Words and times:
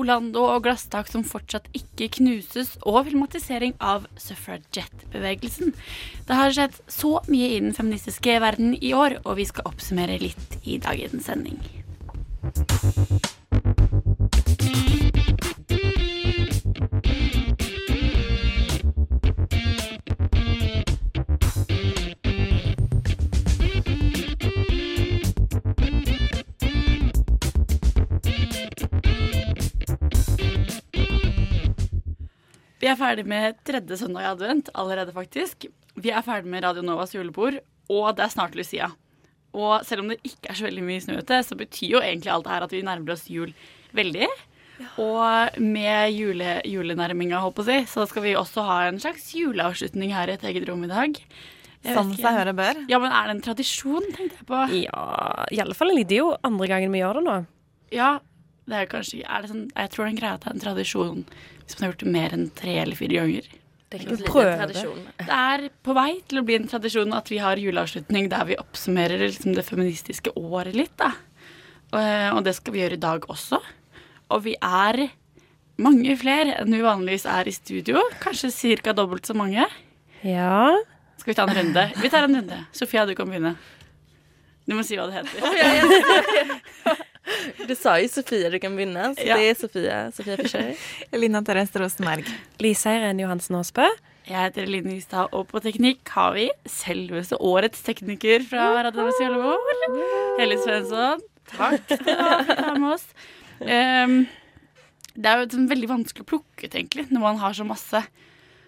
Orlando 0.00 0.44
og 0.48 0.64
glasstak 0.64 1.10
som 1.10 1.24
fortsatt 1.26 1.68
ikke 1.76 2.10
knuses, 2.18 2.76
og 2.82 3.04
filmatisering 3.08 3.76
av 3.80 4.06
suffragette-bevegelsen. 4.20 5.74
Det 6.28 6.38
har 6.38 6.54
skjedd 6.56 6.80
så 6.90 7.18
mye 7.28 7.50
i 7.54 7.60
den 7.60 7.76
feministiske 7.76 8.38
verden 8.42 8.74
i 8.80 8.94
år, 8.96 9.20
og 9.24 9.38
vi 9.40 9.48
skal 9.50 9.68
oppsummere 9.70 10.20
litt 10.22 10.58
i 10.64 10.80
dagens 10.82 11.28
sending. 11.28 11.60
Er 32.92 32.98
ferdig 32.98 33.26
med 33.28 33.58
tredje 33.66 34.00
søndag 34.00 34.26
i 34.26 34.30
advent 34.30 34.70
allerede, 34.78 35.14
faktisk. 35.16 35.68
Vi 36.00 36.12
er 36.12 36.24
ferdig 36.26 36.50
med 36.52 36.64
Radio 36.64 36.84
Novas 36.86 37.14
julebord, 37.14 37.60
og 37.90 38.10
det 38.16 38.26
er 38.26 38.34
snart 38.34 38.58
Lucia. 38.58 38.90
Og 39.56 39.82
selv 39.86 40.04
om 40.04 40.12
det 40.12 40.20
ikke 40.22 40.52
er 40.52 40.58
så 40.58 40.68
veldig 40.68 40.84
mye 40.86 41.02
snø 41.02 41.18
ute, 41.18 41.40
så 41.42 41.58
betyr 41.58 41.96
jo 41.96 42.02
egentlig 42.04 42.30
alt 42.30 42.46
det 42.46 42.54
her 42.54 42.66
at 42.66 42.74
vi 42.74 42.84
nærmer 42.86 43.16
oss 43.16 43.26
jul 43.30 43.50
veldig. 43.96 44.28
Og 45.02 45.60
med 45.60 46.14
jule, 46.16 46.60
julenærminga, 46.64 47.40
håper 47.42 47.68
jeg, 47.68 47.88
så 47.90 48.06
skal 48.08 48.24
vi 48.24 48.36
også 48.38 48.64
ha 48.64 48.82
en 48.88 49.00
slags 49.02 49.26
juleavslutning 49.36 50.14
her 50.16 50.30
i 50.30 50.36
et 50.38 50.46
eget 50.48 50.68
rom 50.70 50.86
i 50.86 50.92
dag. 50.92 51.18
Som 51.80 52.12
seg 52.12 52.36
høre 52.36 52.52
bør. 52.56 52.82
Ja, 52.92 52.98
men 53.00 53.12
er 53.12 53.28
det 53.28 53.36
en 53.38 53.44
tradisjon, 53.44 54.04
tenkte 54.12 54.36
jeg 54.40 54.48
på. 54.48 54.64
Ja, 54.82 55.46
i 55.52 55.60
alle 55.62 55.76
fall. 55.76 55.94
Det 55.96 56.16
er 56.16 56.22
jo 56.22 56.34
andre 56.44 56.68
gangen 56.68 56.92
vi 56.92 57.00
gjør 57.00 57.20
det 57.20 57.26
nå. 57.26 57.36
Ja, 57.94 58.10
det 58.70 58.78
er 58.78 58.90
kanskje 58.90 59.22
er 59.24 59.42
det 59.42 59.50
sånn, 59.50 59.64
Jeg 59.74 59.90
tror 59.92 60.04
det 60.04 60.08
er 60.08 60.12
en 60.14 60.20
greie 60.20 60.36
at 60.36 60.44
det 60.44 60.50
er 60.50 60.56
en 60.56 60.66
tradisjon 60.66 61.24
hvis 61.26 61.76
man 61.76 61.84
har 61.84 61.92
gjort 61.92 62.04
det 62.04 62.12
mer 62.14 62.36
enn 62.36 62.46
tre 62.58 62.76
eller 62.82 62.98
fire 62.98 63.18
ganger. 63.20 63.48
Det 63.90 63.98
er. 64.06 64.70
Det 65.18 65.34
er 65.34 65.64
på 65.82 65.94
vei 65.96 66.10
til 66.30 66.38
å 66.38 66.44
bli 66.46 66.56
en 66.60 66.68
tradisjon 66.70 67.14
at 67.16 67.30
vi 67.30 67.40
har 67.42 67.58
juleavslutning 67.58 68.28
der 68.30 68.46
vi 68.46 68.58
oppsummerer 68.58 69.18
liksom 69.24 69.56
det 69.56 69.64
feministiske 69.66 70.30
året 70.38 70.78
litt. 70.78 70.94
Da. 71.00 71.10
Og, 71.90 72.36
og 72.36 72.44
det 72.46 72.54
skal 72.58 72.76
vi 72.76 72.84
gjøre 72.84 72.98
i 72.98 73.02
dag 73.02 73.26
også. 73.30 73.58
Og 74.30 74.44
vi 74.46 74.54
er 74.62 75.08
mange 75.82 76.14
flere 76.20 76.54
enn 76.60 76.70
vi 76.70 76.84
vanligvis 76.86 77.26
er 77.26 77.50
i 77.50 77.56
studio. 77.56 78.02
Kanskje 78.22 78.78
ca. 78.78 78.94
dobbelt 78.94 79.26
så 79.26 79.34
mange. 79.34 79.66
Ja. 80.22 80.70
Skal 81.18 81.32
vi 81.32 81.38
ta 81.38 81.48
en 81.48 81.56
runde? 81.58 81.86
Vi 81.98 82.10
tar 82.12 82.28
en 82.28 82.38
runde. 82.38 82.62
Sofia, 82.72 83.06
du 83.06 83.16
kan 83.18 83.30
begynne. 83.30 83.56
Du 84.70 84.76
må 84.78 84.86
si 84.86 84.94
hva 84.94 85.10
det 85.10 85.18
heter. 85.18 87.00
Du 87.68 87.74
sa 87.78 87.96
jo 88.00 88.08
Sofie 88.10 88.50
du 88.52 88.58
kan 88.62 88.74
begynne, 88.76 89.10
så 89.16 89.26
Ja. 89.26 89.36
det 89.38 89.50
er 89.52 89.58
Sofie. 89.60 89.98
Sofia 90.16 90.36
Fischer. 90.40 90.70
Lina 91.20 91.42
Therese 91.46 91.80
Rosenberg. 91.82 92.28
Lisa 92.62 92.94
Irene 92.96 93.22
Johansen 93.26 93.56
Aasbø. 93.60 93.86
Jeg 94.30 94.36
heter 94.46 94.62
Eline 94.68 94.92
Ystad, 94.98 95.32
og 95.34 95.48
på 95.50 95.58
teknikk 95.64 96.06
har 96.14 96.34
vi 96.36 96.44
selveste 96.70 97.38
årets 97.42 97.80
tekniker 97.82 98.44
fra 98.46 98.68
Radio 98.86 99.08
Fjellvåg. 99.18 99.70
Helle 100.38 100.58
Svensson. 100.62 101.24
Takk 101.50 101.80
skal 101.88 102.04
du 102.06 102.12
ha 102.14 102.36
for 102.44 102.52
å 102.54 102.58
ta 102.60 102.74
med 102.78 102.92
oss. 102.94 103.06
Um, 103.60 104.12
det 105.18 105.26
er 105.32 105.40
jo 105.42 105.48
sånn 105.56 105.66
veldig 105.72 105.88
vanskelig 105.90 106.22
å 106.22 106.28
plukke 106.30 106.68
ut, 106.68 106.76
egentlig, 106.78 107.08
når 107.10 107.24
man 107.24 107.40
har 107.42 107.56
så 107.58 107.66
masse 107.66 107.98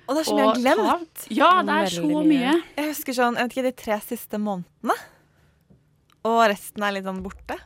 Og 0.09 0.17
det 0.17 0.25
er 0.25 0.27
så 0.27 0.35
mye 0.35 0.43
jeg 0.43 0.51
har 0.51 0.59
glemt. 0.65 1.15
ta. 1.23 1.35
Ja, 1.39 1.51
det 1.69 1.77
er 1.85 1.93
så 1.95 2.25
mye. 2.27 2.55
Jeg 2.81 2.89
husker 2.91 3.17
sånn, 3.21 3.39
jeg 3.39 3.47
vet 3.47 3.55
ikke, 3.55 3.67
de 3.69 3.75
tre 3.85 4.01
siste 4.09 4.41
månedene. 4.43 4.99
Og 6.27 6.41
resten 6.51 6.83
er 6.87 6.97
litt 6.99 7.07
sånn 7.07 7.23
borte. 7.23 7.61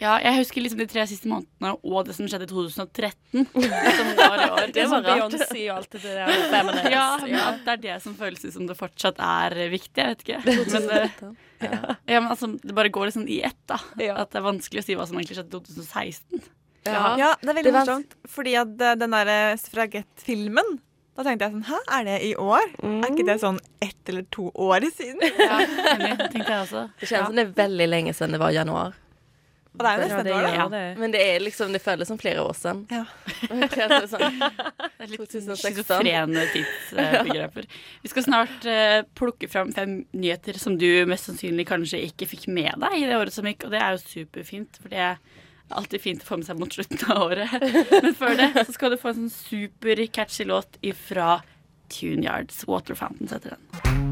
Ja, 0.00 0.16
jeg 0.18 0.40
husker 0.40 0.62
liksom 0.64 0.80
de 0.82 0.86
tre 0.90 1.04
siste 1.06 1.28
månedene 1.30 1.70
og 1.86 2.06
det 2.08 2.16
som 2.16 2.26
skjedde 2.26 2.48
i 2.48 2.50
2013. 2.50 3.44
Som 3.98 4.08
var 4.18 4.40
i 4.42 4.48
år. 4.50 4.72
Det 4.74 4.86
var 4.90 5.04
rart. 5.06 5.36
Beyoncé 5.36 5.60
og 5.70 5.76
alt 5.76 5.94
det 5.94 6.02
der. 6.02 6.32
feminist. 6.50 6.88
Ja, 6.96 7.04
men 7.22 7.36
at 7.38 7.60
det 7.64 7.72
er 7.76 7.82
det 7.84 7.98
som 8.02 8.16
føles 8.18 8.42
ut 8.44 8.52
som 8.56 8.66
det 8.66 8.76
fortsatt 8.78 9.20
er 9.22 9.54
viktig. 9.70 9.94
Jeg 10.02 10.16
vet 10.16 10.24
ikke. 10.26 10.40
Men 10.74 10.88
det, 10.90 11.02
ja, 12.10 12.18
men 12.20 12.26
altså, 12.34 12.50
det 12.58 12.74
bare 12.76 12.90
går 12.92 13.08
liksom 13.12 13.28
i 13.30 13.38
ett, 13.46 13.60
da. 13.70 13.78
At 14.18 14.34
det 14.34 14.40
er 14.42 14.46
vanskelig 14.50 14.82
å 14.82 14.86
si 14.88 14.96
hva 14.98 15.06
som 15.08 15.16
egentlig 15.20 15.38
skjedde 15.38 15.62
i 15.62 15.78
2016. 15.78 16.42
Ja, 16.84 17.30
det 17.40 17.48
er 17.48 17.54
veldig 17.54 17.62
Det 17.70 17.72
var- 17.78 17.86
morsomt. 17.86 18.18
Fordi 18.28 18.56
at 18.60 18.74
eh, 18.84 18.96
den 19.00 19.14
derre 19.14 19.38
Suffragette-filmen 19.56 20.74
Da 21.16 21.22
tenkte 21.24 21.46
jeg 21.46 21.54
sånn 21.54 21.64
Hæ, 21.70 21.78
er 21.96 22.04
det 22.10 22.16
i 22.26 22.32
år? 22.36 22.66
Er 22.82 23.06
ikke 23.08 23.24
det 23.30 23.38
sånn 23.40 23.60
ett 23.80 24.10
eller 24.12 24.26
to 24.34 24.50
år 24.52 24.84
siden? 24.90 25.22
Ja, 25.38 25.62
tenkte 26.28 26.42
jeg 26.42 26.58
også. 26.66 26.82
Det 27.00 27.08
kjennes 27.08 27.30
som 27.30 27.38
det 27.38 27.44
er 27.46 27.54
veldig 27.62 27.86
lenge 27.88 28.12
siden 28.18 28.34
det 28.36 28.40
var 28.42 28.52
januar. 28.52 28.92
Og 29.74 29.82
det 29.82 29.90
er 29.90 29.96
jo 29.96 30.02
nesten 30.04 30.28
et 30.28 30.34
år, 30.36 30.70
da. 30.70 30.80
Men 31.00 31.14
det 31.14 31.20
er 31.24 31.40
liksom, 31.42 31.72
det 31.74 31.80
føles 31.82 32.06
som 32.06 32.18
flere 32.20 32.42
år 32.44 32.54
siden. 32.54 32.84
Ja. 32.94 33.02
Sånn. 34.12 34.36
Det 34.94 35.06
er 35.06 35.10
litt 35.10 35.24
2016. 35.24 35.56
schizofrene 35.64 36.44
tidsbegreper. 36.52 37.66
Vi 38.04 38.12
skal 38.12 38.26
snart 38.28 38.68
uh, 38.68 39.00
plukke 39.18 39.48
fram 39.50 39.72
fem 39.74 39.96
nyheter 40.14 40.60
som 40.62 40.78
du 40.78 40.86
mest 41.10 41.26
sannsynlig 41.28 41.66
kanskje 41.68 42.04
ikke 42.06 42.28
fikk 42.30 42.46
med 42.54 42.78
deg 42.84 43.00
i 43.00 43.08
det 43.10 43.18
året 43.18 43.34
som 43.34 43.48
gikk, 43.50 43.66
og 43.66 43.74
det 43.74 43.82
er 43.82 43.96
jo 43.96 44.04
superfint, 44.04 44.78
for 44.78 44.94
det 44.94 45.02
er 45.10 45.18
alltid 45.74 46.04
fint 46.06 46.22
å 46.22 46.30
få 46.30 46.38
med 46.38 46.48
seg 46.48 46.62
mot 46.62 46.78
slutten 46.78 47.04
av 47.10 47.26
året. 47.26 47.68
Men 48.06 48.16
før 48.16 48.38
det 48.38 48.50
så 48.62 48.78
skal 48.78 48.94
du 48.94 49.00
få 49.00 49.10
en 49.10 49.24
sånn 49.24 49.34
super 49.34 50.06
catchy 50.14 50.46
låt 50.48 50.78
ifra 50.86 51.40
Tuneyards. 51.90 52.62
Water 52.70 52.94
Fountains 52.98 53.34
heter 53.34 53.58
den. 53.58 54.03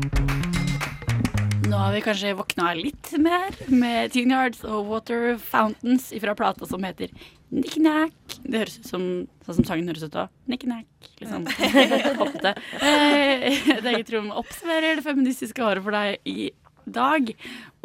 Nå 1.62 1.78
har 1.78 1.92
vi 1.94 2.00
kanskje 2.04 2.32
våkna 2.36 2.72
litt 2.76 3.12
mer 3.22 3.54
med 3.70 4.12
Teen 4.14 4.32
Yards 4.34 4.62
og 4.66 4.88
Water 4.90 5.36
Fountains 5.40 6.08
fra 6.22 6.34
plata 6.38 6.66
som 6.68 6.82
heter 6.84 7.12
Nick 7.52 7.76
Nack. 7.82 8.14
Det 8.42 8.62
høres 8.64 8.78
ut 8.80 8.88
som 8.88 9.04
sånn 9.46 9.58
som 9.60 9.66
sangen 9.68 9.88
høres 9.90 10.02
ut 10.06 10.14
da. 10.14 10.26
Nick 10.50 10.64
Nack. 10.68 10.88
Liksom 11.20 11.46
hoppete. 12.18 12.54
Det 12.80 13.52
Et 13.76 13.88
eget 13.92 14.10
rom 14.14 14.32
oppsummerer 14.42 14.98
det 14.98 15.04
feministiske 15.06 15.64
året 15.64 15.84
for 15.86 15.94
deg 15.94 16.18
i 16.28 16.48
dag. 16.92 17.30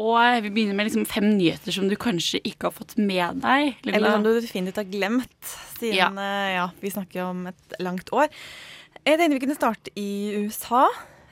Og 0.01 0.17
vi 0.47 0.51
begynner 0.55 0.77
med 0.79 0.89
liksom 0.89 1.05
fem 1.09 1.27
nyheter 1.37 1.75
som 1.75 1.89
du 1.91 1.95
kanskje 2.01 2.41
ikke 2.47 2.69
har 2.71 2.75
fått 2.79 2.95
med 2.97 3.43
deg. 3.43 3.75
Lilla. 3.85 3.99
Eller 3.99 4.15
som 4.17 4.25
du 4.25 4.31
definitivt 4.39 4.81
har 4.81 4.89
glemt, 4.89 5.51
siden 5.77 5.99
Ja. 5.99 6.09
eh, 6.23 6.55
ja, 6.57 6.65
vi 6.81 6.89
snakker 6.95 7.27
om 7.29 7.45
et 7.51 7.77
langt 7.83 8.09
år. 8.15 8.27
Jeg 9.05 9.19
tenkte 9.21 9.37
vi 9.37 9.43
kunne 9.45 9.59
starte 9.59 9.93
i 9.95 10.09
USA 10.47 10.87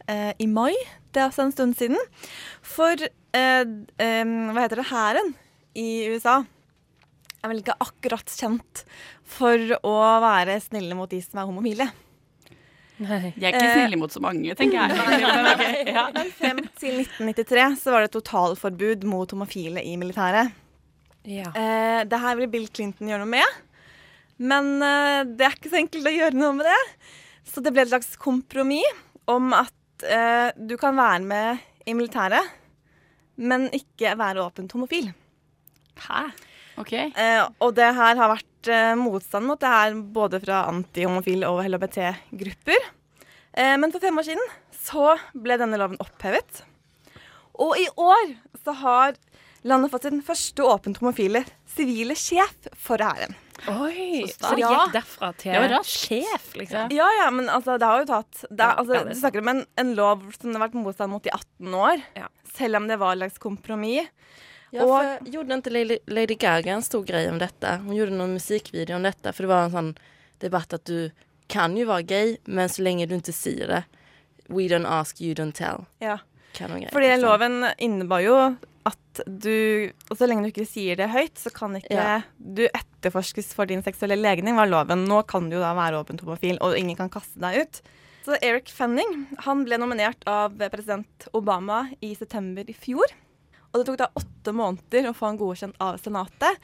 eh, 0.08 0.32
i 0.40 0.46
mai. 0.48 0.76
Det 1.16 1.24
er 1.24 1.30
også 1.30 1.46
en 1.48 1.56
stund 1.56 1.78
siden. 1.80 2.00
For 2.66 3.00
eh, 3.00 3.64
eh, 3.64 4.34
hva 4.52 4.66
heter 4.66 4.82
det, 4.82 4.90
hæren 4.92 5.32
i 5.80 5.90
USA 6.12 6.42
er 7.46 7.52
vel 7.52 7.62
ikke 7.62 7.78
akkurat 7.84 8.32
kjent 8.32 8.84
for 9.36 9.78
å 9.86 9.94
være 10.24 10.58
snille 10.64 10.98
mot 10.98 11.12
de 11.12 11.22
som 11.24 11.40
er 11.42 11.48
homofile. 11.48 11.88
Nei. 12.96 13.34
De 13.36 13.44
er 13.44 13.52
ikke 13.52 13.60
snill 13.60 13.82
snille 13.82 14.00
mot 14.00 14.14
så 14.14 14.22
mange, 14.24 14.56
tenker 14.58 14.80
jeg. 14.80 15.86
Ja. 15.96 16.08
Frem 16.38 16.62
til 16.80 17.02
1993 17.04 17.66
så 17.82 17.94
var 17.96 18.06
det 18.06 18.14
totalforbud 18.16 19.06
mot 19.10 19.32
homofile 19.36 19.84
i 19.84 19.96
militæret. 20.00 20.54
Ja. 21.28 21.50
Eh, 21.52 22.02
det 22.08 22.22
her 22.22 22.40
vil 22.40 22.52
Bill 22.54 22.68
Clinton 22.72 23.10
gjøre 23.10 23.26
noe 23.26 23.34
med. 23.36 23.62
Men 24.38 24.76
eh, 24.84 25.22
det 25.28 25.48
er 25.48 25.58
ikke 25.58 25.72
så 25.72 25.82
enkelt 25.82 26.08
å 26.10 26.16
gjøre 26.16 26.40
noe 26.40 26.54
med 26.60 26.70
det. 26.70 26.82
Så 27.46 27.62
det 27.64 27.74
ble 27.76 27.86
et 27.86 27.92
slags 27.92 28.16
kompromiss 28.22 29.04
om 29.32 29.54
at 29.58 29.74
eh, 30.04 30.50
du 30.56 30.76
kan 30.82 30.98
være 30.98 31.22
med 31.24 31.64
i 31.86 31.94
militæret, 31.94 32.44
men 33.36 33.70
ikke 33.76 34.16
være 34.18 34.44
åpent 34.44 34.76
homofil. 34.76 35.12
Hæ? 36.08 36.28
Ok. 36.82 36.94
Eh, 36.94 37.42
og 37.64 37.76
det 37.78 37.88
her 37.96 38.20
har 38.20 38.32
vært 38.34 38.70
eh, 38.72 38.94
motstand 39.00 39.48
mot 39.48 39.60
det 39.62 39.72
her 39.72 39.96
både 40.16 40.42
fra 40.44 40.66
antihomofile 40.72 41.48
og 41.48 41.64
LHBT-grupper. 41.70 42.90
Eh, 43.56 43.76
men 43.80 43.94
for 43.94 44.04
fem 44.04 44.20
år 44.20 44.28
siden 44.28 44.52
så 44.76 45.16
ble 45.32 45.60
denne 45.62 45.80
loven 45.80 46.02
opphevet. 46.04 46.64
Og 47.56 47.80
i 47.80 47.88
år 47.96 48.36
så 48.66 48.76
har 48.82 49.16
landet 49.66 49.94
fått 49.94 50.10
sin 50.10 50.22
første 50.26 50.68
åpent 50.68 51.00
homofile 51.00 51.46
sivile 51.76 52.18
sjef 52.20 52.70
for 52.76 53.00
hæren. 53.02 53.38
Oi, 53.68 54.26
Så 54.28 54.38
så 54.50 54.56
det 54.56 54.64
gikk 54.66 54.94
derfra 54.94 55.30
til 55.38 55.52
Det 55.54 55.60
var 55.64 55.70
raskt. 55.78 56.08
sjef, 56.10 56.48
liksom. 56.56 56.92
Ja, 56.94 57.08
ja, 57.24 57.30
men 57.32 57.50
altså, 57.50 57.78
det 57.80 57.86
har 57.90 58.00
jo 58.04 58.06
tatt 58.10 58.46
det 58.50 58.66
altså, 58.66 58.94
ja, 58.96 59.04
det 59.04 59.14
Du 59.16 59.20
snakker 59.20 59.40
om 59.42 59.48
en, 59.48 59.66
en 59.78 59.94
lov 59.96 60.26
som 60.40 60.52
det 60.52 60.60
har 60.60 60.68
vært 60.68 60.78
motstand 60.84 61.12
mot 61.12 61.26
i 61.26 61.30
18 61.34 61.74
år. 61.74 62.02
Ja. 62.16 62.28
Selv 62.56 62.76
om 62.82 62.88
det 62.88 62.98
var 63.02 63.14
et 63.16 63.20
slags 63.24 63.38
kompromiss. 63.42 64.08
Ja, 64.72 64.84
Og- 64.84 65.28
gjorde 65.32 65.54
inte 65.54 65.70
Lady, 65.72 65.98
Lady 66.08 66.36
Gaga 66.36 66.74
en 66.74 66.82
stor 66.84 67.04
grej 67.04 67.30
om 67.30 67.38
detta? 67.40 67.78
Hon 67.78 67.96
gjorde 67.96 68.12
någon 68.12 68.34
musikvideo 68.34 68.96
om 68.96 69.04
detta 69.04 69.34
för 69.34 69.44
det 69.44 69.48
var 69.48 69.64
en 69.64 69.72
sånn 69.72 69.98
debatt 70.40 70.74
at 70.74 70.86
du 70.86 71.12
kan 71.48 71.78
ju 71.78 71.86
vara 71.86 72.02
gay, 72.02 72.38
men 72.46 72.68
så 72.70 72.82
lenge 72.82 73.06
du 73.08 73.16
ikke 73.16 73.34
sier 73.34 73.68
det, 73.68 73.84
we 74.50 74.68
don't 74.68 74.86
ask, 74.88 75.22
you 75.22 75.34
don't 75.34 75.54
tell. 75.54 75.86
Ja. 76.00 76.18
Fordi 76.58 76.90
liksom. 76.92 77.22
loven 77.22 77.66
innebar 77.78 78.20
jo 78.20 78.56
at 78.86 79.22
du 79.26 79.92
Og 80.12 80.18
så 80.20 80.28
lenge 80.28 80.44
du 80.46 80.52
ikke 80.52 80.68
sier 80.68 80.96
det 81.00 81.08
høyt, 81.10 81.36
så 81.40 81.52
kan 81.54 81.74
ikke 81.80 81.92
Ja. 81.96 82.22
du 82.38 82.68
etterforskes 82.68 83.54
for 83.54 83.66
din 83.66 83.82
seksuelle 83.84 84.18
legning, 84.20 84.56
var 84.56 84.68
loven. 84.68 85.06
Nå 85.08 85.26
kan 85.28 85.50
du 85.50 85.56
jo 85.56 85.62
da 85.64 85.74
være 85.74 86.04
åpent 86.04 86.22
homofil, 86.22 86.58
og 86.62 86.78
ingen 86.78 86.96
kan 86.96 87.10
kaste 87.10 87.40
deg 87.40 87.62
ut. 87.64 87.82
Så 88.26 88.38
Eric 88.42 88.70
Fanning 88.74 89.28
han 89.46 89.64
ble 89.66 89.78
nominert 89.78 90.24
av 90.28 90.58
president 90.58 91.28
Obama 91.34 91.90
i 92.02 92.14
september 92.16 92.64
i 92.68 92.74
fjor. 92.74 93.06
Og 93.74 93.80
det 93.82 93.86
tok 93.88 93.98
da 93.98 94.08
åtte 94.16 94.54
måneder 94.56 95.10
å 95.10 95.14
få 95.16 95.28
han 95.28 95.38
godkjent 95.38 95.76
av 95.80 95.98
Senatet. 96.00 96.58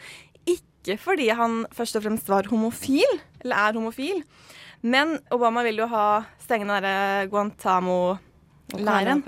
Ikke 0.47 0.97
fordi 0.97 1.29
han 1.37 1.65
først 1.71 1.95
og 1.99 2.03
fremst 2.03 2.27
var 2.27 2.43
homofil, 2.49 3.19
eller 3.43 3.55
er 3.55 3.73
homofil, 3.77 4.23
men 4.81 5.19
Obama 5.31 5.61
vil 5.63 5.77
jo 5.77 5.87
ha 5.87 6.23
stenge 6.41 6.65
den 6.65 6.73
derre 6.81 7.27
Guantamo-leiren. 7.29 9.21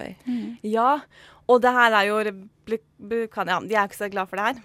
Ja, 0.63 0.99
og 1.47 1.61
det 1.61 1.73
her 1.75 1.91
er 1.99 2.07
jo 2.07 2.17
Ja, 2.69 3.59
de 3.59 3.75
er 3.75 3.87
ikke 3.87 3.99
så 3.99 4.11
glad 4.11 4.29
for 4.31 4.39
det 4.39 4.51
her. 4.51 4.61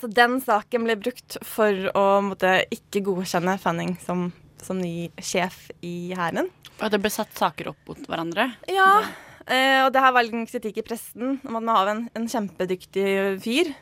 Så 0.00 0.08
den 0.08 0.38
saken 0.40 0.86
ble 0.86 0.96
brukt 1.00 1.36
for 1.44 1.88
å 1.96 2.04
måtte, 2.24 2.62
ikke 2.72 3.04
godkjenne 3.04 3.58
Fanning 3.60 3.96
som, 4.00 4.30
som 4.64 4.80
ny 4.80 5.10
sjef 5.20 5.66
i 5.84 6.14
hæren. 6.16 6.48
Og 6.78 6.92
det 6.92 7.00
ble 7.02 7.10
satt 7.12 7.34
saker 7.36 7.72
opp 7.72 7.90
mot 7.90 8.00
hverandre. 8.08 8.48
Ja, 8.70 9.02
eh, 9.44 9.82
og 9.84 9.92
det 9.92 10.04
her 10.04 10.14
var 10.14 10.24
litt 10.24 10.52
kritikk 10.52 10.80
i 10.80 10.86
pressen 10.86 11.36
om 11.42 11.58
at 11.58 11.66
man 11.66 11.74
har 11.74 11.92
en, 11.92 12.04
en 12.16 12.28
kjempedyktig 12.30 13.08
fyr. 13.44 13.72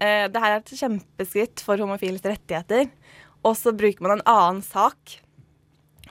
Eh, 0.00 0.26
det 0.32 0.40
her 0.40 0.54
er 0.54 0.62
et 0.62 0.76
kjempeskritt 0.80 1.64
for 1.64 1.80
homofiles 1.82 2.24
rettigheter. 2.24 2.88
Og 3.44 3.56
så 3.58 3.74
bruker 3.76 4.04
man 4.04 4.18
en 4.18 4.26
annen 4.28 4.64
sak 4.64 5.18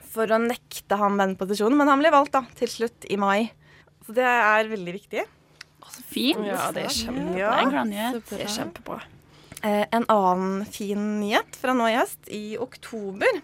for 0.10 0.30
å 0.30 0.42
nekte 0.42 0.98
ham 1.00 1.18
den 1.22 1.36
posisjonen. 1.40 1.78
Men 1.80 1.90
han 1.92 2.02
ble 2.02 2.14
valgt 2.14 2.36
da, 2.36 2.44
til 2.60 2.70
slutt 2.72 3.10
i 3.10 3.18
mai. 3.22 3.50
Så 4.06 4.14
det 4.18 4.26
er 4.26 4.70
veldig 4.70 4.96
viktig. 4.96 5.26
Så 5.90 6.04
fint. 6.10 6.46
Ja, 6.46 6.72
det 6.76 6.86
er 6.88 6.96
kjempe- 6.96 7.38
en. 7.40 8.22
Det 8.30 8.42
er 8.42 8.54
kjempebra. 8.56 9.02
Eh, 9.62 9.86
en 9.92 10.06
annen 10.08 10.66
fin 10.72 11.20
nyhet 11.20 11.56
fra 11.60 11.74
nå 11.76 11.90
i 11.92 11.98
høst, 11.98 12.30
i 12.32 12.58
oktober. 12.58 13.42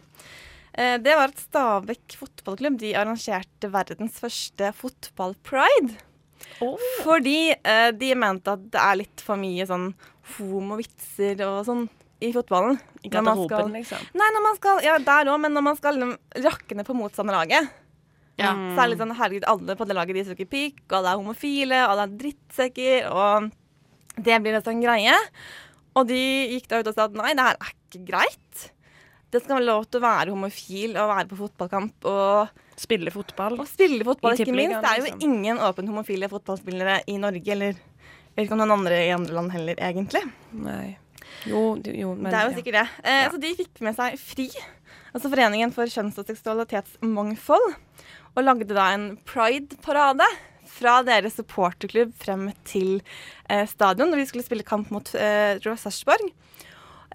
Eh, 0.73 0.97
det 1.03 1.15
var 1.15 1.31
at 1.31 1.39
Stabæk 1.39 2.15
fotballklubb 2.19 2.77
de 2.79 2.93
arrangerte 2.95 3.69
verdens 3.71 4.19
første 4.19 4.71
fotballpride. 4.75 5.95
Oh. 6.61 6.79
Fordi 7.03 7.51
eh, 7.51 7.91
de 7.91 8.13
mente 8.15 8.53
at 8.53 8.63
det 8.71 8.79
er 8.79 8.99
litt 9.01 9.23
for 9.23 9.39
mye 9.39 9.65
sånn 9.67 9.89
homovitser 10.37 11.41
og 11.47 11.65
sånn 11.67 11.85
i 12.23 12.31
fotballen. 12.35 12.77
I 13.03 13.11
garderoben, 13.11 13.75
liksom. 13.75 14.03
Nei, 14.17 14.27
når 14.33 14.43
man 14.47 14.59
skal, 14.59 14.79
ja, 14.85 14.95
der 15.03 15.31
òg, 15.31 15.39
men 15.43 15.55
når 15.55 15.65
man 15.67 15.79
skal 15.79 15.99
liksom 15.99 16.45
rakke 16.45 16.77
ned 16.77 16.87
på 16.87 16.95
motstanderlaget. 16.97 17.71
Ja. 18.37 18.51
Så 18.51 18.75
er 18.75 18.81
det 18.83 18.89
litt 18.93 18.99
sånn, 19.03 19.15
herregud, 19.15 19.45
alle 19.47 19.75
på 19.79 19.85
det 19.87 19.95
laget 19.95 20.17
de 20.17 20.23
suger 20.27 20.49
pikk, 20.51 20.81
og 20.89 20.97
alle 20.99 21.13
er 21.13 21.21
homofile, 21.21 21.77
og 21.85 21.93
alle 21.93 22.07
er 22.09 22.17
drittsekker, 22.19 23.07
og 23.11 23.51
det 24.25 24.39
blir 24.43 24.57
en 24.57 24.65
sånn 24.65 24.81
greie. 24.83 25.13
Og 25.95 26.07
de 26.09 26.19
gikk 26.55 26.67
da 26.67 26.81
ut 26.81 26.89
og 26.91 26.97
sa 26.97 27.05
at 27.07 27.15
nei, 27.15 27.31
det 27.37 27.45
her 27.47 27.55
er 27.61 27.71
ikke 27.71 28.01
greit. 28.09 28.65
Det 29.31 29.41
skal 29.43 29.57
være 29.57 29.67
lov 29.69 29.85
til 29.87 29.99
å 30.01 30.03
være 30.05 30.31
homofil 30.35 30.97
og 30.99 31.09
være 31.13 31.29
på 31.31 31.37
fotballkamp 31.39 32.05
og, 32.11 32.61
Spille 32.75 33.11
fotball. 33.11 33.55
og 33.63 33.67
spille 33.71 34.03
fotball, 34.03 34.35
ikke 34.35 34.51
minst. 34.51 34.81
Det 34.83 34.89
er 34.91 34.99
jo 34.99 35.05
liksom. 35.07 35.21
ingen 35.23 35.59
åpent 35.63 35.87
homofile 35.91 36.27
fotballspillere 36.31 36.97
i 37.07 37.15
Norge, 37.23 37.51
eller 37.55 37.71
jeg 37.71 38.35
vet 38.35 38.45
ikke 38.49 38.55
om 38.57 38.63
noen 38.65 38.75
andre 38.75 38.97
i 39.07 39.13
andre 39.15 39.35
land 39.37 39.51
heller, 39.55 39.79
egentlig. 39.79 40.21
Nei. 40.51 40.97
Jo, 41.47 41.61
jo, 41.79 42.11
men 42.19 42.31
det 42.31 42.39
er 42.41 42.49
jo 42.49 42.57
sikkert 42.59 42.77
det. 42.81 42.87
Eh, 43.03 43.21
Ja. 43.23 43.29
Så 43.31 43.39
de 43.39 43.53
fikk 43.55 43.79
med 43.87 43.95
seg 43.95 44.19
FRI, 44.19 44.49
altså 45.15 45.31
Foreningen 45.31 45.71
for 45.73 45.87
kjønns- 45.87 46.19
og 46.19 46.27
seksualitetsmangfold, 46.27 47.75
og 48.35 48.43
lagde 48.43 48.75
da 48.75 48.89
en 48.93 49.07
pride-parade 49.27 50.27
fra 50.75 50.99
deres 51.07 51.37
supporterklubb 51.39 52.11
frem 52.19 52.49
til 52.67 52.97
eh, 53.49 53.63
stadion, 53.69 54.11
når 54.11 54.23
vi 54.23 54.27
skulle 54.29 54.45
spille 54.45 54.67
kamp 54.67 54.91
mot 54.93 55.11
eh, 55.15 55.55
Sarpsborg. 55.63 56.33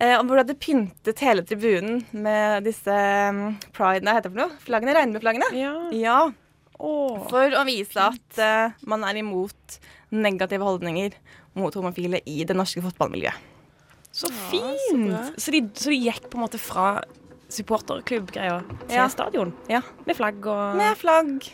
Eh, 0.01 0.15
og 0.17 0.25
hvor 0.25 0.39
de 0.39 0.45
hadde 0.47 0.57
pyntet 0.63 1.21
hele 1.27 1.45
tribunen 1.45 2.01
med 2.17 2.65
disse 2.65 2.95
um, 3.29 3.59
pride, 3.77 4.07
nei, 4.07 4.15
hva 4.15 4.21
heter 4.21 4.31
det 4.31 4.33
for 4.33 4.41
noe? 4.41 4.61
Flaggene, 4.65 4.97
regnbueflaggene. 4.97 5.51
Ja. 5.61 5.75
Ja, 5.93 6.19
Åh. 6.81 7.19
for 7.29 7.59
å 7.61 7.67
vise 7.69 8.09
at 8.09 8.41
eh, 8.41 8.81
man 8.89 9.05
er 9.05 9.21
imot 9.21 9.81
negative 10.11 10.65
holdninger 10.65 11.19
mot 11.59 11.75
homofile 11.77 12.23
i 12.25 12.41
det 12.49 12.57
norske 12.57 12.81
fotballmiljøet. 12.87 13.49
Så 14.11 14.27
fint! 14.49 15.37
Så, 15.39 15.53
de, 15.55 15.61
så 15.77 15.93
de 15.93 16.01
gikk 16.01 16.25
på 16.33 16.39
en 16.39 16.43
måte 16.43 16.59
fra 16.59 17.03
supporterklubbgreier 17.51 18.65
til 18.87 18.97
Ja. 18.97 19.09
stadion? 19.13 19.53
Ja. 19.69 19.81
Med 20.07 20.17
flagg 20.17 20.47
og 20.47 20.77
Med 20.77 20.97
flagg. 20.97 21.51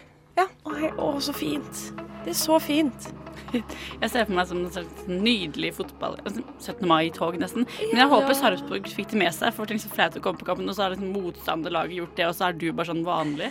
Oi, 0.68 0.90
Å, 1.00 1.14
så 1.24 1.32
fint. 1.32 1.78
Det 2.24 2.34
er 2.34 2.36
så 2.36 2.58
fint. 2.60 3.06
Jeg 4.02 4.10
ser 4.10 4.24
for 4.26 4.34
meg 4.34 4.48
som 4.50 4.58
en 4.66 5.20
nydelig 5.22 5.70
fotball 5.76 6.16
17. 6.58 6.82
mai-tog, 6.88 7.36
nesten. 7.40 7.64
Men 7.92 8.00
jeg 8.02 8.10
håper 8.10 8.34
Sarpsborg 8.36 8.88
fikk 8.90 9.12
det 9.14 9.20
med 9.22 9.32
seg, 9.36 9.54
for 9.54 9.64
det 9.70 9.76
er 9.78 9.82
så 9.84 9.92
flaut 9.94 10.16
å 10.18 10.22
komme 10.24 10.40
på 10.40 10.48
kampen, 10.48 10.68
og 10.68 10.74
så 10.76 10.82
har 10.86 10.96
liksom 10.96 11.12
motstanderlaget 11.14 11.96
gjort 12.00 12.16
det, 12.18 12.26
og 12.26 12.34
så 12.36 12.48
er 12.48 12.58
du 12.58 12.66
bare 12.72 12.90
sånn 12.90 13.04
vanlig. 13.06 13.48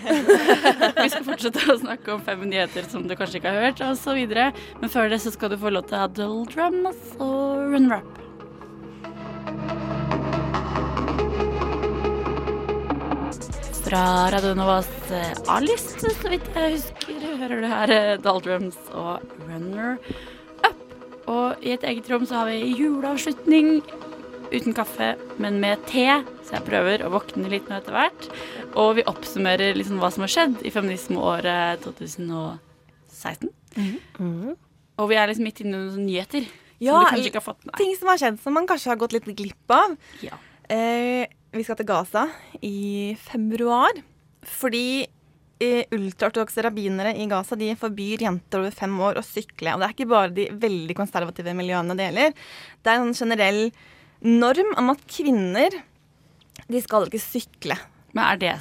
Vi 0.99 1.07
skal 1.09 1.25
fortsette 1.29 1.63
å 1.73 1.77
snakke 1.79 2.13
om 2.17 2.21
fem 2.27 2.43
nyheter 2.51 2.85
som 2.91 3.07
du 3.07 3.15
kanskje 3.17 3.39
ikke 3.39 3.55
har 3.55 3.69
hørt, 3.69 3.81
og 3.87 3.95
så 4.01 4.13
videre. 4.19 4.51
Men 4.83 4.91
før 4.93 5.09
det 5.15 5.21
så 5.23 5.33
skal 5.33 5.55
du 5.55 5.57
få 5.61 5.71
lov 5.73 5.87
til 5.89 5.97
å 5.97 6.03
ha 6.03 6.11
Dull 6.11 6.43
Drums 6.51 7.15
og 7.17 7.71
Run 7.73 7.89
Rap. 7.95 8.14
Fra 13.85 14.31
Radio 14.33 14.55
Novas 14.57 14.87
eh, 15.13 15.33
A-liste, 15.53 16.09
så 16.17 16.29
vidt 16.31 16.47
jeg 16.57 16.79
husker, 16.79 17.19
hører 17.37 17.59
du 17.61 17.67
her 17.69 17.91
Daldrums 18.17 18.23
Doldrums 18.25 18.79
og 18.97 19.45
Runner 19.45 19.99
Up. 20.65 20.81
Og 21.29 21.61
i 21.61 21.75
et 21.75 21.85
eget 21.85 22.09
rom 22.09 22.25
så 22.25 22.39
har 22.39 22.49
vi 22.49 22.71
juleavslutning 22.79 23.83
uten 24.49 24.73
kaffe, 24.73 25.11
men 25.37 25.59
med 25.61 25.85
te. 25.85 26.07
Så 26.41 26.57
jeg 26.57 26.65
prøver 26.65 27.05
å 27.05 27.13
våkne 27.13 27.51
litt 27.51 27.69
nå 27.69 27.77
etter 27.77 27.93
hvert. 27.93 28.27
Og 28.73 28.95
vi 28.97 29.05
oppsummerer 29.05 29.77
liksom 29.77 30.01
hva 30.01 30.09
som 30.13 30.25
har 30.25 30.33
skjedd 30.33 30.65
i 30.65 30.73
feminismeåret 30.73 31.85
2016. 31.85 33.53
Og 34.97 35.09
vi 35.13 35.21
er 35.21 35.29
liksom 35.29 35.45
midt 35.45 35.61
inne 35.61 35.77
i 35.77 35.85
noen 35.85 36.05
nyheter 36.09 36.49
Ja, 36.81 36.97
som 36.97 37.05
du 37.05 37.13
kanskje 37.13 37.29
ikke 37.29 37.43
har 37.43 37.49
fått 37.51 37.65
med 37.69 37.77
ting 37.79 37.93
som 37.99 38.09
har 38.09 38.21
skjedd 38.21 38.41
som 38.41 38.57
man 38.57 38.65
kanskje 38.69 38.95
har 38.95 39.01
gått 39.05 39.13
litt 39.13 39.29
glipp 39.29 39.77
av. 39.77 39.93
Ja. 40.25 40.41
Eh, 40.73 41.29
vi 41.55 41.63
skal 41.65 41.79
til 41.79 41.87
Gaza 41.89 42.25
i 42.65 43.15
februar. 43.19 43.95
Fordi 44.45 45.05
eh, 45.63 45.87
ultraortodokse 45.95 46.63
rabbinere 46.65 47.15
i 47.17 47.27
Gaza 47.31 47.57
de 47.59 47.71
forbyr 47.79 48.25
jenter 48.27 48.61
over 48.61 48.75
fem 48.75 48.95
år 49.07 49.19
å 49.19 49.25
sykle. 49.25 49.73
Og 49.73 49.81
det 49.81 49.87
er 49.87 49.95
ikke 49.95 50.11
bare 50.11 50.35
de 50.35 50.47
veldig 50.61 50.97
konservative 50.97 51.55
miljøene 51.57 51.97
det 51.97 52.09
gjelder. 52.09 52.39
Det 52.83 52.93
er 52.93 53.01
en 53.01 53.17
generell 53.17 53.61
norm 54.25 54.71
om 54.79 54.93
at 54.93 55.03
kvinner 55.11 55.81
de 56.71 56.81
skal 56.81 57.07
ikke 57.07 57.21
sykle. 57.21 57.77
Men 58.15 58.23
er 58.31 58.39
det 58.39 58.51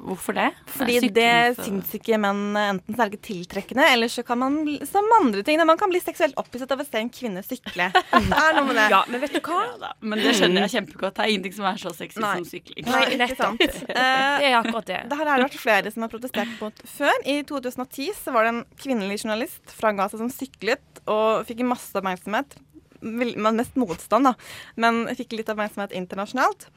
Hvorfor 0.00 0.36
det? 0.36 0.48
Fordi 0.70 0.98
det, 1.02 1.10
det 1.16 1.64
syns 1.66 1.90
ikke 1.98 2.18
menn 2.22 2.54
Enten 2.56 2.94
så 2.96 3.02
er 3.04 3.10
det 3.10 3.18
ikke 3.18 3.26
tiltrekkende, 3.26 3.84
eller 3.92 4.10
så 4.12 4.22
kan 4.26 4.38
man 4.40 4.60
som 4.88 5.06
andre 5.18 5.42
ting 5.46 5.60
Man 5.66 5.78
kan 5.80 5.90
bli 5.92 6.00
seksuelt 6.02 6.38
opphisset 6.40 6.70
av 6.72 6.80
å 6.82 6.86
se 6.86 7.02
en 7.02 7.10
kvinne 7.12 7.42
sykle. 7.44 7.90
Det 8.30 8.38
er 8.38 8.56
noe 8.56 8.64
med 8.68 8.78
det. 8.78 8.86
Ja, 8.92 9.02
men 9.10 9.22
vet 9.22 9.34
du 9.36 9.40
hva? 9.44 9.60
Ja 9.82 9.90
men 10.00 10.20
det 10.22 10.32
skjønner 10.38 10.64
jeg 10.64 10.72
kjempegodt. 10.76 11.16
Det 11.16 11.24
er 11.24 11.32
ingenting 11.34 11.54
som 11.56 11.66
er 11.68 11.80
så 11.80 11.92
sexy 11.94 12.20
Nei. 12.22 12.32
som 12.40 12.46
sykling. 12.48 12.86
Nei, 12.88 13.02
ikke 13.16 13.36
sant. 13.38 13.60
Eh, 13.60 13.84
Det 13.90 14.48
er 14.48 14.56
akkurat 14.58 14.88
det. 14.88 14.98
Det 15.10 15.18
har 15.18 15.28
det 15.28 15.36
vært 15.44 15.58
flere 15.60 15.92
som 15.92 16.06
har 16.06 16.12
protestert 16.12 16.54
mot 16.62 16.82
før. 16.94 17.20
I 17.28 17.36
2010 17.48 18.10
så 18.16 18.34
var 18.34 18.46
det 18.46 18.54
en 18.54 18.62
kvinnelig 18.80 19.20
journalist 19.24 19.74
fra 19.76 19.92
Gaza 19.96 20.20
som 20.20 20.30
syklet 20.32 21.02
og 21.10 21.44
fikk 21.48 21.62
masse 21.68 21.92
oppmerksomhet. 21.98 22.56
Mest 23.00 23.78
motstand, 23.80 24.28
da, 24.28 24.34
men 24.80 25.06
fikk 25.16 25.38
litt 25.38 25.52
oppmerksomhet 25.52 25.94
internasjonalt. 25.96 26.68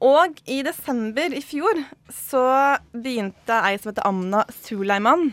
Og 0.00 0.38
i 0.48 0.62
desember 0.64 1.34
i 1.36 1.42
fjor 1.44 1.82
så 2.14 2.42
begynte 2.94 3.60
ei 3.68 3.76
som 3.76 3.90
heter 3.90 4.06
Amna 4.08 4.46
Suleiman 4.62 5.28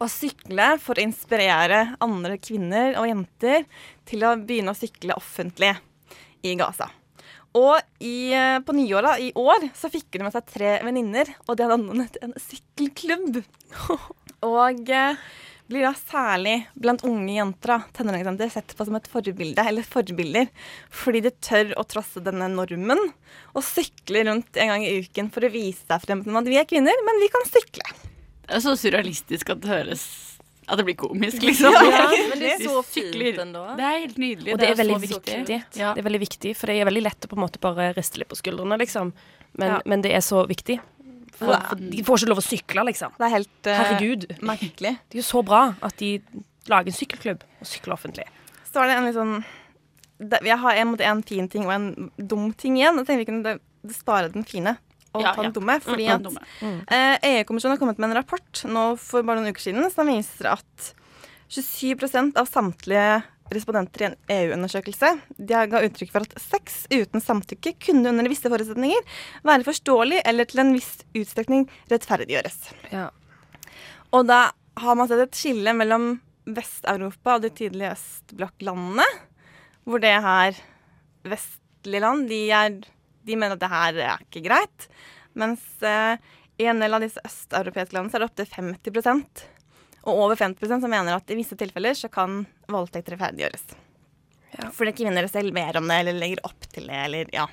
å 0.00 0.08
sykle 0.10 0.74
for 0.82 0.96
å 0.96 1.04
inspirere 1.04 1.82
andre 2.02 2.38
kvinner 2.40 2.96
og 2.98 3.08
jenter 3.10 3.66
til 4.08 4.24
å 4.24 4.34
begynne 4.40 4.72
å 4.72 4.78
sykle 4.78 5.16
offentlig 5.20 5.74
i 6.44 6.56
Gaza. 6.58 6.88
Og 7.54 7.76
i, 8.02 8.32
eh, 8.34 8.58
på 8.58 8.74
nyåra 8.74 9.14
i 9.22 9.30
år 9.38 9.68
så 9.78 9.90
fikk 9.92 10.16
hun 10.16 10.26
med 10.26 10.34
seg 10.34 10.48
tre 10.50 10.72
venninner, 10.82 11.28
og 11.46 11.56
de 11.56 11.62
hadde 11.62 11.76
annet 11.78 12.16
en 12.24 12.34
sykkelklubb. 12.40 13.44
og 14.56 14.90
eh, 14.90 15.20
blir 15.70 15.86
da 15.86 15.94
særlig 15.96 16.66
blant 16.76 17.04
unge 17.08 17.32
jenter, 17.38 17.86
tenåringsjenter, 17.96 18.50
sett 18.52 18.74
på 18.76 18.84
som 18.84 18.98
et 18.98 19.06
forbilde, 19.08 19.64
eller 19.64 19.86
forbilder, 19.88 20.50
fordi 20.92 21.22
de 21.24 21.32
tør 21.44 21.72
å 21.80 21.86
trosse 21.88 22.20
denne 22.24 22.50
normen 22.52 23.00
og 23.54 23.64
sykle 23.64 24.26
rundt 24.28 24.60
en 24.60 24.74
gang 24.74 24.84
i 24.84 24.98
uken 25.04 25.30
for 25.32 25.46
å 25.46 25.52
vise 25.54 25.86
seg 25.88 26.04
frem 26.04 26.24
som 26.26 26.36
at 26.40 26.50
vi 26.50 26.58
er 26.60 26.68
kvinner, 26.68 27.00
men 27.06 27.22
vi 27.22 27.30
kan 27.32 27.48
sykle. 27.48 27.88
Det 28.44 28.58
er 28.58 28.64
så 28.66 28.74
surrealistisk 28.76 29.54
at 29.54 29.62
det 29.64 29.70
høres 29.72 30.04
At 30.68 30.78
det 30.80 30.84
blir 30.86 30.96
komisk, 30.96 31.42
liksom. 31.44 31.74
Ja, 31.76 32.06
men 32.30 32.40
det 32.40 32.54
er 32.54 32.62
så 32.64 32.78
fint 32.88 33.16
ennå. 33.20 33.64
Det 33.76 33.84
er 33.84 33.98
helt 34.00 34.16
nydelig. 34.16 34.54
Og 34.54 34.60
det 34.62 34.68
er 34.70 34.78
veldig 34.78 34.96
viktig. 35.02 35.58
Ja. 35.76 35.90
Det 35.92 36.00
er 36.00 36.06
veldig 36.06 36.20
viktig, 36.22 36.52
for 36.56 36.72
det 36.72 36.78
er 36.80 36.88
veldig 36.88 37.02
lett 37.04 37.26
å 37.26 37.28
på 37.28 37.36
en 37.36 37.42
måte 37.44 37.60
bare 37.60 37.90
riste 37.92 38.20
litt 38.22 38.30
på 38.32 38.38
skuldrene, 38.40 38.78
liksom. 38.80 39.10
Men, 39.60 39.68
Ja. 39.68 39.80
men 39.84 40.00
det 40.00 40.14
er 40.16 40.24
så 40.24 40.40
viktig. 40.48 40.78
For, 41.38 41.50
for 41.68 41.80
de 41.80 42.02
får 42.06 42.20
ikke 42.22 42.30
lov 42.30 42.40
å 42.40 42.46
sykle, 42.46 42.84
liksom. 42.90 43.14
Det 43.18 43.26
er 43.26 43.32
helt 43.34 43.66
uh, 43.68 43.74
Herregud. 43.80 44.26
merkelig. 44.46 44.92
Det 45.10 45.18
er 45.18 45.22
jo 45.22 45.26
så 45.26 45.42
bra 45.46 45.62
at 45.82 45.96
de 45.98 46.12
lager 46.70 46.92
en 46.92 46.96
sykkelklubb 46.96 47.42
og 47.60 47.66
sykler 47.68 47.96
offentlig. 47.96 48.26
Så 48.70 48.80
er 48.82 48.88
det 48.90 48.96
en 48.98 49.04
litt 49.08 49.16
sånn 49.18 49.34
Jeg 50.46 50.56
har 50.62 50.78
en, 50.80 50.94
en 51.10 51.22
fin 51.26 51.48
ting 51.50 51.66
og 51.66 51.72
en 51.74 51.88
dum 52.18 52.52
ting 52.54 52.78
igjen. 52.78 52.96
Jeg 53.02 53.06
tenker 53.10 53.24
vi 53.24 53.30
kunne 53.32 53.42
det- 53.44 53.94
spare 53.94 54.30
den 54.32 54.44
fine 54.48 54.76
og 55.14 55.20
Ja, 55.22 55.32
ta 55.34 55.42
den 55.42 55.50
ja. 55.50 55.54
dumme. 55.58 55.74
Fordi 55.84 56.06
at 56.08 56.22
dumme. 56.24 56.40
eh, 56.88 57.18
EU-kommisjonen 57.28 57.74
har 57.76 57.78
kommet 57.82 57.98
med 57.98 58.10
en 58.10 58.16
rapport 58.16 58.62
nå 58.66 58.84
for 58.98 59.22
bare 59.22 59.42
noen 59.42 59.52
uker 59.52 59.60
siden 59.68 59.90
som 59.92 60.06
viser 60.08 60.48
at 60.54 60.94
27% 61.50 62.36
av 62.40 62.48
samtlige 62.48 63.22
respondenter 63.52 64.02
i 64.02 64.06
en 64.08 64.16
EU-undersøkelse 64.32 65.10
de 65.36 65.62
ga 65.70 65.82
uttrykk 65.84 66.12
for 66.14 66.24
at 66.24 66.36
sex 66.40 66.84
uten 66.92 67.22
samtykke 67.22 67.74
kunne 67.86 68.12
under 68.12 68.30
visse 68.30 68.50
forutsetninger 68.50 69.16
være 69.46 69.66
forståelig 69.66 70.22
eller 70.24 70.48
til 70.48 70.62
en 70.64 70.72
viss 70.76 70.92
utstrekning 71.16 71.66
rettferdiggjøres. 71.92 72.58
Ja. 72.94 73.08
Og 74.14 74.28
da 74.30 74.46
har 74.80 74.98
man 74.98 75.10
sett 75.10 75.26
et 75.26 75.38
skille 75.38 75.74
mellom 75.76 76.14
Vest-Europa 76.44 77.38
og 77.38 77.44
de 77.44 77.50
tidlige 77.56 77.94
østblokklandene, 77.94 79.06
hvor 79.88 80.02
det 80.02 80.12
her 80.24 80.58
vestlige 81.24 82.02
land, 82.04 82.26
de, 82.28 82.40
er, 82.52 82.78
de 83.24 83.36
mener 83.36 83.56
at 83.56 83.62
det 83.62 83.72
her 83.72 84.00
er 84.10 84.24
ikke 84.26 84.44
greit. 84.48 84.88
Mens 85.40 85.64
eh, 85.82 86.20
i 86.60 86.68
en 86.70 86.82
del 86.82 86.94
av 86.94 87.04
disse 87.04 87.22
østeuropeiske 87.24 87.96
landene 87.96 88.12
så 88.12 88.18
er 88.18 88.24
det 88.24 88.30
opptil 88.30 88.52
50 88.58 89.44
og 90.04 90.20
over 90.26 90.36
50% 90.36 90.84
som 90.84 90.92
mener 90.92 91.16
at 91.16 91.30
i 91.32 91.38
visse 91.38 91.56
tilfeller 91.58 91.96
så 91.96 92.10
kan 92.12 92.42
voldtekt 92.70 93.10
rettferdiggjøres. 93.12 93.64
Ja. 94.54 94.70
Fordi 94.74 94.92
kvinner 95.00 95.26
selv 95.30 95.54
ber 95.56 95.80
om 95.80 95.88
det, 95.90 96.00
eller 96.02 96.18
legger 96.18 96.44
opp 96.46 96.68
til 96.70 96.90
det, 96.90 96.98
eller 97.06 97.30
ja. 97.34 97.48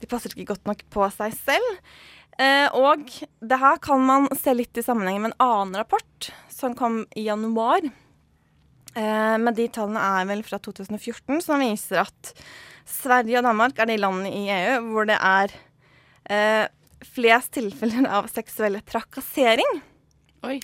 De 0.00 0.08
passer 0.08 0.32
ikke 0.32 0.54
godt 0.54 0.70
nok 0.70 0.82
på 0.92 1.06
seg 1.14 1.36
selv. 1.36 1.82
Eh, 2.40 2.66
og 2.72 3.04
det 3.44 3.58
her 3.60 3.80
kan 3.84 4.00
man 4.06 4.28
se 4.40 4.54
litt 4.56 4.78
i 4.80 4.84
sammenheng 4.84 5.20
med 5.20 5.32
en 5.32 5.42
annen 5.44 5.82
rapport 5.82 6.30
som 6.52 6.74
kom 6.78 7.02
i 7.18 7.26
januar. 7.28 7.84
Eh, 8.94 9.36
men 9.38 9.54
de 9.56 9.68
tallene 9.68 10.02
er 10.20 10.28
vel 10.30 10.42
fra 10.46 10.58
2014, 10.62 11.42
som 11.44 11.62
viser 11.62 12.02
at 12.06 12.32
Sverige 12.88 13.38
og 13.38 13.46
Danmark 13.46 13.78
er 13.78 13.90
de 13.90 14.00
landene 14.00 14.32
i 14.34 14.48
EU 14.50 14.88
hvor 14.90 15.06
det 15.06 15.18
er 15.20 15.52
eh, 16.32 16.64
flest 17.06 17.54
tilfeller 17.58 18.08
av 18.08 18.30
seksuell 18.32 18.80
trakassering. 18.88 19.82
Oi. 20.46 20.56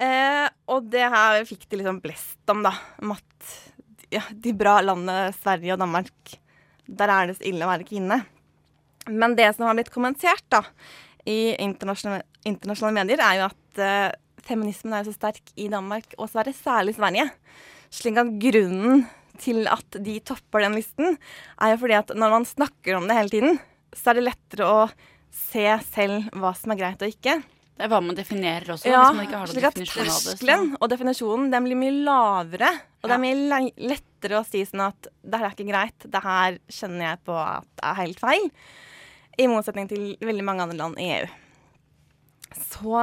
Eh, 0.00 0.46
og 0.72 0.88
det 0.92 1.04
her 1.12 1.42
fikk 1.48 1.66
de 1.68 1.82
liksom 1.82 2.00
blest 2.04 2.52
om, 2.52 2.62
da. 2.64 2.72
Om 3.02 3.14
at 3.16 3.52
ja, 4.12 4.22
de 4.32 4.54
bra 4.56 4.78
landene 4.84 5.32
Sverige 5.36 5.74
og 5.74 5.82
Danmark, 5.82 6.36
der 6.86 7.12
er 7.12 7.28
det 7.28 7.38
så 7.38 7.46
ille 7.48 7.66
å 7.66 7.70
være 7.70 7.88
kvinne. 7.88 8.22
Men 9.10 9.36
det 9.38 9.48
som 9.56 9.66
har 9.66 9.76
blitt 9.76 9.92
kommentert 9.92 10.44
da, 10.52 10.62
i 11.28 11.54
internasjonale, 11.62 12.24
internasjonale 12.48 13.02
medier, 13.02 13.22
er 13.22 13.40
jo 13.40 13.48
at 13.48 13.82
eh, 13.82 14.12
feminismen 14.46 14.94
er 14.94 15.02
jo 15.02 15.12
så 15.12 15.18
sterk 15.20 15.52
i 15.60 15.68
Danmark 15.72 16.16
og 16.18 16.30
Sverige, 16.30 16.58
særlig 16.58 16.96
Sverige. 16.96 17.28
Slik 17.92 18.20
at 18.20 18.32
grunnen 18.42 19.04
til 19.42 19.66
at 19.70 19.98
de 20.04 20.18
topper 20.24 20.64
den 20.64 20.76
listen, 20.78 21.16
er 21.60 21.72
jo 21.72 21.80
fordi 21.82 21.98
at 21.98 22.12
når 22.16 22.36
man 22.36 22.48
snakker 22.48 22.98
om 22.98 23.08
det 23.08 23.16
hele 23.18 23.32
tiden, 23.32 23.58
så 23.92 24.10
er 24.12 24.18
det 24.18 24.28
lettere 24.30 24.68
å 24.68 24.84
se 25.32 25.66
selv 25.88 26.28
hva 26.38 26.52
som 26.56 26.74
er 26.74 26.80
greit 26.80 27.02
og 27.04 27.12
ikke. 27.12 27.40
Det 27.72 27.86
er 27.86 27.90
hva 27.90 28.00
man 28.04 28.16
definerer 28.16 28.74
også, 28.74 28.90
Ja, 28.90 29.00
hvis 29.06 29.16
man 29.16 29.26
ikke 29.26 29.38
har 29.40 29.50
slik 29.50 29.66
at 29.66 29.78
terskelen 29.80 30.74
og 30.76 30.90
definisjonen 30.92 31.50
den 31.52 31.66
blir 31.66 31.78
mye 31.80 31.94
lavere. 32.04 32.70
Og 33.00 33.08
det 33.08 33.16
er 33.16 33.22
mye 33.22 33.70
lettere 33.90 34.38
å 34.38 34.46
si 34.46 34.62
sånn 34.68 34.84
at 34.84 35.08
det 35.24 35.40
her 35.40 35.48
er 35.48 35.56
ikke 35.56 35.70
greit, 35.70 36.06
det 36.12 36.22
her 36.22 36.58
kjenner 36.70 37.06
jeg 37.08 37.22
på 37.26 37.38
at 37.40 37.86
er 37.88 38.00
helt 38.02 38.20
feil. 38.22 38.50
I 39.40 39.48
motsetning 39.48 39.88
til 39.90 40.12
veldig 40.20 40.44
mange 40.44 40.66
andre 40.66 40.78
land 40.78 41.00
i 41.00 41.08
EU. 41.16 41.30
Så 42.58 42.96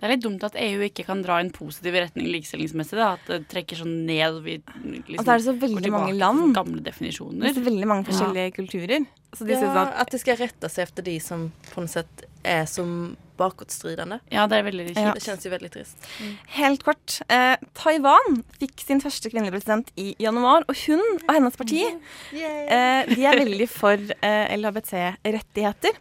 Det 0.00 0.06
er 0.06 0.14
litt 0.14 0.24
dumt 0.24 0.44
at 0.46 0.56
EU 0.60 0.82
ikke 0.86 1.06
kan 1.08 1.22
dra 1.24 1.38
i 1.40 1.46
en 1.46 1.52
positiv 1.54 1.96
retning 1.96 2.28
likestillingsmessig. 2.32 2.98
Da. 2.98 3.12
At 3.18 3.30
det 3.30 3.40
trekker 3.52 3.80
sånn 3.80 3.94
ned 4.08 4.40
vi 4.44 4.58
liksom, 4.60 5.18
Og 5.18 5.24
så 5.24 5.32
er 5.32 5.40
det 5.40 5.46
så 5.48 5.56
veldig 5.66 5.94
mange 5.94 6.18
land. 6.18 6.54
Gamle 6.56 6.82
det 6.84 6.94
er 6.96 7.56
så 7.56 7.64
veldig 7.64 7.88
mange 7.88 8.08
forskjellige 8.08 8.54
kulturer. 8.58 9.08
Så 9.32 9.46
de 9.46 9.52
Ja, 9.52 9.60
synes 9.60 9.76
at 9.76 9.94
att 9.94 10.10
det 10.10 10.20
skal 10.20 10.36
rette 10.36 10.68
seg 10.68 10.82
efter 10.88 11.02
de 11.02 11.20
som 11.20 11.52
på 11.74 11.80
en 11.80 11.88
sett 11.88 12.24
er 12.44 12.64
som 12.66 13.16
bakåtstridende. 13.40 14.20
Ja, 14.32 14.46
det 14.50 14.58
er 14.58 14.66
veldig 14.66 14.86
kjipt. 14.90 15.00
Ja. 15.00 15.14
Det 15.16 15.22
kjennes 15.24 15.46
jo 15.46 15.52
veldig 15.54 15.70
trist. 15.72 16.08
Helt 16.56 16.84
kort. 16.84 17.20
Eh, 17.32 17.56
Taiwan 17.78 18.42
fikk 18.60 18.82
sin 18.84 19.00
første 19.00 19.30
kvinnelige 19.32 19.56
president 19.56 19.92
i 20.00 20.12
januar, 20.20 20.66
og 20.68 20.76
hun 20.86 21.00
og 21.00 21.32
hennes 21.32 21.56
parti 21.56 21.80
eh, 21.86 23.08
de 23.08 23.24
er 23.24 23.40
veldig 23.40 23.68
for 23.72 23.96
eh, 23.96 24.56
LHBT-rettigheter. 24.58 25.96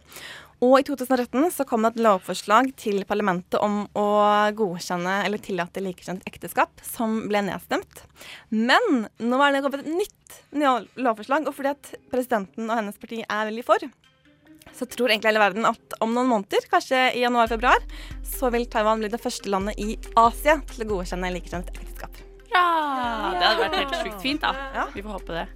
Og 0.60 0.74
i 0.76 0.84
2013 0.84 1.54
så 1.56 1.64
kom 1.68 1.86
det 1.86 1.94
et 1.94 2.02
lovforslag 2.04 2.74
til 2.80 3.00
parlamentet 3.08 3.62
om 3.64 3.86
å 3.96 4.08
godkjenne 4.58 5.22
eller 5.24 5.40
tillate 5.40 5.84
likekjent 5.84 6.26
ekteskap, 6.28 6.84
som 6.84 7.22
ble 7.32 7.46
nedstemt. 7.48 8.04
Men 8.52 9.06
nå 9.24 9.40
er 9.40 9.56
det 9.56 9.64
kommet 9.64 9.86
et 9.86 9.94
nytt 9.94 10.96
lovforslag, 11.00 11.48
og 11.48 11.56
fordi 11.56 11.72
at 11.72 11.94
presidenten 12.12 12.68
og 12.68 12.76
hennes 12.76 13.00
parti 13.00 13.22
er 13.24 13.48
veldig 13.48 13.66
for, 13.68 13.88
så 14.76 14.86
tror 14.86 15.14
egentlig 15.14 15.32
hele 15.32 15.42
verden 15.42 15.68
at 15.70 15.96
om 16.04 16.12
noen 16.14 16.30
måneder, 16.30 16.68
kanskje 16.72 17.08
i 17.16 17.24
januar-februar, 17.24 17.86
så 18.28 18.52
vil 18.54 18.68
Taiwan 18.70 19.00
bli 19.00 19.10
det 19.12 19.22
første 19.24 19.52
landet 19.52 19.80
i 19.80 19.96
Asia 20.20 20.60
til 20.74 20.84
å 20.84 20.90
godkjenne 20.92 21.32
likekjønnet 21.38 21.72
ekteskap. 21.72 22.20
Ja, 22.52 22.66
det 23.36 23.46
hadde 23.46 23.64
vært 23.64 23.80
helt 23.80 23.98
sjukt 24.04 24.24
fint, 24.24 24.44
da. 24.44 24.52
Ja. 24.76 24.90
Vi 24.92 25.06
får 25.06 25.22
håpe 25.22 25.40
det. 25.40 25.48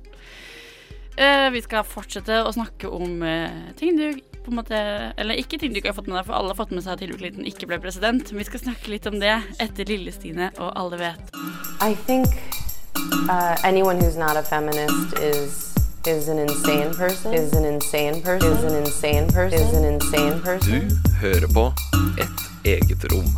Eh, 1.13 1.49
vi 1.53 1.61
skal 1.61 1.85
fortsette 1.85 2.39
å 2.41 2.53
snakke 2.55 2.89
om 2.89 3.19
eh, 3.27 3.73
ting 3.77 3.99
du 3.99 4.07
på 4.43 4.51
en 4.51 4.59
måte 4.59 4.77
Eller 5.17 5.39
ikke 5.39 5.57
ting 5.59 5.73
du 5.73 5.79
ikke 5.79 5.91
har 5.93 5.97
fått 5.97 6.09
med 6.11 6.17
deg, 6.19 6.27
for 6.27 6.37
alle 6.37 6.53
har 6.53 6.59
fått 6.59 6.73
med 6.75 6.85
seg 6.85 6.95
at 6.95 7.03
Hillary 7.03 7.21
Clinton 7.21 7.47
ikke 7.49 7.69
ble 7.69 7.79
president. 7.83 8.31
Men 8.31 8.43
vi 8.43 8.49
skal 8.49 8.63
snakke 8.65 8.91
litt 8.93 9.07
om 9.09 9.19
det 9.21 9.35
etter 9.63 9.89
Lille-Stine 9.89 10.51
og 10.57 10.73
Alle 10.79 10.99
vet. 11.01 11.35
I 11.81 11.95
think 12.07 12.27
uh, 13.29 13.55
anyone 13.63 13.99
who's 13.99 14.17
not 14.17 14.37
a 14.37 14.43
feminist 14.43 15.17
is 15.19 15.73
is 16.05 16.27
an 16.27 16.39
insane 16.39 16.93
person. 16.93 17.33
Is 17.33 17.53
an 17.53 17.65
insane 17.65 18.21
person. 18.21 18.51
Is 18.51 18.63
an 18.63 18.75
insane 18.75 19.27
person. 19.31 19.59
Is 19.59 19.73
an 19.73 19.85
insane 19.85 20.41
person. 20.41 20.89
Du 20.89 21.11
hører 21.21 21.47
på 21.53 21.71
Et 22.19 22.49
eget 22.65 23.13
rom. 23.13 23.29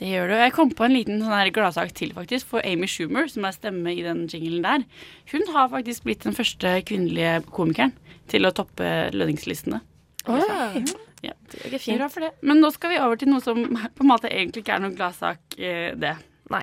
Det 0.00 0.08
gjør 0.08 0.30
du. 0.30 0.36
Jeg 0.40 0.52
kom 0.56 0.70
på 0.72 0.86
en 0.86 0.94
liten 0.96 1.20
sånn 1.20 1.52
gladsak 1.52 1.92
til, 1.96 2.14
faktisk, 2.16 2.48
for 2.54 2.64
Amy 2.64 2.88
Schumer, 2.88 3.28
som 3.28 3.44
er 3.44 3.52
stemme 3.52 3.92
i 3.92 4.04
den 4.04 4.24
jinglen 4.32 4.64
der. 4.64 4.86
Hun 5.28 5.44
har 5.52 5.68
faktisk 5.72 6.06
blitt 6.06 6.24
den 6.24 6.36
første 6.36 6.78
kvinnelige 6.88 7.42
komikeren 7.52 7.92
til 8.32 8.48
å 8.48 8.54
toppe 8.56 9.10
lønningslistene. 9.14 9.84
Ja. 11.20 11.34
Det 11.52 11.76
er 11.76 11.98
Bra 11.98 12.06
for 12.08 12.24
det. 12.24 12.30
Men 12.40 12.62
nå 12.62 12.70
skal 12.72 12.94
vi 12.94 13.00
over 13.04 13.18
til 13.20 13.28
noe 13.28 13.42
som 13.44 13.58
på 13.96 14.04
en 14.04 14.08
måte 14.08 14.30
egentlig 14.30 14.62
ikke 14.64 14.78
er 14.78 14.80
noen 14.86 14.96
gladsak, 14.96 15.42
eh, 15.60 15.90
det. 15.92 16.14
Nei. 16.48 16.62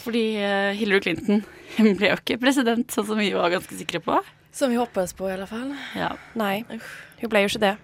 Fordi 0.00 0.22
eh, 0.40 0.70
Hillary 0.78 1.04
Clinton 1.04 1.42
hun 1.76 1.90
ble 1.98 2.14
jo 2.14 2.16
ikke 2.16 2.38
president, 2.40 2.88
sånn 2.88 3.04
som 3.10 3.20
vi 3.20 3.28
var 3.36 3.52
ganske 3.52 3.76
sikre 3.76 4.00
på. 4.00 4.16
Som 4.56 4.72
vi 4.72 4.80
hoppades 4.80 5.12
på 5.12 5.28
i 5.28 5.34
alle 5.34 5.44
fall. 5.50 5.74
Ja. 5.92 6.14
Nei, 6.40 6.62
hun 7.20 7.28
ble 7.28 7.44
jo 7.44 7.52
ikke 7.52 7.64
det. 7.66 7.74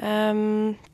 Um, 0.00 0.72
ja, 0.72 0.93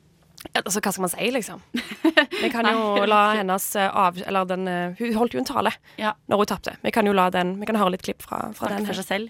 altså, 0.53 0.79
hva 0.81 0.91
skal 0.91 1.01
man 1.05 1.09
si, 1.13 1.27
liksom? 1.31 1.61
Vi 2.41 2.49
kan 2.49 2.65
jo 2.71 3.05
la 3.05 3.21
hennes 3.37 3.75
eh, 3.75 3.89
av... 3.97 4.17
Eller 4.27 4.45
den 4.49 4.67
eh, 4.67 4.93
Hun 4.99 5.13
holdt 5.15 5.33
jo 5.33 5.39
en 5.39 5.45
tale 5.45 5.71
Ja. 5.97 6.13
når 6.27 6.37
hun 6.37 6.45
tapte. 6.51 6.75
Vi 6.83 6.91
kan 6.91 7.05
jo 7.05 7.13
la 7.13 7.29
den 7.29 7.59
Vi 7.59 7.65
kan 7.69 7.75
høre 7.75 7.91
litt 7.95 8.03
klipp 8.03 8.21
fra, 8.25 8.51
fra 8.57 8.69
den. 8.73 8.85
for 8.85 8.93
her. 8.93 9.01
seg 9.01 9.05
selv. 9.05 9.29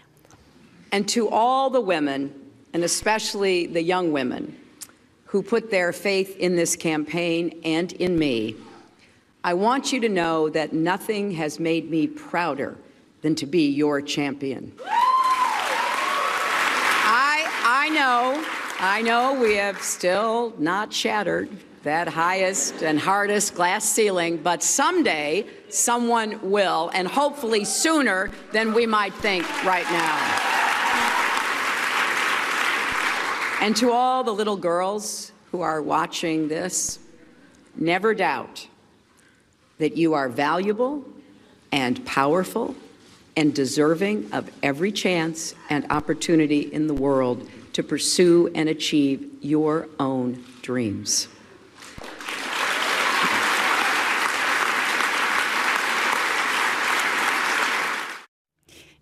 And 0.91 1.07
to 1.09 1.27
all 1.29 1.69
the 1.69 1.81
women, 1.81 2.31
and 2.73 2.83
especially 2.83 3.65
the 3.67 3.81
young 3.81 4.11
women, 4.11 4.55
who 5.31 5.41
put 5.41 5.71
their 5.71 5.93
faith 5.93 6.35
in 6.37 6.55
this 6.57 6.75
campaign 6.75 7.51
and 7.63 7.93
in 7.93 8.17
me, 8.19 8.55
I 9.43 9.53
want 9.53 9.93
you 9.93 9.99
to 10.01 10.09
know 10.09 10.49
that 10.49 10.73
nothing 10.73 11.31
has 11.31 11.59
made 11.59 11.89
me 11.89 12.07
prouder 12.07 12.75
than 13.21 13.35
to 13.35 13.45
be 13.45 13.69
your 13.69 14.01
champion. 14.01 14.73
I, 17.03 17.45
I 17.63 17.89
know, 17.89 18.43
I 18.83 19.03
know 19.03 19.39
we 19.39 19.57
have 19.57 19.79
still 19.83 20.55
not 20.57 20.91
shattered 20.91 21.49
that 21.83 22.07
highest 22.07 22.81
and 22.81 22.99
hardest 22.99 23.53
glass 23.53 23.87
ceiling, 23.87 24.37
but 24.37 24.63
someday 24.63 25.45
someone 25.69 26.49
will, 26.49 26.89
and 26.95 27.07
hopefully 27.07 27.63
sooner 27.63 28.31
than 28.51 28.73
we 28.73 28.87
might 28.87 29.13
think 29.13 29.45
right 29.63 29.85
now. 29.91 30.17
And 33.61 33.75
to 33.75 33.91
all 33.91 34.23
the 34.23 34.33
little 34.33 34.57
girls 34.57 35.31
who 35.51 35.61
are 35.61 35.83
watching 35.83 36.47
this, 36.47 36.97
never 37.75 38.15
doubt 38.15 38.67
that 39.77 39.95
you 39.95 40.15
are 40.15 40.27
valuable 40.27 41.05
and 41.71 42.03
powerful 42.03 42.75
and 43.37 43.53
deserving 43.53 44.33
of 44.33 44.49
every 44.63 44.91
chance 44.91 45.53
and 45.69 45.85
opportunity 45.91 46.61
in 46.61 46.87
the 46.87 46.95
world 46.95 47.47
to 47.73 47.83
pursue 47.83 48.49
and 48.55 48.69
achieve 48.69 49.25
your 49.41 49.87
own 49.99 50.43
dreams. 50.61 51.29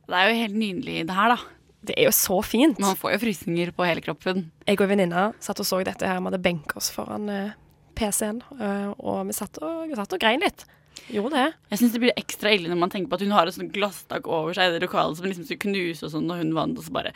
Det 0.10 0.18
er 0.18 0.30
jo 0.32 0.38
helt 0.42 0.58
nydelig, 0.58 1.02
det 1.06 1.16
her, 1.16 1.36
da. 1.36 1.38
Det 1.86 1.96
er 1.96 2.08
jo 2.10 2.14
så 2.14 2.40
fint. 2.42 2.80
Man 2.82 2.98
får 2.98 3.14
jo 3.14 3.22
frysninger 3.22 3.72
på 3.78 3.86
hele 3.86 4.02
kroppen. 4.02 4.50
Jeg 4.68 4.82
og 4.82 4.90
venninna 4.90 5.30
satt 5.40 5.62
og 5.62 5.68
så 5.70 5.80
dette 5.86 6.08
her. 6.08 6.18
Vi 6.20 6.32
hadde 6.32 6.42
benka 6.42 6.80
oss 6.82 6.90
foran 6.92 7.30
eh, 7.30 7.54
PC-en, 7.96 8.42
eh, 8.58 8.90
og 8.98 9.30
vi 9.30 9.38
satt 9.38 9.62
og, 9.62 9.86
vi 9.88 9.98
satt 10.00 10.16
og 10.18 10.22
grein 10.22 10.42
litt. 10.44 10.66
Gjorde 11.10 11.40
det. 11.40 11.48
Jeg 11.72 11.82
syns 11.82 11.94
det 11.96 12.02
blir 12.04 12.18
ekstra 12.20 12.52
ille 12.54 12.70
når 12.70 12.80
man 12.84 12.92
tenker 12.94 13.10
på 13.12 13.18
at 13.18 13.24
hun 13.26 13.34
har 13.34 13.50
et 13.50 13.56
sånt 13.56 13.74
glasstak 13.74 14.28
over 14.30 14.54
seg 14.58 14.70
i 14.70 14.76
det 14.76 14.84
lokalet 14.86 15.18
som 15.18 15.26
liksom 15.26 15.48
skulle 15.48 15.64
knuse 15.66 16.06
og 16.06 16.14
sånn, 16.14 16.30
og 16.30 16.42
hun 16.42 16.52
vant, 16.58 16.78
og 16.78 16.86
så 16.86 16.94
bare 16.94 17.14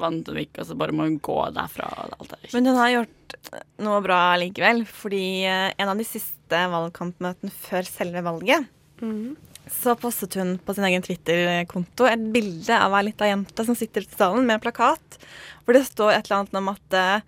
vant 0.00 0.28
hun 0.30 0.40
ikke, 0.40 0.62
og 0.62 0.68
så 0.70 0.76
bare 0.80 0.94
må 0.96 1.06
hun 1.08 1.18
gå 1.24 1.38
derfra. 1.56 1.88
og 1.92 2.14
Alt 2.18 2.34
det. 2.34 2.52
Men 2.56 2.70
hun 2.72 2.80
har 2.80 2.92
gjort 2.96 3.38
noe 3.84 3.98
bra 4.04 4.20
likevel, 4.40 4.84
fordi 4.88 5.24
eh, 5.44 5.70
en 5.76 5.92
av 5.92 6.00
de 6.00 6.06
siste 6.08 6.62
valgkampmøtene 6.72 7.52
før 7.52 7.88
selve 7.88 8.24
valget, 8.26 8.70
så 9.70 9.94
postet 9.96 10.36
hun 10.40 10.54
på 10.60 10.74
sin 10.76 10.84
egen 10.88 11.02
Twitter-konto 11.04 12.06
et 12.08 12.24
bilde 12.34 12.76
av 12.76 12.92
ei 12.98 13.06
lita 13.08 13.28
jente 13.28 13.64
som 13.64 13.76
sitter 13.76 14.04
ute 14.04 14.12
i 14.12 14.18
salen 14.20 14.44
med 14.46 14.58
en 14.58 14.64
plakat 14.64 15.16
hvor 15.64 15.76
det 15.76 15.86
står 15.88 16.12
et 16.14 16.26
eller 16.28 16.42
annet 16.42 16.58
om 16.60 16.68
at 16.74 16.96
eh, 17.00 17.24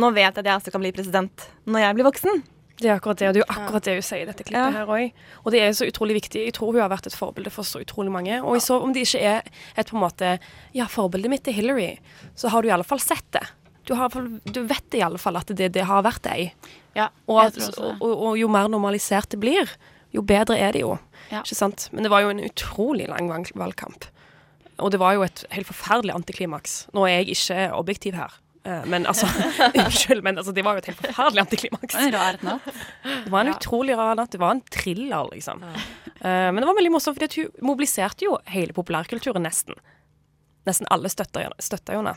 nå 0.00 0.10
vet 0.16 0.28
jeg 0.28 0.40
at 0.40 0.48
jeg 0.48 0.60
også 0.60 0.72
kan 0.74 0.82
bli 0.84 0.92
president 0.96 1.48
når 1.68 1.84
jeg 1.84 1.96
blir 1.98 2.08
voksen. 2.08 2.42
Det 2.76 2.90
er 2.90 2.98
akkurat 2.98 3.16
det, 3.16 3.28
og 3.30 3.34
det 3.34 3.40
er 3.40 3.44
jo 3.46 3.52
akkurat 3.54 3.86
det 3.86 3.94
hun 3.96 4.04
sier 4.04 4.22
i 4.22 4.28
dette 4.28 4.44
klippet 4.44 4.74
her 4.76 4.90
òg. 4.92 5.20
Og 5.44 5.52
det 5.54 5.60
er 5.64 5.70
så 5.72 5.86
utrolig 5.88 6.18
viktig. 6.18 6.42
Jeg 6.44 6.56
tror 6.58 6.74
hun 6.74 6.82
har 6.82 6.90
vært 6.92 7.08
et 7.08 7.16
forbilde 7.16 7.52
for 7.54 7.64
så 7.64 7.80
utrolig 7.80 8.12
mange. 8.12 8.40
Og 8.44 8.60
så 8.60 8.76
om 8.82 8.92
det 8.92 9.06
ikke 9.06 9.22
er 9.24 9.46
et 9.76 9.88
på 9.88 9.96
en 9.96 10.04
måte 10.04 10.34
Ja, 10.76 10.84
forbildet 10.92 11.32
mitt 11.32 11.48
er 11.48 11.56
Hillary, 11.56 11.94
så 12.36 12.52
har 12.52 12.62
du 12.62 12.68
i 12.68 12.74
alle 12.76 12.84
fall 12.84 13.00
sett 13.00 13.24
det. 13.32 13.46
Du, 13.88 13.94
har, 13.94 14.10
du 14.10 14.60
vet 14.66 14.96
i 14.98 15.02
alle 15.06 15.18
fall 15.22 15.38
at 15.38 15.48
det, 15.56 15.70
det 15.72 15.84
har 15.88 16.02
vært 16.04 16.26
ei. 16.28 16.50
Ja, 16.98 17.08
Og, 17.30 17.38
at, 17.44 17.56
og, 17.78 18.00
og, 18.02 18.12
og 18.12 18.38
jo 18.40 18.48
mer 18.50 18.68
normalisert 18.68 19.30
det 19.32 19.40
blir, 19.40 19.70
jo 20.12 20.24
bedre 20.26 20.56
er 20.58 20.74
det 20.76 20.82
jo. 20.82 20.96
Ja. 21.30 21.42
Ikke 21.44 21.56
sant? 21.58 21.88
Men 21.92 22.04
det 22.04 22.10
var 22.12 22.24
jo 22.24 22.32
en 22.32 22.42
utrolig 22.44 23.06
lang 23.08 23.30
valgkamp. 23.30 24.08
Og 24.82 24.90
det 24.92 25.00
var 25.00 25.14
jo 25.16 25.24
et 25.24 25.44
helt 25.54 25.68
forferdelig 25.68 26.12
antiklimaks. 26.16 26.86
Nå 26.96 27.06
er 27.06 27.20
jeg 27.22 27.36
ikke 27.36 27.60
objektiv 27.78 28.18
her. 28.18 28.34
Eh, 28.66 28.86
Men 28.92 29.06
altså, 29.06 29.28
unnskyld, 29.80 30.22
men 30.26 30.38
altså, 30.42 30.54
det 30.56 30.64
var 30.66 30.76
jo 30.76 30.84
et 30.84 30.90
helt 30.90 31.02
forferdelig 31.04 31.44
antiklimaks. 31.46 31.94
Det 31.94 32.00
var 32.00 32.06
en 32.06 32.16
rar 32.18 32.38
natt. 32.50 32.70
Det 33.06 33.34
var 33.34 33.44
en 33.44 33.52
utrolig 33.54 33.98
rar 33.98 34.18
natt. 34.18 34.32
Det 34.34 34.42
var 34.42 34.56
en 34.56 34.64
thriller, 34.78 35.28
liksom. 35.32 35.62
Eh, 35.66 36.48
men 36.52 36.62
det 36.62 36.68
var 36.68 36.78
veldig 36.78 36.94
morsomt, 36.96 37.18
fordi 37.18 37.30
at 37.30 37.38
hun 37.40 37.68
mobiliserte 37.72 38.26
jo 38.28 38.38
hele 38.50 38.76
populærkulturen 38.76 39.46
nesten. 39.46 39.78
Nesten 40.66 40.90
alle 40.90 41.12
støtta 41.12 41.46
støtta 41.62 42.00
henne. 42.00 42.16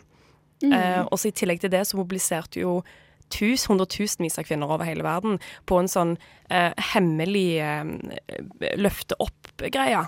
Mm. 0.63 0.74
Eh, 0.74 1.01
og 1.08 1.20
så 1.20 1.29
i 1.29 1.36
tillegg 1.36 1.62
til 1.63 1.72
det 1.72 1.86
så 1.88 2.00
mobiliserte 2.00 2.63
jo 2.63 2.79
tus, 3.29 3.68
hundretusenvis 3.70 4.39
av 4.41 4.48
kvinner 4.50 4.72
over 4.74 4.88
hele 4.89 5.06
verden 5.06 5.38
på 5.70 5.77
en 5.79 5.89
sånn 5.91 6.15
eh, 6.50 6.74
hemmelig 6.94 7.50
eh, 7.62 8.72
løfte 8.82 9.18
opp-greie. 9.22 10.08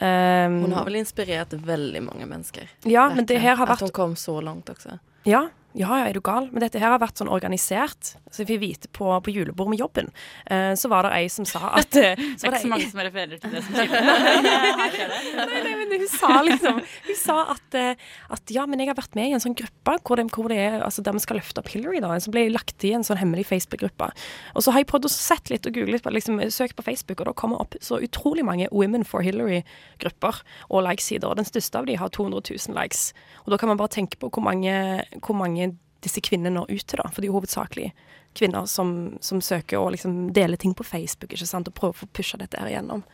Um, 0.00 0.62
Hon 0.64 0.72
har 0.72 0.86
vel 0.88 0.96
inspirert 1.02 1.52
veldig 1.52 2.00
mange 2.06 2.26
mennesker. 2.26 2.70
Ja, 2.88 3.10
men 3.12 3.26
det 3.28 3.36
her 3.42 3.58
har 3.60 3.68
vært... 3.68 3.82
At 3.82 3.90
hun 3.90 3.96
kom 3.98 4.14
så 4.18 4.38
langt 4.42 4.70
også. 4.72 4.96
Ja, 5.28 5.44
ja, 5.72 5.88
ja, 5.88 6.08
er 6.08 6.16
du 6.16 6.20
gal? 6.24 6.48
Men 6.52 6.64
dette 6.64 6.80
her 6.80 6.92
har 6.92 7.00
vært 7.00 7.20
sånn 7.20 7.30
organisert. 7.32 8.14
Så 8.32 8.42
jeg 8.42 8.48
fikk 8.50 8.60
vite 8.62 8.90
på, 8.92 9.08
på 9.24 9.32
julebord 9.32 9.70
med 9.72 9.80
jobben, 9.80 10.08
eh, 10.52 10.72
så 10.78 10.88
var 10.92 11.06
det 11.06 11.12
ei 11.16 11.28
som 11.32 11.46
sa 11.48 11.72
at 11.80 11.96
eh, 12.00 12.16
Det 12.16 12.48
er 12.48 12.56
ikke 12.56 12.62
så 12.64 12.70
mange 12.72 12.88
som 12.90 13.02
refererer 13.02 13.40
til 13.40 13.52
det 13.52 13.62
som 13.64 13.76
skjer. 13.76 13.92
Nei, 15.42 15.60
nei, 15.64 15.72
men 15.78 15.92
hun 15.94 16.08
sa 16.10 16.30
liksom 16.44 16.78
Hun 16.82 17.16
sa 17.18 17.36
at, 17.54 17.76
eh, 17.78 18.00
at 18.32 18.52
ja, 18.52 18.64
men 18.68 18.80
jeg 18.82 18.90
har 18.90 18.98
vært 18.98 19.16
med 19.18 19.30
i 19.30 19.36
en 19.36 19.42
sånn 19.42 19.56
gruppe 19.56 19.96
hvor 20.02 20.18
det, 20.18 20.26
hvor 20.32 20.48
det 20.52 20.58
er 20.60 20.84
altså 20.84 21.04
der 21.04 21.16
vi 21.16 21.22
skal 21.24 21.38
løfte 21.38 21.60
opp 21.62 21.70
Hillary, 21.72 22.00
da. 22.02 22.12
Som 22.22 22.34
ble 22.34 22.46
lagt 22.52 22.84
i 22.86 22.92
en 22.96 23.04
sånn 23.06 23.20
hemmelig 23.20 23.46
Facebook-gruppe. 23.48 24.08
Og 24.56 24.64
så 24.64 24.74
har 24.74 24.82
jeg 24.82 24.88
prøvd 24.90 25.08
å 25.08 25.12
sett 25.12 25.52
litt 25.52 25.68
og 25.68 25.76
google 25.76 25.96
litt, 25.96 26.08
liksom, 26.16 26.40
søkt 26.52 26.76
på 26.78 26.86
Facebook, 26.86 27.20
og 27.22 27.30
da 27.30 27.36
kommer 27.36 27.62
opp 27.62 27.76
så 27.84 28.00
utrolig 28.02 28.44
mange 28.46 28.68
Women 28.72 29.04
for 29.08 29.24
Hillary-grupper 29.24 30.42
og 30.68 30.84
likesider. 30.88 31.28
Og 31.30 31.40
den 31.40 31.48
største 31.48 31.80
av 31.80 31.88
de 31.88 31.98
har 32.00 32.12
200 32.12 32.42
000 32.48 32.78
likes. 32.78 33.10
Og 33.44 33.52
da 33.54 33.60
kan 33.60 33.72
man 33.72 33.80
bare 33.80 33.92
tenke 33.92 34.18
på 34.20 34.30
hvor 34.32 34.44
mange, 34.44 34.74
hvor 35.20 35.38
mange 35.38 35.61
disse 36.02 36.22
kvinnene 36.24 36.56
når 36.56 36.72
ut 36.72 36.86
til, 36.86 37.00
da. 37.00 37.10
For 37.10 37.20
det 37.20 37.28
er 37.28 37.32
jo 37.32 37.38
hovedsakelig 37.38 37.92
kvinner 38.38 38.66
som, 38.66 39.18
som 39.20 39.40
søker 39.44 39.80
å 39.80 39.90
liksom 39.92 40.32
dele 40.36 40.56
ting 40.56 40.74
på 40.74 40.86
Facebook, 40.86 41.32
ikke 41.32 41.48
sant, 41.48 41.68
og 41.68 41.76
prøver 41.76 41.96
å 41.96 42.02
få 42.02 42.10
pusha 42.16 42.40
dette 42.40 42.60
her 42.60 42.70
igjennom. 42.70 43.04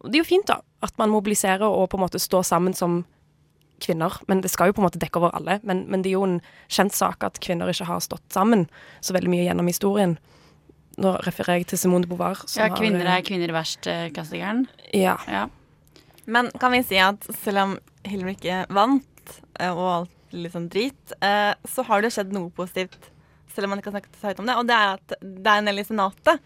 Og 0.00 0.08
Det 0.08 0.16
er 0.16 0.22
jo 0.22 0.30
fint, 0.30 0.48
da, 0.48 0.60
at 0.80 0.96
man 1.00 1.12
mobiliserer 1.12 1.68
og 1.68 1.90
på 1.92 1.98
en 1.98 2.06
måte 2.06 2.20
står 2.22 2.46
sammen 2.48 2.76
som 2.76 3.02
kvinner. 3.84 4.16
Men 4.28 4.40
det 4.40 4.52
skal 4.52 4.70
jo 4.70 4.76
på 4.76 4.82
en 4.82 4.88
måte 4.88 5.00
dekke 5.00 5.20
over 5.20 5.34
alle. 5.36 5.58
Men, 5.66 5.84
men 5.92 6.04
det 6.04 6.12
er 6.12 6.18
jo 6.18 6.26
en 6.26 6.40
kjent 6.72 6.96
sak 6.96 7.24
at 7.26 7.40
kvinner 7.44 7.68
ikke 7.72 7.88
har 7.88 8.02
stått 8.04 8.24
sammen 8.32 8.66
så 9.04 9.16
veldig 9.16 9.32
mye 9.32 9.44
gjennom 9.44 9.68
historien. 9.68 10.16
Nå 11.00 11.14
refererer 11.24 11.62
jeg 11.62 11.70
til 11.72 11.80
Simone 11.84 12.04
de 12.04 12.10
Beauvoir. 12.12 12.42
som 12.46 12.64
Ja, 12.64 12.70
kvinner 12.76 13.06
eh, 13.06 13.18
er 13.18 13.24
kvinner 13.24 13.52
verst, 13.56 13.86
eh, 13.88 14.08
klassikeren. 14.12 14.66
Ja. 14.96 15.18
ja. 15.28 15.46
Men 16.24 16.50
kan 16.60 16.72
vi 16.72 16.82
si 16.84 17.00
at 17.00 17.24
selv 17.40 17.64
om 17.64 17.76
Hillary 18.08 18.36
ikke 18.36 18.64
vant, 18.72 19.36
eh, 19.60 19.72
og 19.72 19.92
alt 19.94 20.16
litt 20.34 20.54
sånn 20.54 20.68
drit, 20.72 21.14
eh, 21.20 21.52
så 21.68 21.84
har 21.88 22.02
det 22.02 22.12
skjedd 22.14 22.34
noe 22.34 22.52
positivt. 22.54 23.10
Selv 23.50 23.66
om 23.66 23.74
man 23.74 23.80
ikke 23.82 23.90
har 23.90 23.98
snakket 23.98 24.20
så 24.20 24.30
høyt 24.30 24.42
om 24.42 24.50
det. 24.50 24.58
Og 24.60 24.68
det 24.68 24.76
er 24.76 24.92
at 24.94 25.16
det 25.20 25.50
er 25.50 25.62
en 25.62 25.70
del 25.70 25.82
i 25.82 25.86
Senatet. 25.86 26.44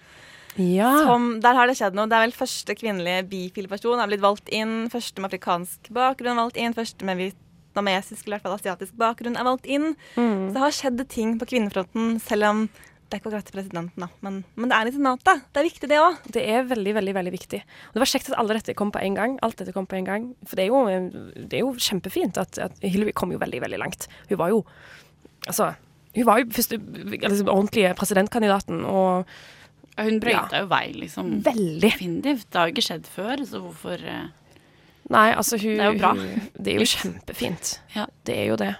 Ja. 0.56 0.90
Som, 1.02 1.40
der 1.42 1.56
har 1.58 1.68
det 1.68 1.76
skjedd 1.78 1.96
noe. 1.98 2.08
Det 2.08 2.16
er 2.16 2.26
vel 2.28 2.36
første 2.36 2.76
kvinnelige 2.78 3.26
bifile 3.30 3.70
person 3.70 4.00
har 4.00 4.10
blitt 4.10 4.22
valgt 4.24 4.50
inn. 4.54 4.86
Første 4.92 5.20
med 5.20 5.32
afrikansk 5.32 5.90
bakgrunn 5.94 6.40
valgt 6.40 6.60
inn. 6.60 6.76
Første 6.76 7.06
med 7.06 7.20
vietnamesisk 7.20 8.24
eller 8.24 8.36
i 8.36 8.38
hvert 8.38 8.46
fall 8.46 8.58
asiatisk 8.58 8.96
bakgrunn 9.00 9.38
er 9.38 9.48
valgt 9.48 9.66
inn. 9.66 9.92
Mm. 10.14 10.48
Så 10.48 10.50
det 10.54 10.64
har 10.64 10.76
skjedd 10.78 11.06
ting 11.12 11.36
på 11.40 11.50
kvinnefronten, 11.50 12.16
selv 12.22 12.50
om 12.50 12.66
det 13.14 13.20
er 13.20 13.22
ikke 13.22 13.30
akkurat 13.30 13.50
presidenten, 13.54 14.02
da. 14.02 14.08
Men, 14.26 14.40
men 14.58 14.70
det 14.72 14.74
er 14.74 14.88
i 14.90 14.92
Senatet. 14.96 15.42
Det 15.54 15.60
er 15.60 15.66
viktig, 15.68 15.88
det 15.92 15.98
òg. 16.02 16.16
Det 16.34 16.42
er 16.50 16.64
veldig, 16.66 16.94
veldig 16.96 17.12
veldig 17.14 17.32
viktig. 17.36 17.60
Og 17.62 17.94
det 17.94 18.00
var 18.02 18.10
kjekt 18.10 18.30
at 18.32 18.38
alle 18.42 18.56
dette 18.56 18.74
kom 18.74 18.90
på 18.90 18.98
en 19.06 19.14
gang. 19.14 19.36
Alt 19.46 19.60
dette 19.60 19.74
kom 19.76 19.86
på 19.86 20.00
en 20.00 20.08
gang. 20.08 20.24
For 20.42 20.58
det 20.58 20.64
er 20.64 20.72
jo, 20.72 21.12
det 21.38 21.60
er 21.60 21.62
jo 21.62 21.68
kjempefint 21.78 22.40
at, 22.42 22.58
at 22.58 22.82
Hillary 22.82 23.12
kom 23.14 23.30
jo 23.30 23.38
veldig, 23.38 23.60
veldig 23.62 23.78
langt. 23.78 24.08
Hun 24.32 24.40
var 24.40 24.50
jo 24.50 24.64
Altså, 25.44 25.74
hun 26.16 26.26
var 26.26 26.40
jo 26.40 26.46
første 26.56 26.78
liksom, 26.80 27.50
ordentlige 27.52 27.90
presidentkandidaten, 27.98 28.78
og 28.88 29.26
Hun 30.00 30.16
brøyta 30.22 30.64
jo 30.64 30.70
vei, 30.72 30.86
liksom. 30.96 31.34
Veldig. 31.44 31.82
Definitivt. 31.84 32.48
Det 32.48 32.58
har 32.58 32.66
jo 32.70 32.74
ikke 32.74 32.86
skjedd 32.88 33.10
før, 33.14 33.44
så 33.46 33.60
hvorfor 33.62 34.00
eh, 34.00 34.24
Nei, 35.12 35.28
altså 35.36 35.60
hun 35.60 35.76
Det 35.76 35.84
er 35.84 35.92
jo 35.92 36.00
bra. 36.00 36.14
Hun, 36.18 36.48
det 36.56 36.72
er 36.72 36.80
jo 36.80 36.88
kjempefint. 36.96 37.74
Ja. 37.94 38.08
Det 38.26 38.38
er 38.40 38.48
jo 38.50 38.58
det. 38.58 38.72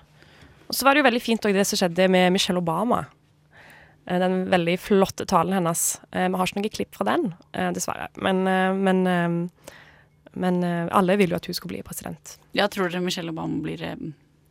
Og 0.67 0.75
så 0.75 0.89
var 0.89 0.97
det 0.97 1.05
jo 1.05 1.11
veldig 1.13 1.23
fint 1.23 1.47
òg 1.47 1.55
det 1.55 1.69
som 1.69 1.79
skjedde 1.79 2.09
med 2.11 2.33
Michelle 2.35 2.59
Obama. 2.65 3.05
Eh, 4.07 4.19
Den 4.19 4.51
veldig 4.51 4.79
flotte 4.81 5.27
talen 5.27 5.53
hennes. 5.53 6.01
Eh, 6.13 6.29
Vi 6.29 6.37
har 6.37 6.47
ikke 6.47 6.61
noe 6.61 6.73
klipp 6.73 6.95
fra 6.97 7.05
den, 7.05 7.35
eh, 7.53 7.71
dessverre. 7.73 8.09
Men, 8.17 8.45
men, 8.83 9.51
men 10.35 10.65
alle 10.91 11.17
vil 11.17 11.31
jo 11.31 11.37
at 11.37 11.47
hun 11.47 11.55
skulle 11.55 11.77
bli 11.77 11.83
president. 11.87 12.39
Ja, 12.53 12.69
tror 12.69 12.91
dere 12.91 13.03
Michelle 13.05 13.31
Obama 13.33 13.63
blir 13.63 13.83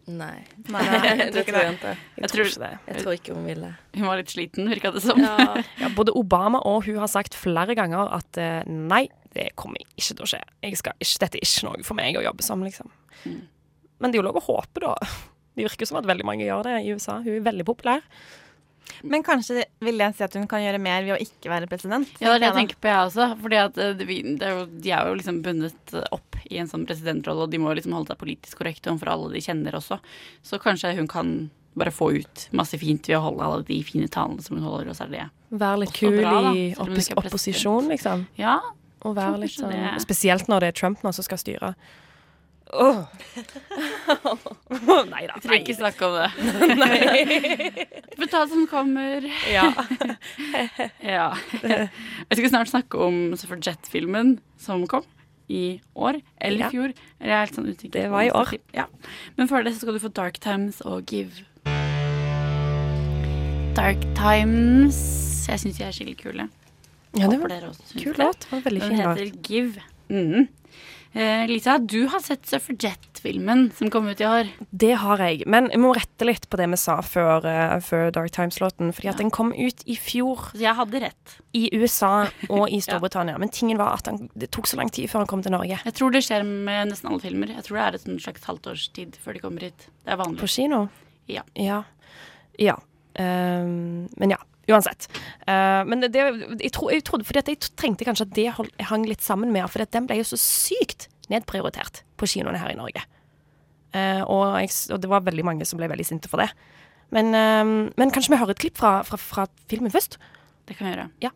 Nei. 0.03 0.43
Nei, 0.73 0.81
jeg 1.15 1.29
tror 1.31 1.45
ikke 1.45 1.53
det. 1.55 1.91
Jeg, 2.19 2.29
tror 2.29 2.43
ikke 2.43 2.59
det. 2.59 2.71
Jeg 2.89 3.03
tror 3.03 3.13
ikke 3.15 3.35
hun 3.37 3.45
ville. 3.47 3.69
Hun 3.95 4.07
var 4.09 4.19
litt 4.19 4.33
sliten, 4.33 4.67
virka 4.67 4.91
det 4.91 5.03
som. 5.05 5.21
Ja. 5.23 5.61
Ja, 5.79 5.87
både 5.95 6.11
Obama 6.11 6.59
og 6.67 6.83
hun 6.89 6.97
har 6.99 7.07
sagt 7.07 7.37
flere 7.39 7.71
ganger 7.75 8.11
at 8.11 8.35
nei, 8.67 9.05
det 9.33 9.53
kommer 9.55 9.79
ikke 9.95 10.09
til 10.11 10.25
å 10.25 10.27
skje. 10.27 10.41
Jeg 10.65 10.75
skal 10.81 10.97
ikke, 10.99 11.21
dette 11.23 11.39
er 11.39 11.47
ikke 11.47 11.69
noe 11.69 11.87
for 11.87 11.95
meg 11.95 12.19
å 12.19 12.25
jobbe 12.25 12.43
som, 12.43 12.65
liksom. 12.67 12.91
Mm. 13.23 13.39
Men 14.03 14.11
det 14.11 14.19
er 14.19 14.23
jo 14.23 14.27
lov 14.27 14.41
å 14.41 14.47
håpe, 14.49 14.83
da. 14.83 14.97
Det 15.53 15.67
virker 15.67 15.85
som 15.85 15.99
at 15.99 16.07
veldig 16.09 16.25
mange 16.25 16.47
gjør 16.47 16.65
det 16.65 16.79
i 16.81 16.93
USA. 16.97 17.19
Hun 17.21 17.35
er 17.37 17.43
veldig 17.45 17.65
populær. 17.67 18.01
Men 19.03 19.23
kanskje 19.23 19.63
vil 19.83 19.97
jeg 19.99 20.15
si 20.15 20.23
at 20.23 20.33
hun 20.37 20.47
kan 20.47 20.61
gjøre 20.63 20.79
mer 20.79 21.03
ved 21.03 21.15
å 21.17 21.21
ikke 21.23 21.49
være 21.51 21.67
president. 21.71 22.07
Ja, 22.19 22.29
det 22.29 22.35
er 22.35 22.39
det 22.39 22.49
jeg 22.51 22.57
tenker 22.59 22.79
på, 22.83 22.89
jeg 22.91 23.07
også. 23.09 23.27
Fordi 23.41 23.59
at 23.63 23.77
eh, 23.77 23.93
vi- 24.05 24.21
er 24.37 24.53
jo, 24.59 24.65
de 24.65 24.91
er 24.91 25.07
jo 25.09 25.15
liksom 25.19 25.41
bundet 25.43 25.95
opp 26.11 26.37
i 26.51 26.57
en 26.59 26.67
sånn 26.67 26.85
presidentrolle, 26.87 27.43
og 27.47 27.51
de 27.51 27.57
må 27.63 27.73
liksom 27.75 27.93
holde 27.95 28.07
seg 28.13 28.19
politisk 28.21 28.59
korrekte 28.61 28.91
overfor 28.91 29.11
alle 29.13 29.31
de 29.33 29.41
kjenner 29.41 29.73
også. 29.79 29.99
Så 30.43 30.59
kanskje 30.61 30.95
hun 30.97 31.07
kan 31.07 31.33
bare 31.75 31.89
få 31.91 32.11
ut 32.19 32.47
masse 32.53 32.77
fint 32.77 33.07
ved 33.09 33.17
å 33.17 33.23
holde 33.23 33.41
alle 33.47 33.63
de 33.65 33.79
fine 33.83 34.07
talene 34.07 34.43
som 34.45 34.57
hun 34.59 34.65
holder, 34.67 34.89
og 34.91 34.95
så 34.95 35.07
er 35.07 35.09
det 35.15 35.29
Være 35.57 35.79
litt 35.83 35.93
kul 35.93 36.19
bra, 36.19 36.35
da, 36.41 36.51
i 36.53 36.67
oppos 36.77 37.09
opposisjon, 37.17 37.87
liksom. 37.89 38.27
Ja. 38.37 38.59
Og 39.03 39.15
være 39.17 39.39
litt 39.41 39.51
sånn 39.57 39.71
det. 39.73 40.01
Spesielt 40.01 40.47
når 40.47 40.59
det 40.63 40.67
er 40.71 40.77
Trump 40.79 41.01
nå 41.03 41.11
som 41.13 41.25
skal 41.25 41.37
styre. 41.41 41.73
Åh. 42.73 43.05
nei 45.13 45.23
da. 45.29 45.37
Trenger 45.43 45.61
ikke 45.61 45.75
snakke 45.77 46.07
om 46.07 46.15
det. 46.17 46.29
nei. 46.81 47.85
får 48.17 48.31
ta 48.31 48.43
som 48.49 48.65
kommer. 48.71 49.27
Ja. 49.51 49.67
ja. 51.15 51.27
Jeg 51.61 52.39
skal 52.39 52.49
snart 52.49 52.71
snakke 52.71 52.97
om 53.07 53.19
Suffragette-filmen 53.37 54.37
som 54.61 54.85
kom 54.89 55.05
i 55.51 55.81
år, 55.95 56.21
eller 56.41 56.65
Ja. 56.65 56.67
i 56.67 56.71
fjor. 56.71 56.93
Eller 57.19 57.33
jeg 57.33 57.37
er 57.37 57.45
helt 57.45 57.57
sånn 57.59 57.69
usikker. 57.69 57.93
Det 57.97 58.05
var 58.13 58.23
i 58.25 58.31
år. 58.33 58.55
Ja. 58.73 58.85
Men 59.37 59.49
før 59.51 59.65
det 59.65 59.75
så 59.75 59.83
skal 59.83 59.97
du 59.97 60.03
få 60.03 60.13
Dark 60.15 60.39
Times 60.43 60.81
og 60.87 61.05
Give. 61.11 61.43
Dark 63.73 64.01
Times 64.15 64.97
Jeg 65.49 65.59
syns 65.59 65.77
de 65.79 65.83
er 65.83 65.91
skikkelig 65.95 66.19
kule. 66.21 66.49
Ja, 67.17 67.27
det 67.29 67.39
var 67.41 67.49
kul 67.93 68.15
låt. 68.17 68.47
Den 68.49 68.95
heter. 68.97 69.25
Give. 69.45 69.81
Mhm. 70.09 70.47
Eh, 71.13 71.47
Lisa, 71.47 71.77
du 71.77 72.07
har 72.09 72.19
sett 72.19 72.47
Suffragette-filmen 72.49 73.67
som 73.77 73.89
kom 73.93 74.07
ut 74.07 74.21
i 74.21 74.25
år. 74.25 74.47
Det 74.69 74.95
har 74.97 75.21
jeg, 75.21 75.43
men 75.45 75.67
jeg 75.69 75.81
må 75.83 75.91
rette 75.93 76.25
litt 76.25 76.47
på 76.49 76.57
det 76.57 76.65
vi 76.71 76.79
sa 76.81 76.95
før, 77.05 77.45
uh, 77.45 77.75
før 77.85 78.09
Dark 78.15 78.33
Times-låten. 78.33 78.89
Fordi 78.97 79.11
at 79.11 79.21
den 79.21 79.29
kom 79.33 79.51
ut 79.53 79.83
i 79.85 79.93
fjor. 79.93 80.47
Så 80.55 80.63
jeg 80.63 80.73
hadde 80.79 81.03
rett. 81.05 81.35
I 81.53 81.67
USA 81.77 82.25
og 82.49 82.65
i 82.65 82.81
Storbritannia. 82.85 83.37
Men 83.37 83.53
tingen 83.53 83.77
var 83.77 83.99
at 83.99 84.09
den, 84.09 84.25
det 84.33 84.49
tok 84.55 84.71
så 84.71 84.79
lang 84.81 84.89
tid 84.89 85.11
før 85.11 85.21
han 85.21 85.29
kom 85.29 85.45
til 85.45 85.53
Norge. 85.53 85.77
Jeg 85.85 85.97
tror 85.99 86.15
det 86.15 86.23
skjer 86.25 86.47
med 86.49 86.89
nesten 86.89 87.11
alle 87.11 87.21
filmer. 87.21 87.53
Jeg 87.59 87.67
tror 87.67 87.77
det 87.77 87.85
er 87.85 87.99
et 87.99 88.25
slags 88.25 88.49
halvt 88.49 88.71
års 88.73 88.87
tid 88.97 89.19
før 89.21 89.37
de 89.37 89.43
kommer 89.45 89.67
hit. 89.69 89.89
Det 90.01 90.15
er 90.15 90.21
vanlig. 90.23 90.41
På 90.41 90.49
kino? 90.49 90.87
Ja. 91.29 91.45
Ja. 91.53 91.83
ja. 92.57 92.79
Um, 93.13 94.09
men 94.17 94.33
ja. 94.33 94.41
Uansett. 94.71 95.09
Uh, 95.43 95.83
men 95.89 96.05
det, 96.05 96.21
jeg, 96.61 96.71
tro, 96.75 96.87
jeg 96.93 97.03
trodde 97.03 97.27
fordi 97.27 97.41
at 97.41 97.51
jeg 97.51 97.73
trengte 97.79 98.07
kanskje 98.07 98.27
at 98.29 98.35
det 98.37 98.85
hang 98.87 99.07
litt 99.09 99.23
sammen 99.23 99.51
med 99.51 99.67
For 99.71 99.83
den 99.83 100.07
ble 100.07 100.21
jo 100.21 100.27
så 100.27 100.39
sykt 100.39 101.09
nedprioritert 101.31 102.03
på 102.19 102.29
kinoene 102.29 102.61
her 102.61 102.71
i 102.71 102.79
Norge. 102.79 103.03
Uh, 103.93 104.23
og, 104.23 104.45
jeg, 104.63 104.71
og 104.95 105.03
det 105.03 105.11
var 105.11 105.25
veldig 105.27 105.45
mange 105.45 105.67
som 105.67 105.81
ble 105.81 105.91
veldig 105.91 106.07
sinte 106.07 106.31
for 106.31 106.43
det. 106.43 106.49
Men, 107.13 107.35
uh, 107.35 107.91
men 107.99 108.13
kanskje 108.13 108.33
vi 108.33 108.41
hører 108.41 108.55
et 108.55 108.63
klipp 108.63 108.79
fra, 108.79 109.01
fra, 109.07 109.19
fra 109.19 109.47
filmen 109.71 109.91
først? 109.93 110.17
Det 110.67 110.77
kan 110.77 110.87
vi 110.87 110.95
gjøre. 110.95 111.09
Ja. 111.27 111.35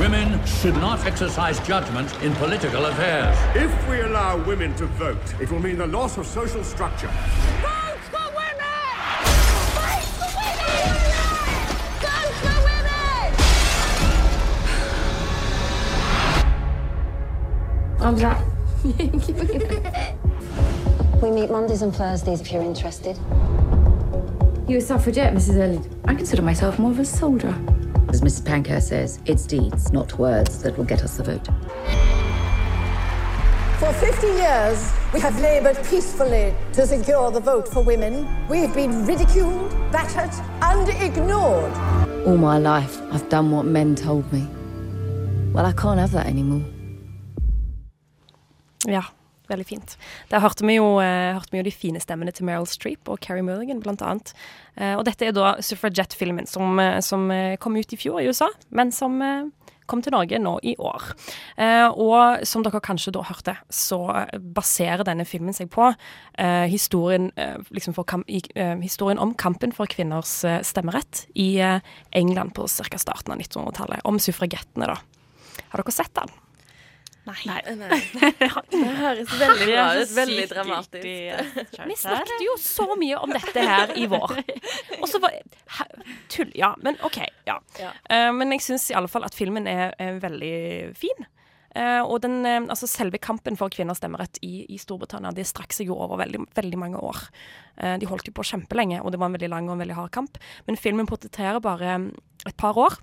Women 0.00 0.40
should 0.46 0.76
not 0.80 1.06
exercise 1.06 1.60
judgment 1.60 2.10
in 2.22 2.32
political 2.36 2.86
affairs. 2.86 3.36
If 3.56 3.72
we 3.88 4.00
allow 4.00 4.38
women 4.46 4.74
to 4.76 4.86
vote, 4.86 5.34
it 5.40 5.50
will 5.50 5.60
mean 5.60 5.76
the 5.76 5.86
loss 5.86 6.16
of 6.16 6.26
social 6.26 6.64
structure. 6.64 7.10
Andra. 18.02 18.42
we 21.22 21.30
meet 21.30 21.50
Mondays 21.50 21.82
and 21.82 21.94
Thursdays 21.94 22.40
if 22.40 22.50
you're 22.50 22.62
interested. 22.62 23.18
You 24.66 24.78
a 24.78 24.80
suffragette, 24.80 25.34
Mrs. 25.34 25.60
Elliot? 25.60 25.86
I 26.06 26.14
consider 26.14 26.40
myself 26.40 26.78
more 26.78 26.90
of 26.92 26.98
a 26.98 27.04
soldier. 27.04 27.54
As 28.08 28.22
Mrs. 28.22 28.46
Pankhurst 28.46 28.88
says, 28.88 29.20
it's 29.26 29.44
deeds, 29.44 29.92
not 29.92 30.18
words, 30.18 30.62
that 30.62 30.78
will 30.78 30.84
get 30.84 31.02
us 31.02 31.18
the 31.18 31.24
vote. 31.24 31.46
For 33.78 33.92
50 33.92 34.26
years, 34.28 34.92
we 35.12 35.20
have 35.20 35.38
laboured 35.40 35.76
peacefully 35.84 36.54
to 36.72 36.86
secure 36.86 37.30
the 37.30 37.40
vote 37.40 37.68
for 37.68 37.82
women. 37.82 38.26
We've 38.48 38.72
been 38.74 39.06
ridiculed, 39.06 39.70
battered, 39.92 40.32
and 40.62 40.88
ignored. 41.02 41.72
All 42.26 42.38
my 42.38 42.56
life, 42.56 42.98
I've 43.12 43.28
done 43.28 43.50
what 43.50 43.66
men 43.66 43.94
told 43.94 44.32
me. 44.32 44.46
Well, 45.52 45.66
I 45.66 45.72
can't 45.72 46.00
have 46.00 46.12
that 46.12 46.26
anymore. 46.26 46.64
Ja, 48.88 49.02
veldig 49.50 49.66
fint. 49.66 49.96
Der 50.30 50.40
hørte 50.40 50.64
vi, 50.64 50.78
jo, 50.78 50.98
eh, 51.02 51.34
hørte 51.34 51.52
vi 51.52 51.60
jo 51.60 51.66
de 51.66 51.74
fine 51.74 52.00
stemmene 52.00 52.32
til 52.32 52.46
Meryl 52.48 52.68
Streep 52.70 53.10
og 53.10 53.20
Carrie 53.20 53.44
Mulligan, 53.44 53.82
blant 53.82 54.02
annet. 54.06 54.32
Eh, 54.76 54.94
og 54.94 55.04
dette 55.04 55.26
er 55.26 55.34
da 55.36 55.56
Suffragette-filmen 55.60 56.46
som, 56.46 56.78
eh, 56.80 57.00
som 57.00 57.28
kom 57.58 57.76
ut 57.76 57.92
i 57.92 57.98
fjor 57.98 58.20
i 58.22 58.28
USA, 58.30 58.48
men 58.70 58.92
som 58.92 59.18
kom 59.90 60.02
til 60.04 60.14
Norge 60.14 60.38
nå 60.40 60.54
i 60.66 60.74
år. 60.78 61.10
Eh, 61.60 61.88
og 61.90 62.44
som 62.48 62.64
dere 62.66 62.82
kanskje 62.84 63.12
da 63.16 63.24
hørte, 63.26 63.56
så 63.72 64.00
baserer 64.54 65.04
denne 65.06 65.26
filmen 65.28 65.56
seg 65.56 65.70
på 65.74 65.88
eh, 65.90 66.66
historien, 66.70 67.30
eh, 67.40 67.58
liksom 67.74 67.96
i, 68.28 68.42
historien 68.84 69.18
om 69.22 69.34
kampen 69.34 69.74
for 69.76 69.90
kvinners 69.90 70.40
stemmerett 70.66 71.26
i 71.34 71.58
England 72.16 72.54
på 72.54 72.68
ca. 72.68 72.98
starten 72.98 73.34
av 73.34 73.40
1900-tallet. 73.40 74.04
Om 74.04 74.20
suffragettene, 74.22 74.92
da. 74.94 75.00
Har 75.70 75.82
dere 75.82 75.94
sett 75.94 76.14
den? 76.14 76.30
Nei. 77.46 77.60
Det 78.70 78.92
høres 79.00 79.32
veldig 79.40 79.66
bra 79.70 79.86
ut. 79.96 80.14
Veldig 80.16 80.46
dramatisk. 80.50 81.02
eh, 81.34 81.88
Vi 81.88 81.96
snakket 81.98 82.44
jo 82.44 82.56
så 82.60 82.86
mye 83.00 83.18
om 83.20 83.34
dette 83.34 83.66
her 83.66 83.94
i 83.98 84.06
vår. 84.10 84.38
Og 85.00 85.08
så 85.10 85.20
var 85.22 85.36
Tull. 86.30 86.52
Ja, 86.58 86.74
men 86.82 86.98
OK. 87.06 87.20
Ja. 87.48 87.58
Ja. 87.80 87.92
Eh, 88.10 88.30
men 88.36 88.54
jeg 88.56 88.64
syns 88.66 88.90
fall 89.10 89.26
at 89.26 89.36
filmen 89.36 89.68
er, 89.70 89.94
er 89.98 90.18
veldig 90.22 90.96
fin. 90.98 91.28
Uh, 91.70 92.02
og 92.02 92.16
den, 92.24 92.40
uh, 92.42 92.64
altså 92.66 92.88
selve 92.90 93.20
kampen 93.22 93.54
for 93.54 93.70
kvinners 93.70 94.00
stemmerett 94.00 94.40
i, 94.42 94.64
i 94.74 94.78
Storbritannia 94.82 95.30
det 95.30 95.44
strakk 95.46 95.70
seg 95.70 95.86
jo 95.92 95.94
over 96.02 96.18
veldig, 96.18 96.40
veldig 96.56 96.80
mange 96.82 96.98
år. 96.98 97.20
Eh, 97.78 97.94
de 98.02 98.08
holdt 98.10 98.26
jo 98.26 98.34
på 98.34 98.42
kjempelenge, 98.48 98.98
og 99.04 99.14
det 99.14 99.20
var 99.22 99.30
en 99.30 99.36
veldig 99.38 99.52
lang 99.52 99.68
og 99.68 99.76
en 99.76 99.84
veldig 99.84 99.96
hard 99.96 100.10
kamp. 100.16 100.40
Men 100.66 100.80
filmen 100.80 101.06
portretterer 101.06 101.62
bare 101.62 101.92
et 102.42 102.56
par 102.58 102.74
år. 102.74 102.98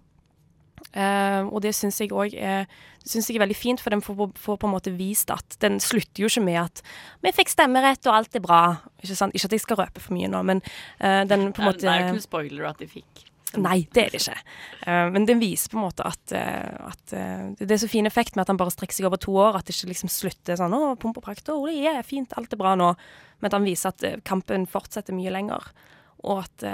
Eh, 0.96 1.44
og 1.44 1.62
det 1.66 1.74
syns 1.76 2.00
jeg 2.00 2.14
òg 2.16 2.34
er, 2.34 2.66
er 2.68 3.40
veldig 3.44 3.58
fint, 3.58 3.82
for 3.84 3.94
den 3.94 4.04
får, 4.04 4.32
får 4.40 4.60
på 4.62 4.70
en 4.70 4.74
måte 4.74 4.94
vist 4.96 5.32
at 5.34 5.58
den 5.64 5.82
slutter 5.84 6.24
jo 6.24 6.32
ikke 6.32 6.46
med 6.46 6.60
at 6.64 6.82
'vi 7.22 7.34
fikk 7.36 7.52
stemmerett, 7.52 8.06
og 8.08 8.16
alt 8.16 8.36
er 8.36 8.44
bra'. 8.44 8.78
Ikke 9.04 9.16
sant? 9.16 9.36
Ikke 9.36 9.46
at 9.46 9.58
jeg 9.58 9.66
skal 9.66 9.82
røpe 9.84 10.00
for 10.02 10.14
mye 10.14 10.28
nå, 10.32 10.44
men 10.44 10.62
uh, 11.02 11.24
den 11.28 11.52
på 11.54 11.62
en 11.62 11.70
måte 11.72 11.84
Det 11.84 11.92
er 11.92 12.00
jo 12.00 12.06
ikke 12.06 12.20
noen 12.20 12.30
spoiler 12.30 12.70
at 12.70 12.80
de 12.80 12.88
fikk. 12.88 13.26
Nei, 13.58 13.88
det 13.96 14.02
er 14.02 14.10
det 14.12 14.22
ikke. 14.22 14.40
Uh, 14.88 15.08
men 15.12 15.26
den 15.26 15.40
viser 15.40 15.72
på 15.72 15.78
en 15.78 15.86
måte 15.88 16.04
at, 16.04 16.34
at 16.34 17.14
det 17.60 17.72
er 17.72 17.80
så 17.80 17.88
fin 17.88 18.06
effekt 18.06 18.36
med 18.36 18.44
at 18.44 18.52
han 18.52 18.60
bare 18.60 18.72
strekker 18.72 18.96
seg 18.96 19.08
over 19.08 19.18
to 19.18 19.36
år. 19.36 19.60
At 19.60 19.68
det 19.68 19.76
ikke 19.76 19.92
liksom 19.94 20.12
slutter 20.12 20.60
sånn 20.60 20.74
'Å, 20.74 20.96
pomp 21.00 21.18
og 21.18 21.24
prakt, 21.24 21.50
å, 21.50 21.66
det 21.68 21.88
er 21.88 22.04
fint, 22.04 22.34
alt 22.38 22.54
er 22.54 22.60
bra 22.60 22.76
nå'. 22.76 22.96
Men 23.40 23.52
at 23.52 23.54
han 23.54 23.68
viser 23.68 23.94
at 23.94 24.24
kampen 24.24 24.66
fortsetter 24.66 25.14
mye 25.14 25.32
lenger. 25.32 25.64
Og 26.24 26.44
at 26.44 26.66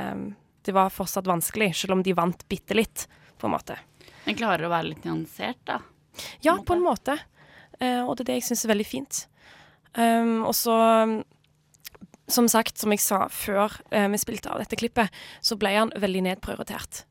det 0.63 0.71
var 0.71 0.93
fortsatt 0.93 1.27
vanskelig, 1.27 1.73
selv 1.75 1.97
om 1.97 2.03
de 2.03 2.13
vant 2.15 2.45
bitte 2.47 2.73
litt, 2.73 3.07
på 3.37 3.49
en 3.49 3.51
måte. 3.57 3.75
Den 4.23 4.39
klarer 4.39 4.67
å 4.67 4.71
være 4.73 4.91
litt 4.91 5.05
nyansert, 5.07 5.61
da. 5.67 5.81
Ja, 6.45 6.57
på 6.61 6.77
en 6.77 6.83
måte. 6.85 7.17
Uh, 7.81 8.03
og 8.05 8.15
det 8.17 8.25
er 8.25 8.31
det 8.31 8.39
jeg 8.41 8.49
syns 8.51 8.65
er 8.65 8.73
veldig 8.73 8.87
fint. 8.87 9.23
Um, 9.93 10.43
og 10.47 10.53
så 10.57 10.75
som 12.27 12.47
sagt, 12.47 12.77
som 12.79 12.93
jeg 12.93 13.01
sa 13.03 13.25
før 13.31 13.73
eh, 13.91 14.07
vi 14.11 14.19
spilte 14.21 14.51
av 14.51 14.61
dette 14.61 14.77
klippet, 14.79 15.11
så 15.43 15.57
ble 15.59 15.73
han 15.75 15.91
veldig 15.99 16.23
nedprioritert 16.29 17.03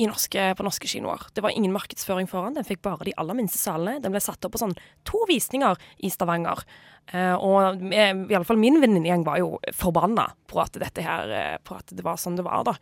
i 0.00 0.06
norske, 0.08 0.46
på 0.56 0.64
norske 0.64 0.88
kinoer. 0.88 1.26
Det 1.36 1.44
var 1.44 1.52
ingen 1.52 1.74
markedsføring 1.74 2.28
for 2.30 2.46
han, 2.46 2.56
den 2.56 2.66
fikk 2.66 2.80
bare 2.84 3.04
de 3.06 3.14
aller 3.20 3.36
minste 3.36 3.60
salene. 3.60 4.00
Den 4.02 4.14
ble 4.14 4.22
satt 4.24 4.44
opp 4.46 4.54
på 4.54 4.62
sånn 4.62 4.74
to 5.08 5.20
visninger 5.28 5.78
i 6.00 6.10
Stavanger. 6.12 6.64
Eh, 7.12 7.34
og 7.36 7.84
eh, 7.92 8.14
i 8.16 8.36
alle 8.38 8.48
fall 8.48 8.60
min 8.62 8.80
venninnegjeng 8.82 9.26
var 9.26 9.42
jo 9.42 9.58
forbanna 9.76 10.30
på 10.48 10.62
at 10.64 10.80
dette 10.80 11.04
her, 11.04 11.36
eh, 11.36 11.56
på 11.62 11.76
at 11.76 11.92
det 11.92 12.06
var 12.06 12.20
sånn 12.20 12.40
det 12.40 12.46
var, 12.48 12.64
da. 12.70 12.76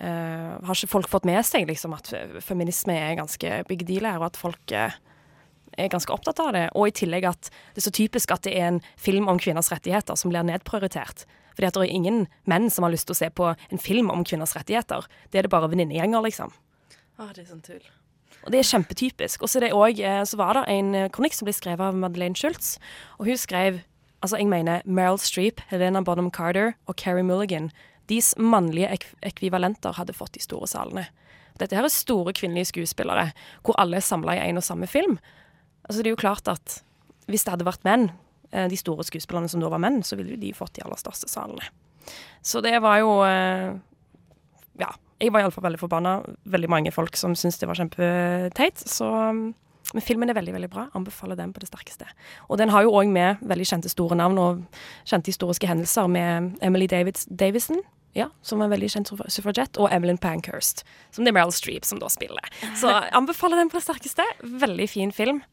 Eh, 0.00 0.52
har 0.64 0.78
ikke 0.78 0.94
folk 0.94 1.10
fått 1.12 1.28
med 1.28 1.42
seg 1.44 1.66
liksom 1.68 1.92
at 1.92 2.08
feminisme 2.40 2.94
er 2.96 3.18
ganske 3.18 3.60
big 3.68 3.84
deal 3.88 4.08
her, 4.08 4.20
og 4.22 4.30
at 4.30 4.38
folk 4.40 4.72
uh, 4.72 4.94
er 5.76 5.90
ganske 5.92 6.14
opptatt 6.14 6.40
av 6.40 6.54
det. 6.56 6.64
Og 6.72 6.88
i 6.88 6.94
tillegg 7.02 7.26
at 7.28 7.50
det 7.50 7.82
er 7.82 7.86
så 7.88 7.92
typisk 7.94 8.32
at 8.32 8.46
det 8.46 8.54
er 8.56 8.70
en 8.70 8.80
film 9.00 9.28
om 9.28 9.40
kvinners 9.40 9.68
rettigheter 9.72 10.16
som 10.16 10.32
blir 10.32 10.46
nedprioritert. 10.48 11.26
Fordi 11.52 11.68
at 11.68 11.76
det 11.76 11.84
er 11.84 11.98
ingen 11.98 12.24
menn 12.48 12.70
som 12.72 12.86
har 12.86 12.94
lyst 12.94 13.10
til 13.10 13.16
å 13.16 13.20
se 13.20 13.28
på 13.28 13.50
en 13.52 13.82
film 13.82 14.08
om 14.12 14.24
kvinners 14.24 14.56
rettigheter. 14.56 15.04
Det 15.28 15.40
er 15.40 15.48
det 15.48 15.52
bare 15.52 15.68
venninnegjenger, 15.68 16.24
liksom. 16.24 16.54
Ah, 17.20 17.34
det 17.34 17.44
er 17.44 17.50
sånn 17.50 17.64
tull. 17.66 17.84
Og 18.46 18.54
det 18.54 18.62
er 18.62 18.70
kjempetypisk. 18.70 19.44
Og 19.44 19.52
så, 19.52 19.60
eh, 19.60 20.24
så 20.24 20.36
var 20.40 20.54
det 20.56 20.64
en 20.72 21.10
kronikk 21.12 21.36
som 21.36 21.44
ble 21.44 21.52
skrevet 21.52 21.92
av 21.92 21.94
Madeleine 21.94 22.34
Schultz, 22.34 22.78
og 23.18 23.26
hun 23.26 23.36
skrev 23.36 23.82
Altså, 24.20 24.36
jeg 24.36 24.50
mener 24.52 24.82
Meryl 24.84 25.16
Streep, 25.16 25.62
Helena 25.70 26.02
Bonham 26.04 26.30
Carter 26.30 26.74
og 26.86 26.96
Carrie 26.96 27.24
Mulligan. 27.24 27.70
Deres 28.10 28.32
mannlige 28.38 28.90
ek 28.96 29.06
ekvivalenter 29.32 29.94
hadde 29.98 30.16
fått 30.16 30.34
de 30.36 30.42
store 30.44 30.68
salene. 30.70 31.06
Dette 31.60 31.76
her 31.76 31.86
er 31.86 31.92
store 31.92 32.32
kvinnelige 32.36 32.70
skuespillere, 32.72 33.30
hvor 33.66 33.76
alle 33.80 34.00
er 34.00 34.06
samla 34.06 34.36
i 34.36 34.42
en 34.48 34.60
og 34.60 34.66
samme 34.66 34.88
film. 34.90 35.18
Altså, 35.84 36.00
det 36.00 36.10
er 36.10 36.16
jo 36.16 36.22
klart 36.22 36.48
at 36.50 36.80
hvis 37.30 37.44
det 37.46 37.54
hadde 37.54 37.68
vært 37.68 37.86
menn, 37.86 38.08
eh, 38.52 38.66
de 38.70 38.78
store 38.78 39.04
skuespillerne 39.06 39.50
som 39.50 39.62
da 39.62 39.70
var 39.70 39.82
menn, 39.82 40.02
så 40.02 40.16
ville 40.18 40.34
jo 40.34 40.40
de 40.40 40.52
fått 40.56 40.74
de 40.78 40.84
aller 40.86 40.98
største 40.98 41.28
salene. 41.30 41.68
Så 42.42 42.62
det 42.64 42.74
var 42.82 42.98
jo 43.02 43.20
eh, 43.26 43.78
Ja. 44.80 44.90
Jeg 45.20 45.34
var 45.34 45.42
iallfall 45.42 45.66
veldig 45.66 45.78
forbanna. 45.82 46.12
Veldig 46.48 46.68
mange 46.72 46.90
folk 46.96 47.16
som 47.20 47.34
syntes 47.36 47.58
det 47.60 47.66
var 47.68 47.76
kjempeteit. 47.76 48.80
Så 48.88 49.04
men 49.92 50.04
filmen 50.06 50.30
er 50.30 50.36
veldig 50.38 50.54
veldig 50.54 50.70
bra. 50.70 50.86
Anbefaler 50.94 51.36
den 51.36 51.52
på 51.52 51.60
det 51.60 51.68
sterkeste. 51.68 52.06
Og 52.48 52.56
den 52.60 52.70
har 52.70 52.86
jo 52.86 52.94
òg 52.94 53.10
med 53.10 53.42
veldig 53.42 53.66
kjente 53.66 53.90
store 53.90 54.16
navn 54.16 54.38
og 54.38 54.62
kjente 55.04 55.32
historiske 55.32 55.66
hendelser 55.66 56.08
med 56.08 56.54
Emily 56.62 56.86
Davids, 56.90 57.26
Davison. 57.26 57.82
Ja, 58.16 58.26
som 58.42 58.62
er 58.64 58.72
veldig 58.72 58.88
kjent 58.90 59.12
suffragett 59.30 59.78
og 59.78 59.92
Evelyn 59.94 60.18
Pankhurst, 60.18 60.82
som 61.14 61.22
det 61.22 61.30
er 61.30 61.36
Meryl 61.36 61.52
Streep 61.54 61.86
som 61.86 62.00
da 62.02 62.08
spiller. 62.10 62.48
Så 62.78 62.90
anbefaler 63.14 63.60
den 63.60 63.70
på 63.70 63.78
det 63.78 63.84
sterkeste. 63.86 64.26
Veldig 64.42 64.88
fin 64.90 65.14
film. 65.14 65.44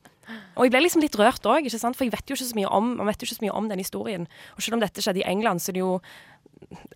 Og 0.57 0.65
jeg 0.65 0.73
ble 0.73 0.81
liksom 0.83 1.03
litt 1.03 1.15
rørt 1.19 1.45
òg, 1.47 1.67
for 1.69 2.03
jeg 2.03 2.11
vet 2.11 2.31
jo 2.31 2.35
ikke 2.35 2.49
så 2.49 2.57
mye 2.57 2.71
om 2.73 2.89
man 2.99 3.07
vet 3.07 3.21
jo 3.21 3.29
ikke 3.29 3.37
så 3.37 3.45
mye 3.45 3.59
om 3.59 3.69
den 3.69 3.83
historien. 3.83 4.25
Og 4.57 4.65
selv 4.65 4.77
om 4.77 4.83
dette 4.83 5.03
skjedde 5.03 5.21
i 5.21 5.29
England, 5.29 5.63
så 5.63 5.71
er 5.71 5.77
det 5.77 5.83
jo 5.85 5.93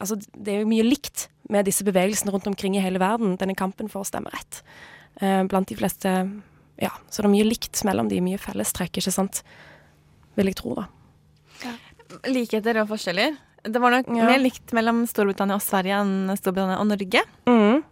altså, 0.02 0.18
det 0.36 0.56
er 0.56 0.64
jo 0.64 0.72
mye 0.72 0.86
likt 0.88 1.28
med 1.52 1.68
disse 1.70 1.86
bevegelsene 1.88 2.34
rundt 2.34 2.50
omkring 2.50 2.76
i 2.76 2.84
hele 2.84 3.00
verden, 3.02 3.38
denne 3.40 3.56
kampen 3.56 3.92
for 3.92 4.08
stemmerett. 4.08 4.64
Eh, 5.22 5.44
blant 5.48 5.70
de 5.70 5.78
fleste 5.78 6.16
Ja, 6.82 6.90
så 7.12 7.22
det 7.22 7.28
er 7.30 7.36
mye 7.36 7.46
likt 7.46 7.84
mellom 7.86 8.08
de, 8.10 8.18
mye 8.26 8.40
fellestrekk, 8.42 8.98
ikke 8.98 9.14
sant? 9.14 9.44
Vil 10.34 10.50
jeg 10.50 10.58
tro, 10.58 10.74
da. 10.80 10.88
Likheter 12.26 12.80
og 12.82 12.90
forskjeller. 12.90 13.36
Det 13.64 13.80
var 13.82 13.92
nok 13.94 14.08
Ja. 14.08 14.26
mer 14.26 14.40
likt 14.40 14.74
mellom 14.74 15.04
Storbritannia 15.08 15.56
og 15.56 15.62
Sverige 15.62 16.00
enn 16.02 16.36
Storbritannia 16.38 16.80
og 16.80 16.88
Norge. 16.88 17.22
Mm, 17.46 17.84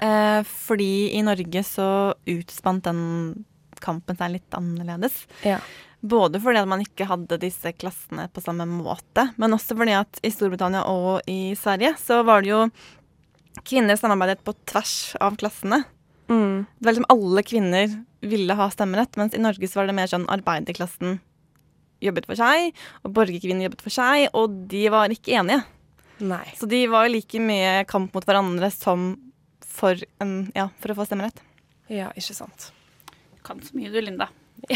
eh, 0.00 0.42
fordi 0.42 1.12
i 1.14 1.22
Norge 1.22 1.62
så 1.66 2.14
utspant 2.26 2.82
den 2.84 3.44
kampen 3.80 4.16
seg 4.16 4.32
litt 4.32 4.50
annerledes. 4.50 5.26
Ja. 5.44 5.58
Både 6.02 6.40
fordi 6.40 6.58
at 6.62 6.68
man 6.68 6.80
ikke 6.80 7.06
hadde 7.06 7.38
disse 7.38 7.72
klassene 7.76 8.30
på 8.32 8.40
samme 8.42 8.64
måte, 8.66 9.34
men 9.36 9.52
også 9.52 9.76
fordi 9.76 9.92
at 9.98 10.20
i 10.24 10.30
Storbritannia 10.32 10.86
og 10.88 11.20
i 11.28 11.54
Sverige 11.54 11.94
så 12.00 12.24
var 12.24 12.42
det 12.42 12.48
jo 12.54 12.70
Kvinner 13.66 13.96
samarbeidet 13.98 14.44
på 14.44 14.54
tvers 14.64 15.16
av 15.20 15.36
klassene. 15.36 15.82
Mm. 16.30 16.66
Det 16.78 16.86
var 16.86 16.92
liksom 16.94 17.10
alle 17.10 17.42
kvinner 17.42 18.04
ville 18.22 18.54
ha 18.54 18.68
stemmerett, 18.70 19.16
mens 19.16 19.34
i 19.34 19.40
Norge 19.42 19.68
så 19.68 19.80
var 19.80 19.86
det 19.90 19.96
mer 19.98 20.06
sånn 20.06 20.26
arbeiderklassen 20.30 21.18
jobbet 22.00 22.28
for 22.30 22.40
seg, 22.40 22.72
og 23.04 23.14
borgerkvinnen 23.16 23.64
jobbet 23.66 23.84
for 23.84 23.94
seg, 23.94 24.28
og 24.36 24.56
de 24.70 24.86
var 24.92 25.12
ikke 25.14 25.36
enige. 25.40 25.62
Nei. 26.20 26.44
Så 26.58 26.68
de 26.68 26.82
var 26.92 27.06
jo 27.06 27.14
like 27.14 27.40
mye 27.42 27.84
kamp 27.88 28.14
mot 28.16 28.26
hverandre 28.28 28.68
som 28.74 29.14
for, 29.64 29.96
en, 30.20 30.50
ja, 30.56 30.68
for 30.80 30.92
å 30.92 30.98
få 30.98 31.08
stemmerett. 31.08 31.40
Ja, 31.90 32.10
ikke 32.18 32.36
sant. 32.36 32.70
Kan 33.46 33.62
så 33.64 33.76
mye 33.78 33.92
du, 33.92 34.00
Linda. 34.04 34.28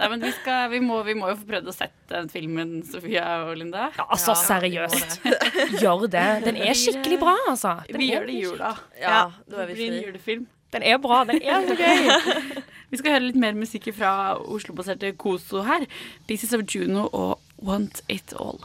Nei, 0.00 0.06
men 0.08 0.22
vi, 0.22 0.30
skal, 0.38 0.70
vi, 0.72 0.80
må, 0.80 1.02
vi 1.04 1.14
må 1.18 1.28
jo 1.30 1.36
få 1.42 1.48
prøvd 1.50 1.68
å 1.68 1.74
sette 1.74 2.14
den 2.14 2.30
filmen, 2.32 2.78
Sofia 2.88 3.26
og 3.44 3.52
Linda. 3.60 3.90
Ja, 3.98 4.06
altså, 4.08 4.34
seriøst. 4.40 5.20
Gjør 5.82 6.06
det. 6.10 6.24
Den 6.46 6.60
er 6.64 6.78
skikkelig 6.78 7.20
bra, 7.20 7.36
altså. 7.50 7.76
Den 7.90 8.00
vi 8.00 8.10
gjør 8.14 8.26
det 8.30 8.38
i 8.38 8.40
jula. 8.46 8.72
Ja, 9.00 9.20
Det 9.44 9.68
blir 9.74 9.84
en 9.90 10.00
julefilm. 10.06 10.48
Den 10.70 10.86
er 10.86 11.00
bra. 11.02 11.24
Den 11.28 11.42
er 11.42 11.66
så 11.66 11.76
gøy. 11.76 12.10
Vi 12.90 12.98
skal 12.98 13.14
høre 13.14 13.28
litt 13.28 13.38
mer 13.38 13.54
musikk 13.54 13.88
fra 13.94 14.34
Oslo-baserte 14.40 15.12
Koso 15.18 15.62
her. 15.66 15.86
Pieces 16.26 16.54
of 16.56 16.66
Juno 16.66 17.06
og 17.14 17.38
Want 17.62 18.02
It 18.10 18.34
All. 18.34 18.58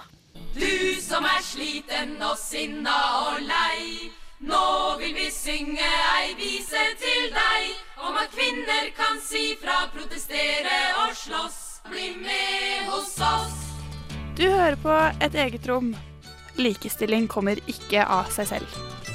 Du 0.55 0.95
som 1.03 1.25
er 1.29 1.41
sliten 1.45 2.15
og 2.23 2.38
sinna 2.39 2.95
og 3.27 3.43
lei. 3.45 4.09
Nå 4.45 4.63
vil 4.99 5.13
vi 5.15 5.29
synge 5.31 5.85
ei 6.17 6.33
vise 6.39 6.81
til 7.01 7.29
deg 7.35 8.01
om 8.07 8.17
at 8.19 8.33
kvinner 8.33 8.89
kan 8.97 9.21
si 9.23 9.53
fra, 9.61 9.85
protestere 9.93 10.81
og 11.05 11.15
slåss. 11.15 11.61
Bli 11.85 12.15
med 12.17 12.89
hos 12.89 13.13
oss. 13.21 13.61
Du 14.38 14.47
hører 14.49 14.75
på 14.81 14.95
Et 15.21 15.35
eget 15.45 15.69
rom. 15.69 15.93
Likestilling 16.57 17.27
kommer 17.29 17.61
ikke 17.69 18.01
av 18.01 18.31
seg 18.33 18.55
selv. 18.55 19.14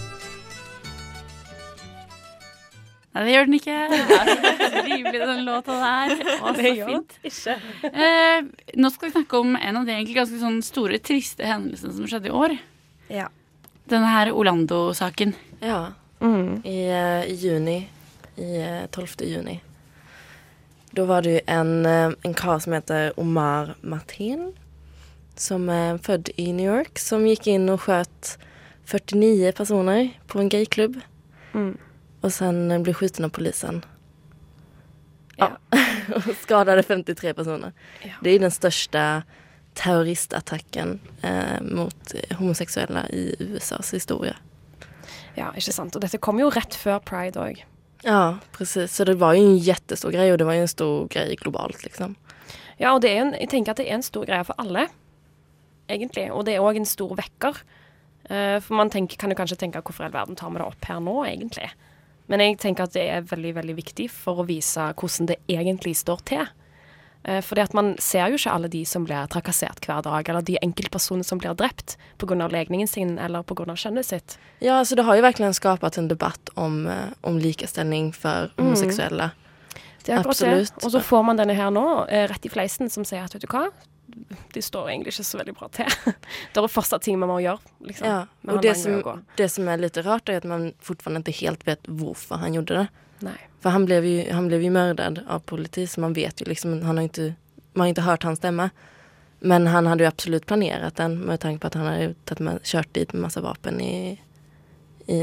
Nei, 3.11 3.23
det 3.27 3.33
gjør 3.35 3.49
den 3.49 3.57
ikke. 3.59 3.77
Det 3.91 4.01
er 4.17 4.61
så 4.61 4.83
Rimelig, 4.87 5.21
den 5.21 5.41
låta 5.47 5.79
der. 5.81 6.13
Å, 6.39 6.53
så 6.55 6.67
fint. 6.87 7.17
Eh, 7.91 8.45
nå 8.79 8.91
skal 8.95 9.09
vi 9.09 9.15
snakke 9.17 9.41
om 9.41 9.57
en 9.59 9.81
av 9.81 9.89
de 9.89 9.97
egentlig 9.97 10.19
ganske 10.21 10.39
sånn 10.39 10.61
store, 10.63 11.01
triste 11.03 11.47
hendelsene 11.47 11.97
som 11.97 12.07
skjedde 12.11 12.31
i 12.31 12.37
år. 12.43 12.55
Ja. 13.11 13.27
Denne 13.91 14.13
her 14.13 14.31
Orlando-saken. 14.31 15.35
Ja. 15.59 15.81
I, 16.23 16.77
eh, 16.87 17.25
I 17.33 17.35
juni. 17.35 17.81
I 18.39 18.53
eh, 18.63 18.87
12. 18.95 19.27
juni. 19.27 19.59
Da 20.95 21.05
var 21.11 21.27
det 21.27 21.35
jo 21.35 21.43
en, 21.47 21.75
eh, 21.87 22.15
en 22.23 22.35
kar 22.35 22.59
som 22.63 22.79
heter 22.79 23.13
Omar 23.19 23.75
Martin, 23.83 24.53
som 25.35 25.69
er 25.69 25.99
født 25.99 26.31
i 26.39 26.53
New 26.53 26.67
York, 26.67 26.99
som 26.99 27.27
gikk 27.27 27.51
inn 27.51 27.69
og 27.71 27.83
skjøt 27.89 28.37
49 28.91 29.53
personer 29.55 30.11
på 30.31 30.43
en 30.43 30.51
gayklubb. 30.51 31.03
Mm. 31.55 31.75
Och 32.21 32.33
sen 32.33 32.71
eh, 32.71 32.79
blev 32.79 32.95
skjuten 32.95 33.25
av 33.25 33.29
polisen. 33.29 33.85
Ja. 35.37 35.51
och 36.15 36.23
skadade 36.43 36.83
53 36.83 37.35
personer. 37.35 37.73
Det 38.23 38.31
är 38.31 38.39
den 38.39 38.51
största 38.51 39.23
terroristattacken 39.75 41.01
eh, 41.23 41.61
mot 41.61 42.15
eh, 42.15 42.37
homosexuella 42.37 43.09
i 43.09 43.37
USAs 43.39 43.95
historia. 43.95 44.37
Ja, 45.35 45.53
ikke 45.57 45.73
sant. 45.73 45.95
Og 45.97 46.03
dette 46.03 46.19
kom 46.19 46.41
jo 46.41 46.51
rett 46.53 46.75
før 46.75 46.99
pride 47.07 47.41
òg. 47.41 47.63
Ja, 48.03 48.39
precis. 48.53 48.93
Så 48.97 49.05
det 49.05 49.15
var 49.15 49.35
ju 49.35 49.41
en 49.41 49.59
jättestor 49.59 50.11
grej 50.11 50.33
och 50.33 50.39
det 50.39 50.45
var 50.45 50.53
ju 50.53 50.61
en 50.61 50.69
stor 50.69 51.09
grej 51.09 51.37
globalt 51.37 51.85
liksom. 51.85 52.17
Ja, 52.81 52.95
og 52.95 53.03
det 53.05 53.13
en, 53.13 53.35
jeg 53.37 53.51
tenker 53.53 53.75
at 53.75 53.81
det 53.81 53.91
er 53.91 53.99
en 53.99 54.05
stor 54.05 54.25
greie 54.25 54.45
for 54.45 54.57
alle, 54.59 54.87
egentlig. 55.89 56.31
Og 56.33 56.47
det 56.49 56.55
er 56.57 56.65
òg 56.65 56.81
en 56.81 56.89
stor 56.89 57.13
vekker. 57.19 57.61
Uh, 58.31 58.57
for 58.65 58.79
man 58.79 58.91
tenker, 58.91 59.19
kan 59.21 59.33
jo 59.33 59.37
kanskje 59.37 59.59
tenke 59.61 59.83
hvorfor 59.85 60.07
i 60.07 60.09
all 60.09 60.15
verden 60.15 60.39
tar 60.39 60.53
vi 60.55 60.61
det 60.63 60.65
opp 60.65 60.89
her 60.89 61.01
nå, 61.05 61.17
egentlig. 61.29 61.69
Men 62.31 62.45
jeg 62.45 62.61
tenker 62.63 62.87
at 62.87 62.95
det 62.95 63.09
er 63.11 63.27
veldig, 63.27 63.53
veldig 63.59 63.77
viktig 63.77 64.07
for 64.15 64.43
å 64.43 64.49
vise 64.49 64.93
hvordan 64.95 65.31
det 65.33 65.41
egentlig 65.51 65.97
står 65.99 66.23
til. 66.31 66.47
Eh, 67.27 67.41
fordi 67.45 67.65
at 67.67 67.75
man 67.77 67.93
ser 68.01 68.31
jo 68.31 68.39
ikke 68.39 68.55
alle 68.55 68.71
de 68.73 68.85
som 68.89 69.05
blir 69.05 69.27
trakassert 69.33 69.85
hver 69.85 70.05
dag, 70.07 70.29
eller 70.31 70.47
de 70.47 70.57
enkeltpersonene 70.63 71.27
som 71.27 71.43
blir 71.43 71.59
drept 71.59 71.99
pga. 72.23 72.49
legningen 72.49 72.89
sin 72.89 73.19
eller 73.19 73.43
pga. 73.43 73.75
kjønnet 73.75 74.07
sitt. 74.07 74.39
Ja, 74.61 74.79
altså 74.79 74.97
det 74.97 75.05
har 75.05 75.19
jo 75.19 75.27
virkelig 75.27 75.55
skapat 75.59 75.99
en 75.99 76.09
debatt 76.09 76.55
om, 76.55 76.87
om 77.21 77.39
likestilling 77.39 78.13
for 78.15 78.55
homoseksuelle. 78.57 79.33
Mm. 79.35 79.47
Det 80.05 80.13
er 80.13 80.21
akkurat 80.21 80.37
Absolutt. 80.37 80.75
det. 80.75 80.85
Og 80.85 80.93
så 80.95 81.01
får 81.05 81.25
man 81.25 81.41
denne 81.41 81.55
her 81.55 81.71
nå, 81.71 81.87
eh, 82.09 82.27
rett 82.31 82.47
i 82.47 82.53
fleisen, 82.53 82.89
som 82.91 83.05
sier 83.05 83.25
at 83.25 83.35
vet 83.35 83.45
du 83.45 83.51
hva, 83.51 83.69
de 84.55 84.63
står 84.63 84.91
egentlig 84.91 85.15
ikke 85.15 85.27
så 85.27 85.39
veldig 85.41 85.55
bra 85.59 85.69
til. 85.75 85.93
det 86.53 86.63
er 86.63 86.71
fortsatt 86.71 87.05
ting 87.07 87.19
man 87.21 87.31
må 87.33 87.41
gjøre, 87.45 87.75
liksom. 87.87 88.09
Ja, 88.09 88.21
og 88.51 88.63
det 88.65 88.75
som, 88.81 89.01
det 89.39 89.49
som 89.53 89.69
er 89.71 89.83
litt 89.83 90.01
rart 90.07 90.29
er 90.29 90.41
at 90.43 90.49
man 90.49 90.71
fortsatt 90.85 91.21
ikke 91.21 91.47
helt 91.47 91.67
vet 91.69 91.89
hvorfor 91.89 92.43
han 92.43 92.57
gjorde 92.59 92.83
det. 92.83 93.07
Nei. 93.27 93.37
For 93.61 93.75
han 93.75 93.85
ble 93.89 94.01
jo, 94.01 94.15
han 94.33 94.49
blev 94.49 94.63
ju 94.65 94.71
mördad 94.73 95.21
av 95.29 95.45
politi 95.45 95.87
så 95.87 96.01
man 96.01 96.17
vet 96.17 96.41
jo 96.41 96.49
liksom, 96.49 96.81
han 96.83 96.97
har 96.97 97.11
ikke, 97.11 97.35
man 97.75 97.85
har 97.85 97.93
ikke 97.95 98.07
hørt 98.09 98.25
hans 98.29 98.41
stemme. 98.41 98.71
Men 99.41 99.67
han 99.73 99.87
hadde 99.89 100.05
jo 100.05 100.09
absolut 100.09 100.47
planlagt 100.47 100.97
den 101.01 101.19
med 101.25 101.41
tanke 101.41 101.63
på 101.63 101.71
at 101.71 101.77
han 101.81 101.87
hadde 101.89 102.45
med, 102.45 102.61
kjørt 102.65 102.93
dit 102.93 103.13
med 103.13 103.25
masse 103.25 103.41
vapen 103.41 103.81
i, 103.81 104.19
i, 105.09 105.21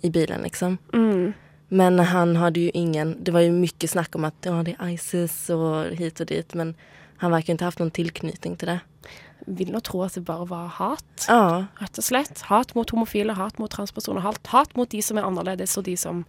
i 0.00 0.10
bilen 0.10 0.44
liksom. 0.44 0.78
Mm. 0.92 1.32
Men 1.72 1.98
han 1.98 2.36
hadde 2.36 2.60
jo 2.60 2.70
ingen, 2.74 3.16
det 3.24 3.32
var 3.32 3.44
jo 3.44 3.52
mye 3.56 3.88
snakk 3.88 4.16
om 4.16 4.24
at 4.28 4.48
ja, 4.48 4.58
det 4.64 4.76
er 4.78 4.92
Isis 4.92 5.36
og 5.52 5.92
hit 5.96 6.20
og 6.20 6.28
dit 6.32 6.56
men 6.56 6.74
han 7.22 7.30
verken 7.30 7.54
inte 7.54 7.66
haft 7.66 7.78
noen 7.78 7.92
tilknytning 7.94 8.56
til 8.58 8.72
det. 8.74 8.80
Vil 9.46 9.70
nå 9.74 9.80
tro 9.82 10.02
at 10.04 10.14
det 10.18 10.24
bare 10.26 10.46
var 10.50 10.68
hat, 10.78 11.26
Ja, 11.28 11.66
rett 11.80 11.98
og 11.98 12.06
slett. 12.06 12.44
Hat 12.50 12.74
mot 12.78 12.90
homofile, 12.90 13.34
hat 13.38 13.58
mot 13.62 13.70
transpersoner, 13.70 14.22
hat, 14.22 14.40
hat 14.50 14.74
mot 14.78 14.90
de 14.90 15.02
som 15.02 15.18
er 15.18 15.26
annerledes, 15.26 15.76
og 15.78 15.86
de 15.86 15.96
som 15.98 16.24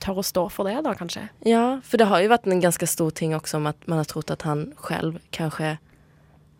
tør 0.00 0.20
å 0.20 0.24
stå 0.26 0.46
for 0.52 0.68
det, 0.68 0.78
da, 0.84 0.94
kanskje. 0.96 1.28
Ja, 1.48 1.80
for 1.84 2.00
det 2.00 2.08
har 2.10 2.20
jo 2.24 2.32
vært 2.32 2.48
en 2.48 2.60
ganske 2.64 2.88
stor 2.88 3.12
ting 3.16 3.36
også 3.36 3.60
om 3.60 3.68
at 3.70 3.88
man 3.88 4.00
har 4.00 4.08
trott 4.08 4.32
at 4.32 4.44
han 4.48 4.70
selv 4.84 5.20
kanskje 5.36 5.76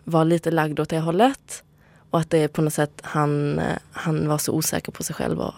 var 0.04 0.28
litt 0.28 0.48
lagd 0.52 0.80
åt 0.80 0.92
det 0.92 1.04
hållet. 1.04 1.62
og 2.14 2.20
at 2.20 2.30
det 2.30 2.52
på 2.54 2.62
noe 2.62 2.70
sett 2.70 3.00
han, 3.10 3.58
eh, 3.58 3.78
han 4.06 4.28
var 4.28 4.38
så 4.38 4.52
osäker 4.54 4.92
på 4.94 5.02
seg 5.02 5.16
selv 5.16 5.40
og 5.40 5.54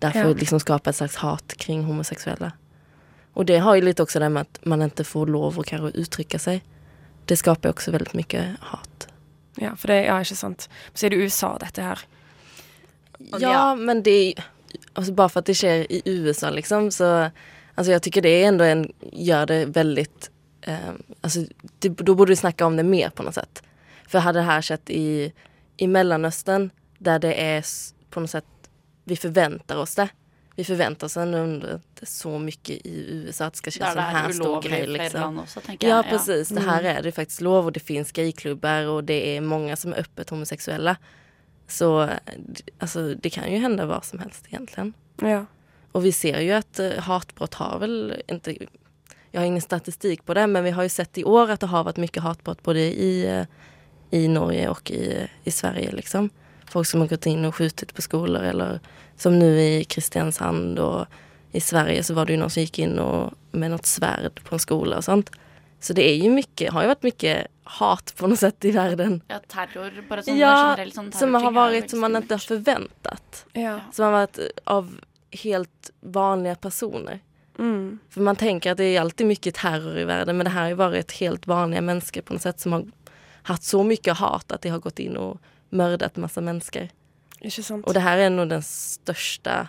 derfor 0.00 0.32
Ja. 0.32 0.34
liksom 0.34 0.58
skapte 0.58 0.90
et 0.90 0.96
slags 0.96 1.16
hat 1.22 1.54
kring 1.58 1.84
homoseksuelle. 1.84 2.52
Og 3.36 3.46
det 3.46 3.60
har 3.62 3.76
jo 3.76 3.84
litt 3.84 4.00
også 4.00 4.18
det 4.18 4.30
med 4.32 4.46
at 4.46 4.66
man 4.66 4.80
ikke 4.82 5.04
får 5.06 5.26
lov 5.30 5.56
å 5.58 5.62
uttrykke 5.62 5.94
uttrycka 5.94 6.38
sig. 6.38 6.62
Det 7.24 7.36
skaper 7.40 7.70
jo 7.70 7.76
også 7.76 7.94
veldig 7.94 8.16
mye 8.18 8.42
hat. 8.60 9.08
Ja, 9.60 9.74
for 9.78 9.92
det, 9.92 10.00
ja, 10.08 10.18
ikke 10.20 10.36
sant. 10.36 10.68
Så 10.94 11.06
er 11.06 11.14
det 11.14 11.22
USA, 11.22 11.54
dette 11.62 11.82
her. 11.82 12.02
Ja, 13.40 13.74
men 13.74 14.02
det 14.02 14.34
altså 14.94 15.12
Bare 15.14 15.30
for 15.30 15.40
at 15.40 15.46
det 15.46 15.54
skjer 15.58 15.84
i 15.88 16.02
USA 16.04 16.50
liksom 16.50 16.90
så 16.90 17.30
alltså 17.74 17.92
jag 17.92 18.02
tycker 18.02 18.22
det 18.22 18.28
er 18.28 18.48
ändå 18.48 18.64
en, 18.64 18.92
gör 19.12 19.46
det 19.46 19.66
väldigt, 19.66 20.30
eh, 20.62 20.92
alltså 21.20 21.38
det, 21.78 21.88
då 21.88 22.14
borde 22.14 22.32
vi 22.32 22.36
snacka 22.36 22.66
om 22.66 22.76
det 22.76 22.82
mer 22.82 23.10
på 23.10 23.22
något 23.22 23.34
sätt. 23.34 23.62
För 24.08 24.18
hade 24.18 24.38
det 24.38 24.44
här 24.44 24.62
skett 24.62 24.90
i, 24.90 25.32
i 25.76 25.86
Mellanöstern 25.86 26.70
där 26.98 27.18
det 27.18 27.34
är 27.34 27.64
på 28.10 28.20
något 28.20 28.30
sätt, 28.30 28.44
vi 29.04 29.16
förväntar 29.16 29.76
oss 29.76 29.94
det. 29.94 30.08
Vi 30.56 30.64
förväntar 30.64 31.06
oss 31.06 31.16
ändå 31.16 31.66
det 32.00 32.06
så 32.06 32.38
mycket 32.38 32.86
i 32.86 33.06
USA 33.08 33.44
att 33.44 33.52
det 33.52 33.56
ska 33.56 33.70
ske 33.70 33.80
Där 33.80 33.86
her 33.88 33.94
det 33.96 34.02
här 34.02 34.32
stor 34.32 34.62
grej. 34.62 34.86
Liksom. 34.86 35.38
också, 35.38 35.60
Ja, 35.66 35.74
jag. 35.80 35.98
Ja. 35.98 36.02
precis. 36.10 36.48
Det 36.48 36.60
här 36.60 36.80
Mm. 36.80 36.96
är 36.96 37.02
det 37.02 37.12
faktiskt 37.12 37.40
lov 37.40 37.64
och 37.66 37.72
det 37.72 37.80
finns 37.80 38.12
gayklubbar 38.12 38.86
och 38.86 39.04
det 39.04 39.36
är 39.36 39.40
många 39.40 39.76
som 39.76 39.92
är 39.92 39.96
öppet 39.98 40.30
homosexuella. 40.30 40.96
Så 41.68 42.08
alltså, 42.78 43.14
det 43.14 43.30
kan 43.30 43.52
ju 43.52 43.58
hända 43.58 43.86
vad 43.86 44.04
som 44.04 44.18
helst 44.18 44.44
egentligen. 44.48 44.92
Ja. 45.20 45.46
Och 45.92 46.04
vi 46.04 46.12
ser 46.12 46.40
ju 46.40 46.52
att 46.52 46.78
eh, 46.78 46.90
hatbrott 46.98 47.54
har 47.54 47.78
väl 47.78 48.22
inte... 48.28 48.56
Jag 49.30 49.40
har 49.40 49.46
ingen 49.46 49.62
statistik 49.62 50.24
på 50.24 50.34
det 50.34 50.46
men 50.46 50.64
vi 50.64 50.70
har 50.70 50.82
ju 50.82 50.88
sett 50.88 51.18
i 51.18 51.24
år 51.24 51.50
att 51.50 51.60
det 51.60 51.66
har 51.66 51.84
varit 51.84 51.96
mycket 51.96 52.22
hatbrott 52.22 52.62
både 52.62 52.80
i, 52.80 53.26
eh, 53.26 53.46
i 54.10 54.28
Norge 54.28 54.68
och 54.68 54.90
i, 54.90 55.28
i 55.44 55.50
Sverige. 55.50 55.92
Liksom. 55.92 56.30
Folk 56.66 56.86
som 56.86 57.00
har 57.00 57.08
gått 57.08 57.26
in 57.26 57.44
och 57.44 57.54
skjutit 57.54 57.94
på 57.94 58.02
skolor 58.02 58.42
eller 58.42 58.80
som 59.16 59.38
nu 59.38 59.60
i 59.60 59.84
Kristiansand 59.84 60.78
och 60.78 61.06
i 61.52 61.60
Sverige 61.60 62.02
så 62.02 62.14
var 62.14 62.26
det 62.26 62.32
ju 62.32 62.38
någon 62.38 62.50
som 62.50 62.60
gick 62.60 62.78
in 62.78 62.98
och, 62.98 63.32
med 63.52 63.70
något 63.70 63.86
svärd 63.86 64.44
på 64.44 64.54
en 64.54 64.58
skola 64.58 64.96
och 64.96 65.04
sånt. 65.04 65.30
Så 65.80 65.92
det 65.92 66.10
är 66.10 66.16
ju 66.16 66.30
mycket, 66.30 66.72
har 66.72 66.82
ju 66.82 66.88
varit 66.88 67.02
mycket 67.02 67.46
hat 67.64 68.14
på 68.16 68.26
något 68.26 68.38
sätt 68.38 68.64
i 68.64 68.70
världen. 68.70 69.20
Ja, 69.28 69.38
terror. 69.48 70.04
Bare 70.08 70.22
sånn 70.22 70.38
Ja, 70.38 70.52
generell 70.54 70.92
sånn 70.92 71.12
som 71.12 71.34
har 71.34 71.50
er 71.50 71.54
varit 71.54 71.90
som 71.90 72.00
man 72.00 72.16
ikke 72.16 72.22
inte 72.22 72.34
har 72.34 72.38
förväntat. 72.38 73.46
Ja. 73.52 73.80
Som 73.92 74.04
har 74.04 74.12
varit 74.12 74.38
eh, 74.38 74.44
av 74.64 75.00
helt 75.30 75.90
vanliga 76.00 76.54
personer. 76.54 77.20
Mm. 77.58 77.98
För 78.10 78.20
man 78.20 78.36
tänker 78.36 78.72
att 78.72 78.78
det 78.78 78.96
är 78.96 79.00
alltid 79.00 79.26
mycket 79.26 79.54
terror 79.54 79.98
i 79.98 80.04
världen 80.04 80.36
men 80.36 80.44
det 80.44 80.50
här 80.50 80.62
har 80.62 80.68
ju 80.68 80.74
varit 80.74 81.12
helt 81.12 81.46
vanliga 81.46 81.80
människor 81.80 82.20
på 82.20 82.32
något 82.32 82.42
sätt 82.42 82.60
som 82.60 82.72
har 82.72 82.84
haft 83.42 83.62
så 83.62 83.82
mycket 83.82 84.16
hat 84.16 84.52
att 84.52 84.62
det 84.62 84.68
har 84.68 84.78
gått 84.78 84.98
in 84.98 85.16
och 85.16 85.40
mördat 85.74 86.16
masse 86.20 86.40
mennesker. 86.44 86.88
Ikke 87.44 87.62
sant. 87.62 87.84
Og 87.86 87.96
det 87.96 88.04
her 88.04 88.22
er 88.24 88.32
nå 88.32 88.46
den 88.48 88.62
største 88.64 89.66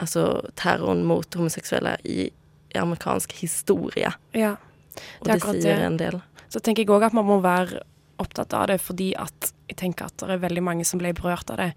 altså, 0.00 0.26
terroren 0.58 1.04
mot 1.08 1.34
homoseksuelle 1.34 1.96
i, 2.04 2.28
i 2.30 2.78
amerikansk 2.78 3.34
historie. 3.40 4.12
Ja. 4.36 4.54
Og 5.20 5.28
det, 5.28 5.40
sier 5.42 5.60
sier 5.64 5.86
en 5.88 5.98
del. 5.98 6.20
Så 6.52 6.62
tenker 6.62 6.84
jeg 6.84 6.94
òg 6.94 7.08
at 7.08 7.16
man 7.16 7.26
må 7.26 7.40
være 7.42 7.82
opptatt 8.22 8.54
av 8.54 8.68
det, 8.70 8.78
fordi 8.82 9.10
at 9.18 9.50
jeg 9.68 9.80
tenker 9.80 10.06
at 10.06 10.22
det 10.22 10.36
er 10.36 10.44
veldig 10.44 10.62
mange 10.62 10.86
som 10.86 11.00
ble 11.02 11.10
berørt 11.16 11.50
av 11.50 11.58
det. 11.58 11.72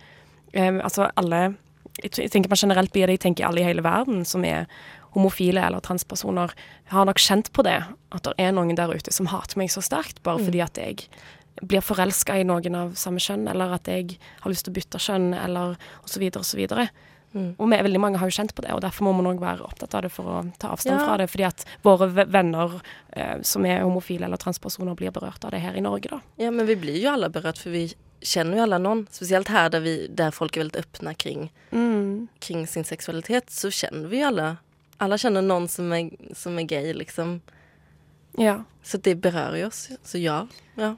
Um, 0.54 0.78
altså 0.86 1.10
alle 1.18 1.56
jeg, 2.04 2.14
jeg 2.14 2.32
tenker 2.34 2.52
man 2.52 2.62
generelt 2.62 2.94
blir 2.94 3.10
det, 3.10 3.18
jeg 3.18 3.26
tenker 3.26 3.48
alle 3.48 3.64
i 3.64 3.66
hele 3.66 3.84
verden 3.86 4.22
som 4.28 4.46
er 4.46 4.68
homofile 5.16 5.64
eller 5.66 5.82
transpersoner, 5.82 6.52
har 6.92 7.08
nok 7.10 7.18
kjent 7.22 7.50
på 7.56 7.66
det. 7.66 7.80
At 8.14 8.28
det 8.28 8.36
er 8.38 8.54
noen 8.54 8.78
der 8.78 8.94
ute 8.94 9.14
som 9.14 9.30
hater 9.32 9.58
meg 9.58 9.72
så 9.74 9.82
sterkt 9.82 10.22
bare 10.24 10.38
Mm. 10.38 10.46
fordi 10.46 10.62
at 10.62 10.78
jeg 10.78 11.08
blir 11.62 11.82
forelska 11.82 12.38
i 12.40 12.44
noen 12.48 12.76
av 12.76 12.96
samme 12.96 13.20
kjønn, 13.20 13.48
eller 13.50 13.74
at 13.78 13.88
jeg 13.88 14.18
har 14.44 14.52
lyst 14.52 14.66
til 14.68 14.74
å 14.74 14.78
bytte 14.80 15.00
kjønn, 15.02 15.34
eller 15.34 15.78
osv. 16.04 16.24
osv. 16.38 16.64
Mm. 17.34 17.56
Og 17.60 17.70
vi, 17.70 17.78
veldig 17.84 18.00
mange 18.00 18.18
har 18.22 18.30
jo 18.30 18.38
kjent 18.38 18.54
på 18.56 18.64
det, 18.64 18.72
og 18.74 18.82
derfor 18.82 19.04
må 19.04 19.12
man 19.18 19.28
òg 19.34 19.40
være 19.42 19.66
opptatt 19.66 19.94
av 19.98 20.02
det 20.06 20.12
for 20.12 20.24
å 20.32 20.38
ta 20.58 20.70
avstand 20.74 21.00
Ja. 21.00 21.06
fra 21.06 21.18
det. 21.18 21.28
Fordi 21.30 21.44
at 21.46 21.66
våre 21.84 22.08
venner 22.26 22.82
eh, 23.14 23.42
som 23.44 23.66
er 23.66 23.82
homofile 23.84 24.26
eller 24.26 24.38
transpersoner, 24.38 24.96
blir 24.96 25.12
berørt 25.12 25.44
av 25.46 25.52
det 25.52 25.60
her 25.62 25.76
i 25.76 25.82
Norge, 25.82 26.10
da. 26.10 26.22
Ja, 26.38 26.52
men 26.52 26.66
vi 26.66 26.76
blir 26.76 26.98
jo 27.02 27.12
alle 27.12 27.30
berørt, 27.30 27.58
for 27.60 27.70
vi 27.70 27.94
kjenner 28.22 28.58
jo 28.58 28.64
alle 28.64 28.80
noen. 28.80 29.08
Spesielt 29.12 29.48
her 29.50 29.70
der, 29.70 29.80
vi, 29.82 30.08
der 30.08 30.32
folk 30.32 30.56
er 30.58 30.64
veldig 30.64 30.86
åpne 30.86 31.16
kring, 31.18 31.50
Mm. 31.72 32.28
kring 32.40 32.66
sin 32.66 32.84
seksualitet, 32.88 33.50
så 33.52 33.68
kjenner 33.70 34.08
vi 34.10 34.24
alle. 34.24 34.58
Alle 35.00 35.18
kjenner 35.18 35.42
noen 35.44 35.48
någon 35.48 35.68
som 35.70 35.92
er, 35.94 36.10
som 36.34 36.58
er 36.58 36.64
gay 36.64 36.94
liksom. 36.94 37.42
Ja. 38.40 38.64
Så 38.84 38.98
det 39.04 39.20
berører 39.22 39.68
oss. 39.68 39.90
Så 40.04 40.18
ja, 40.22 40.48
ja. 40.78 40.96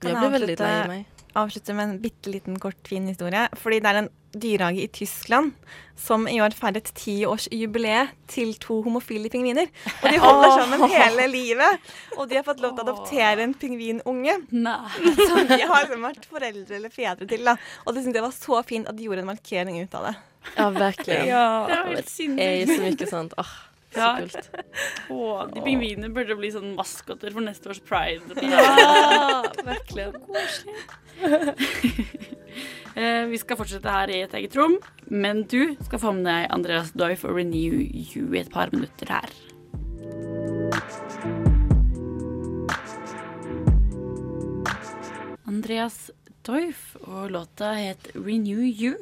Kan 0.00 0.32
väldigt 0.32 0.60
avslutte- 0.60 0.88
lei 0.88 0.88
meg. 0.88 1.06
Avslutte 1.38 1.74
med 1.74 1.84
en 1.88 1.98
bitte 2.02 2.30
liten 2.30 2.58
kort, 2.58 2.88
fin 2.88 3.06
historie. 3.06 3.48
Fordi 3.54 3.78
det 3.80 3.86
er 3.86 3.98
en 4.00 4.08
dyrehage 4.34 4.82
i 4.82 4.88
Tyskland 4.88 5.52
som 5.96 6.26
i 6.28 6.40
år 6.42 6.50
feiret 6.54 6.90
tiårsjubileet 6.94 8.08
til 8.30 8.54
to 8.62 8.80
homofile 8.82 9.30
pingviner. 9.30 9.68
Og 10.02 10.10
de 10.10 10.18
holder 10.18 10.56
sammen 10.58 10.84
hele 10.90 11.26
livet. 11.30 11.78
Og 12.16 12.28
de 12.28 12.36
har 12.40 12.42
fått 12.46 12.60
lov 12.60 12.74
til 12.76 12.82
å 12.82 12.88
adoptere 12.88 13.42
en 13.46 13.54
pingvinunge. 13.54 14.34
Som 14.50 15.46
de 15.46 15.60
har 15.60 15.86
liksom 15.86 16.02
vært 16.08 16.26
foreldre 16.30 16.76
eller 16.80 16.90
fedre 16.94 17.26
til. 17.30 17.44
da. 17.44 17.56
Og 17.86 17.94
det 17.94 18.04
syntes 18.04 18.20
jeg 18.20 18.26
var 18.26 18.36
så 18.36 18.62
fint 18.66 18.88
at 18.90 18.96
de 18.98 19.06
gjorde 19.06 19.22
en 19.24 19.30
markering 19.32 19.80
ut 19.82 19.94
av 19.94 20.10
det. 20.10 20.14
Ja, 20.56 20.70
virkelig. 20.70 21.18
Ja. 21.28 21.66
Det 21.68 21.76
var 21.76 21.84
det 21.84 21.94
helt 21.94 22.38
är 22.40 22.56
ju 22.56 22.66
sinnssykt. 22.66 22.76
så 22.76 22.82
mye 22.82 23.10
sånt. 23.10 23.34
Åh, 23.38 23.54
så 23.90 23.98
Ja. 24.00 24.10
kult. 24.20 24.50
Å, 25.10 25.12
de 25.54 25.60
pingvinene 25.64 26.08
burde 26.14 26.36
bli 26.38 26.50
sånn 26.54 26.74
maskoter 26.78 27.30
for 27.34 27.42
neste 27.44 27.68
års 27.72 27.80
pride. 27.82 28.22
Ja, 28.42 29.42
virkelig. 29.72 30.06
Koselig. 30.30 30.80
vi 33.30 33.38
skal 33.42 33.58
fortsette 33.60 33.90
her 33.92 34.08
i 34.14 34.22
et 34.24 34.34
eget 34.38 34.54
rom, 34.58 34.74
men 35.10 35.36
du 35.50 35.74
skal 35.84 36.00
få 36.02 36.10
med 36.16 36.24
deg 36.30 36.42
Andreas 36.54 36.90
Doif 36.96 37.20
og 37.28 37.32
Renew 37.36 37.74
You 37.82 38.24
i 38.34 38.38
et 38.44 38.52
par 38.54 38.68
minutter 38.74 39.06
her. 39.12 39.28
Andreas 45.50 46.10
Doif, 46.46 46.96
og 47.04 47.30
låta 47.30 47.72
het 47.76 48.10
Renew 48.14 48.62
You. 48.64 48.94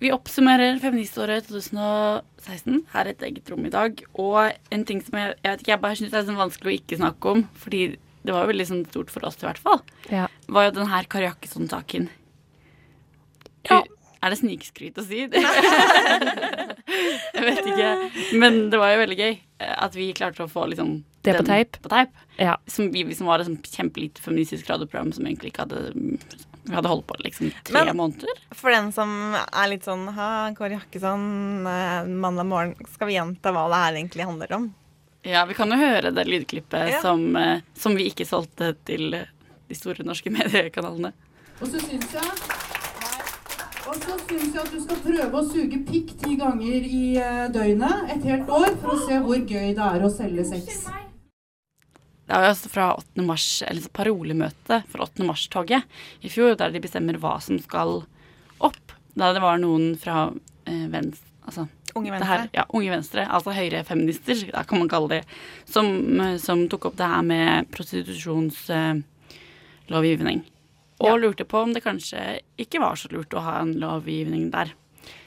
Vi 0.00 0.10
oppsummerer 0.14 0.78
feministåret 0.80 1.44
2016 1.50 2.78
her 2.94 3.04
i 3.10 3.12
et 3.12 3.24
eget 3.28 3.50
rom 3.52 3.66
i 3.68 3.72
dag. 3.72 3.98
Og 4.16 4.38
en 4.72 4.84
ting 4.88 5.02
som 5.04 5.18
jeg, 5.20 5.34
jeg 5.42 5.50
vet 5.52 5.60
ikke, 5.64 5.74
jeg 5.74 5.82
bare 5.84 5.98
syns 5.98 6.14
er 6.16 6.24
sånn 6.28 6.40
vanskelig 6.40 6.70
å 6.72 6.78
ikke 6.78 7.00
snakke 7.02 7.34
om, 7.34 7.42
fordi 7.60 7.82
det 8.24 8.32
var 8.32 8.44
jo 8.44 8.50
veldig 8.52 8.68
sånn 8.68 8.82
stort 8.88 9.12
for 9.12 9.24
oss 9.28 9.38
i 9.40 9.46
hvert 9.46 9.60
fall, 9.60 9.80
Ja. 10.12 10.26
var 10.48 10.62
jo 10.68 10.74
den 10.80 10.90
her 10.92 11.04
Kari 11.08 11.26
Jakkesson-saken. 11.28 12.08
Ja. 13.68 13.82
Er 14.20 14.28
det 14.34 14.38
snikskryt 14.42 14.98
å 15.00 15.04
si? 15.04 15.22
jeg 17.36 17.44
vet 17.46 17.64
ikke. 17.64 17.90
Men 18.40 18.52
det 18.72 18.80
var 18.80 18.92
jo 18.92 18.98
veldig 19.00 19.16
gøy 19.20 19.32
eh, 19.32 19.74
at 19.84 19.96
vi 19.96 20.10
klarte 20.16 20.44
å 20.44 20.50
få 20.50 20.66
liksom 20.72 20.90
Det 21.24 21.36
på 21.38 21.44
teip. 21.48 21.78
På 21.84 21.88
teip. 21.92 22.12
Ja. 22.36 22.58
Som 22.68 22.90
vi, 22.92 23.06
som 23.16 23.28
var 23.30 23.40
et 23.40 23.48
sånn 23.48 23.60
kjempelite 23.64 24.20
feministisk 24.24 24.68
radioprogram 24.68 25.12
som 25.16 25.24
egentlig 25.28 25.52
ikke 25.54 25.64
hadde 25.64 25.80
Vi 26.64 26.74
hadde 26.76 26.88
holdt 26.92 27.06
på 27.08 27.16
liksom 27.24 27.50
tre 27.64 27.84
Men- 27.84 27.96
måneder. 27.96 28.28
For 28.52 28.70
den 28.70 28.92
som 28.92 29.08
er 29.34 29.68
litt 29.68 29.84
sånn 29.84 30.06
ha, 30.14 30.50
Kåre 30.54 30.76
Jakkesson, 30.78 31.66
eh, 31.66 32.04
mandag 32.06 32.46
morgen, 32.46 32.74
skal 32.92 33.08
vi 33.08 33.14
gjenta 33.16 33.52
hva 33.52 33.68
det 33.70 33.80
her 33.84 33.92
egentlig 34.00 34.24
handler 34.28 34.52
om? 34.58 34.74
Ja, 35.24 35.44
vi 35.46 35.54
kan 35.54 35.68
jo 35.70 35.76
høre 35.76 36.14
det 36.14 36.26
lydklippet 36.26 36.90
Ja. 36.90 37.00
som, 37.02 37.36
eh, 37.36 37.60
som 37.74 37.94
vi 37.96 38.08
ikke 38.10 38.26
solgte 38.26 38.74
til 38.84 39.14
eh, 39.14 39.24
de 39.68 39.74
store 39.74 40.04
norske 40.04 40.30
mediekanalene. 40.38 41.12
Og 41.60 41.68
så 41.68 41.80
syns 41.80 42.12
jeg 42.12 42.24
og 43.90 43.96
så 43.96 44.14
syns 44.28 44.54
jeg 44.54 44.62
at 44.62 44.70
du 44.70 44.80
skal 44.80 44.96
prøve 45.02 45.32
å 45.40 45.50
suge 45.50 45.78
pikk 45.88 46.12
ti 46.22 46.36
ganger 46.36 46.84
i 46.86 47.16
døgnet 47.50 48.12
et 48.14 48.22
helt 48.28 48.46
år 48.48 48.76
for 48.80 48.94
å 48.94 49.06
se 49.06 49.18
hvor 49.24 49.40
gøy 49.48 49.74
det 49.74 49.78
er 49.82 50.04
å 50.06 50.10
selge 50.14 50.44
sex. 50.46 50.84
Det 52.30 52.36
er 52.36 52.44
jo 52.44 52.50
altså 52.52 52.68
fra 52.70 52.84
8. 52.94 53.22
mars, 53.26 53.44
eller 53.66 53.88
parolemøte 53.96 54.76
for 54.92 55.02
8. 55.02 55.24
mars-toget 55.26 55.82
i 56.22 56.30
fjor, 56.30 56.52
der 56.60 56.70
de 56.70 56.78
bestemmer 56.84 57.16
hva 57.18 57.32
som 57.42 57.56
skal 57.58 58.04
opp. 58.62 58.92
Da 59.18 59.32
det 59.34 59.42
var 59.42 59.58
noen 59.58 59.96
fra 59.98 60.28
eh, 60.70 60.84
venstre 60.92 61.26
Altså 61.50 61.64
Unge 61.96 62.12
det 62.12 62.22
her- 62.28 62.44
Venstre. 62.44 62.54
ja, 62.54 62.62
Unge 62.78 62.90
Venstre, 62.92 63.24
altså 63.26 63.50
høyrefeminister, 63.56 64.44
da 64.52 64.62
kan 64.62 64.78
man 64.78 64.86
kalle 64.92 65.08
det, 65.10 65.22
som, 65.66 65.88
eh, 66.20 66.36
som 66.38 66.62
tok 66.70 66.84
opp 66.92 66.96
det 67.00 67.08
her 67.10 67.22
med 67.26 67.66
prostitusjonslovgivning. 67.74 70.44
Og 71.00 71.16
lurte 71.18 71.44
på 71.48 71.58
om 71.64 71.72
det 71.74 71.82
kanskje 71.82 72.20
ikke 72.60 72.78
var 72.82 72.94
så 73.00 73.08
lurt 73.10 73.32
å 73.34 73.40
ha 73.42 73.56
en 73.64 73.72
lovgivning 73.80 74.50
der. 74.52 74.70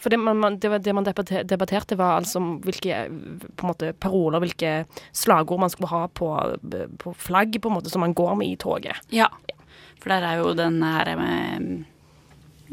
For 0.04 0.14
det 0.14 0.20
man, 0.22 0.38
man, 0.40 0.58
det, 0.62 0.70
var, 0.72 0.82
det 0.84 0.94
man 0.96 1.08
debatterte, 1.08 1.98
var 2.00 2.20
altså 2.20 2.42
hvilke 2.64 3.06
måte, 3.64 3.94
paroler, 3.94 4.44
hvilke 4.44 4.74
slagord 5.16 5.64
man 5.64 5.74
skulle 5.74 5.92
ha 5.94 6.06
på, 6.08 6.30
på 7.02 7.16
flagg, 7.18 7.58
på 7.62 7.72
en 7.72 7.78
måte, 7.80 7.92
som 7.94 8.04
man 8.06 8.16
går 8.18 8.36
med 8.40 8.54
i 8.54 8.60
toget. 8.60 9.02
Ja. 9.14 9.30
For 10.04 10.12
der 10.12 10.28
er 10.28 10.42
jo 10.42 10.54
den 10.58 10.82
her 10.84 11.14
med 11.20 11.84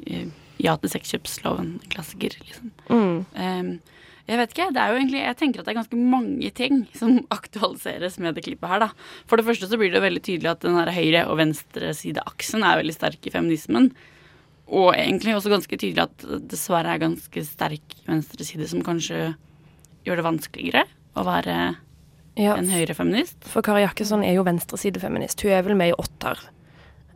eh, 0.06 0.28
ja 0.60 0.76
til 0.80 0.92
sexkjøpsloven 0.92 1.78
klassiker, 1.92 2.36
liksom. 2.42 2.72
Mm. 2.90 3.24
Um, 3.32 3.72
jeg 4.30 4.38
vet 4.38 4.52
ikke. 4.54 4.68
det 4.74 4.78
er 4.82 4.92
jo 4.92 4.98
egentlig, 5.00 5.20
Jeg 5.24 5.36
tenker 5.40 5.60
at 5.60 5.66
det 5.66 5.72
er 5.72 5.80
ganske 5.80 5.98
mange 5.98 6.50
ting 6.54 6.84
som 6.94 7.18
aktualiseres 7.38 8.18
med 8.22 8.36
det 8.36 8.44
klippet 8.46 8.70
her. 8.70 8.84
da. 8.84 8.90
For 9.26 9.40
det 9.40 9.46
første 9.48 9.66
så 9.70 9.78
blir 9.80 9.90
det 9.90 10.02
veldig 10.04 10.22
tydelig 10.22 10.52
at 10.52 10.62
den 10.62 10.78
her 10.78 10.92
høyre- 10.94 11.26
og 11.26 11.40
venstresideaksen 11.40 12.62
er 12.62 12.82
veldig 12.82 12.94
sterk 12.94 13.26
i 13.26 13.34
feminismen. 13.34 13.90
Og 14.70 14.92
egentlig 14.94 15.34
også 15.34 15.50
ganske 15.50 15.76
tydelig 15.76 16.04
at 16.04 16.22
det 16.22 16.44
dessverre 16.52 16.94
er 16.94 17.02
ganske 17.02 17.42
sterk 17.46 17.94
venstreside 18.06 18.68
som 18.70 18.84
kanskje 18.86 19.32
gjør 20.06 20.20
det 20.20 20.26
vanskeligere 20.26 20.84
å 21.18 21.24
være 21.26 21.56
Ja, 22.38 22.54
en 22.54 22.70
høyrefeminist. 22.70 23.42
For 23.50 23.66
Kari 23.66 23.82
Jakkesson 23.82 24.22
er 24.24 24.36
jo 24.38 24.46
venstresidefeminist. 24.46 25.42
Hun 25.42 25.56
er 25.56 25.64
vel 25.66 25.76
med 25.76 25.90
i 25.92 25.96
Åtter. 25.98 26.38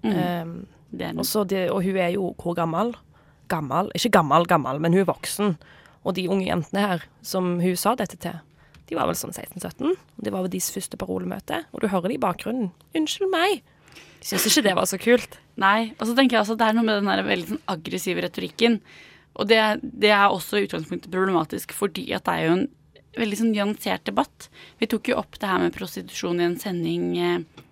Mm. 0.04 0.16
Um, 0.18 0.66
Det 0.94 1.70
og 1.70 1.82
hun 1.82 1.96
er 1.96 2.10
jo 2.14 2.34
hvor 2.38 2.54
gammel? 2.54 2.92
Gammel? 3.48 3.90
Ikke 3.94 4.10
gammel, 4.18 4.46
gammel, 4.46 4.78
men 4.80 4.92
hun 4.92 5.00
er 5.00 5.10
voksen. 5.10 5.56
Og 6.04 6.14
de 6.14 6.28
unge 6.28 6.46
jentene 6.46 6.80
her 6.80 7.06
som 7.22 7.60
hun 7.60 7.76
sa 7.76 7.94
dette 7.94 8.18
til, 8.20 8.36
de 8.86 8.94
var 8.98 9.08
vel 9.08 9.16
sånn 9.16 9.32
16-17. 9.32 9.96
Det 10.20 10.32
var 10.32 10.44
vel 10.44 10.52
deres 10.52 10.70
første 10.74 10.98
parolemøte. 11.00 11.64
Og 11.72 11.80
du 11.80 11.88
hører 11.88 12.12
det 12.12 12.18
i 12.18 12.22
bakgrunnen. 12.22 12.70
Unnskyld 12.94 13.32
meg. 13.32 13.62
Syns 14.24 14.46
ikke 14.48 14.64
det 14.64 14.76
var 14.78 14.88
så 14.88 14.98
kult. 15.00 15.36
Nei. 15.60 15.92
Og 15.98 16.08
så 16.08 16.14
tenker 16.16 16.38
jeg 16.38 16.44
også 16.44 16.56
at 16.56 16.62
det 16.62 16.68
er 16.70 16.78
noe 16.78 16.86
med 16.86 17.00
den 17.00 17.10
der 17.10 17.26
veldig 17.26 17.50
sånn 17.50 17.66
aggressive 17.74 18.24
retorikken. 18.24 18.78
Og 19.34 19.50
det, 19.50 19.60
det 19.82 20.12
er 20.14 20.30
også 20.30 20.60
i 20.60 20.68
utgangspunktet 20.68 21.12
problematisk 21.12 21.74
fordi 21.76 22.06
at 22.16 22.24
det 22.26 22.36
er 22.36 22.46
jo 22.46 22.56
en 22.56 22.64
veldig 23.18 23.40
sånn 23.40 23.52
nyansert 23.54 24.06
debatt. 24.08 24.48
Vi 24.80 24.88
tok 24.90 25.10
jo 25.10 25.18
opp 25.20 25.38
det 25.40 25.50
her 25.50 25.60
med 25.62 25.74
prostitusjon 25.76 26.40
i 26.40 26.48
en 26.48 26.56
sending 26.60 27.04
eh, 27.18 27.64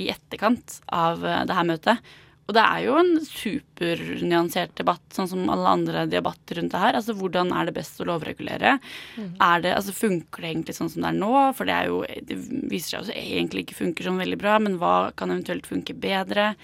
i 0.00 0.10
etterkant 0.12 0.80
av 0.92 1.24
eh, 1.24 1.44
det 1.48 1.56
her 1.56 1.68
møtet. 1.68 2.10
Og 2.50 2.54
det 2.56 2.62
er 2.66 2.80
jo 2.82 2.96
en 2.98 3.12
supernyansert 3.22 4.72
debatt, 4.80 5.04
sånn 5.14 5.28
som 5.30 5.50
alle 5.54 5.70
andre 5.70 6.02
debatter 6.10 6.58
rundt 6.58 6.72
det 6.74 6.80
her. 6.82 6.96
Altså 6.98 7.14
hvordan 7.14 7.52
er 7.54 7.68
det 7.68 7.76
best 7.76 8.00
å 8.02 8.06
lovregulere? 8.08 8.72
Mm. 9.14 9.28
Er 9.46 9.62
det, 9.62 9.74
altså 9.76 9.94
Funker 10.00 10.42
det 10.42 10.48
egentlig 10.50 10.74
sånn 10.74 10.90
som 10.90 11.04
det 11.04 11.12
er 11.12 11.20
nå? 11.20 11.34
For 11.54 11.70
det, 11.70 11.76
er 11.76 11.92
jo, 11.92 12.00
det 12.26 12.38
viser 12.72 12.96
seg 12.96 13.12
jo 13.12 13.20
egentlig 13.38 13.62
ikke 13.68 13.78
funker 13.84 14.08
sånn 14.08 14.18
veldig 14.18 14.38
bra, 14.40 14.56
men 14.62 14.80
hva 14.80 14.94
kan 15.14 15.30
eventuelt 15.30 15.68
funke 15.70 15.94
bedre? 15.94 16.54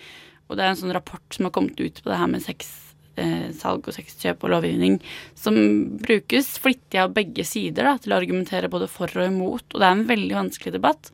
Og 0.49 0.59
det 0.59 0.65
er 0.65 0.73
en 0.73 0.81
sånn 0.81 0.95
rapport 0.97 1.37
som 1.37 1.47
har 1.47 1.55
kommet 1.55 1.79
ut 1.79 2.01
på 2.03 2.11
det 2.11 2.19
her 2.19 2.33
med 2.33 2.43
sexsalg 2.43 3.79
eh, 3.85 3.93
og 3.93 3.95
sexkjøp 3.95 4.43
og 4.43 4.55
lovgivning, 4.57 4.99
som 5.39 5.61
brukes 6.03 6.57
flittig 6.63 6.99
av 7.03 7.15
begge 7.15 7.47
sider 7.47 7.87
da, 7.93 7.95
til 8.03 8.15
å 8.15 8.19
argumentere 8.19 8.73
både 8.73 8.91
for 8.91 9.15
og 9.15 9.31
imot. 9.31 9.69
Og 9.71 9.79
det 9.79 9.87
er 9.87 9.95
en 10.01 10.09
veldig 10.11 10.41
vanskelig 10.41 10.75
debatt. 10.81 11.13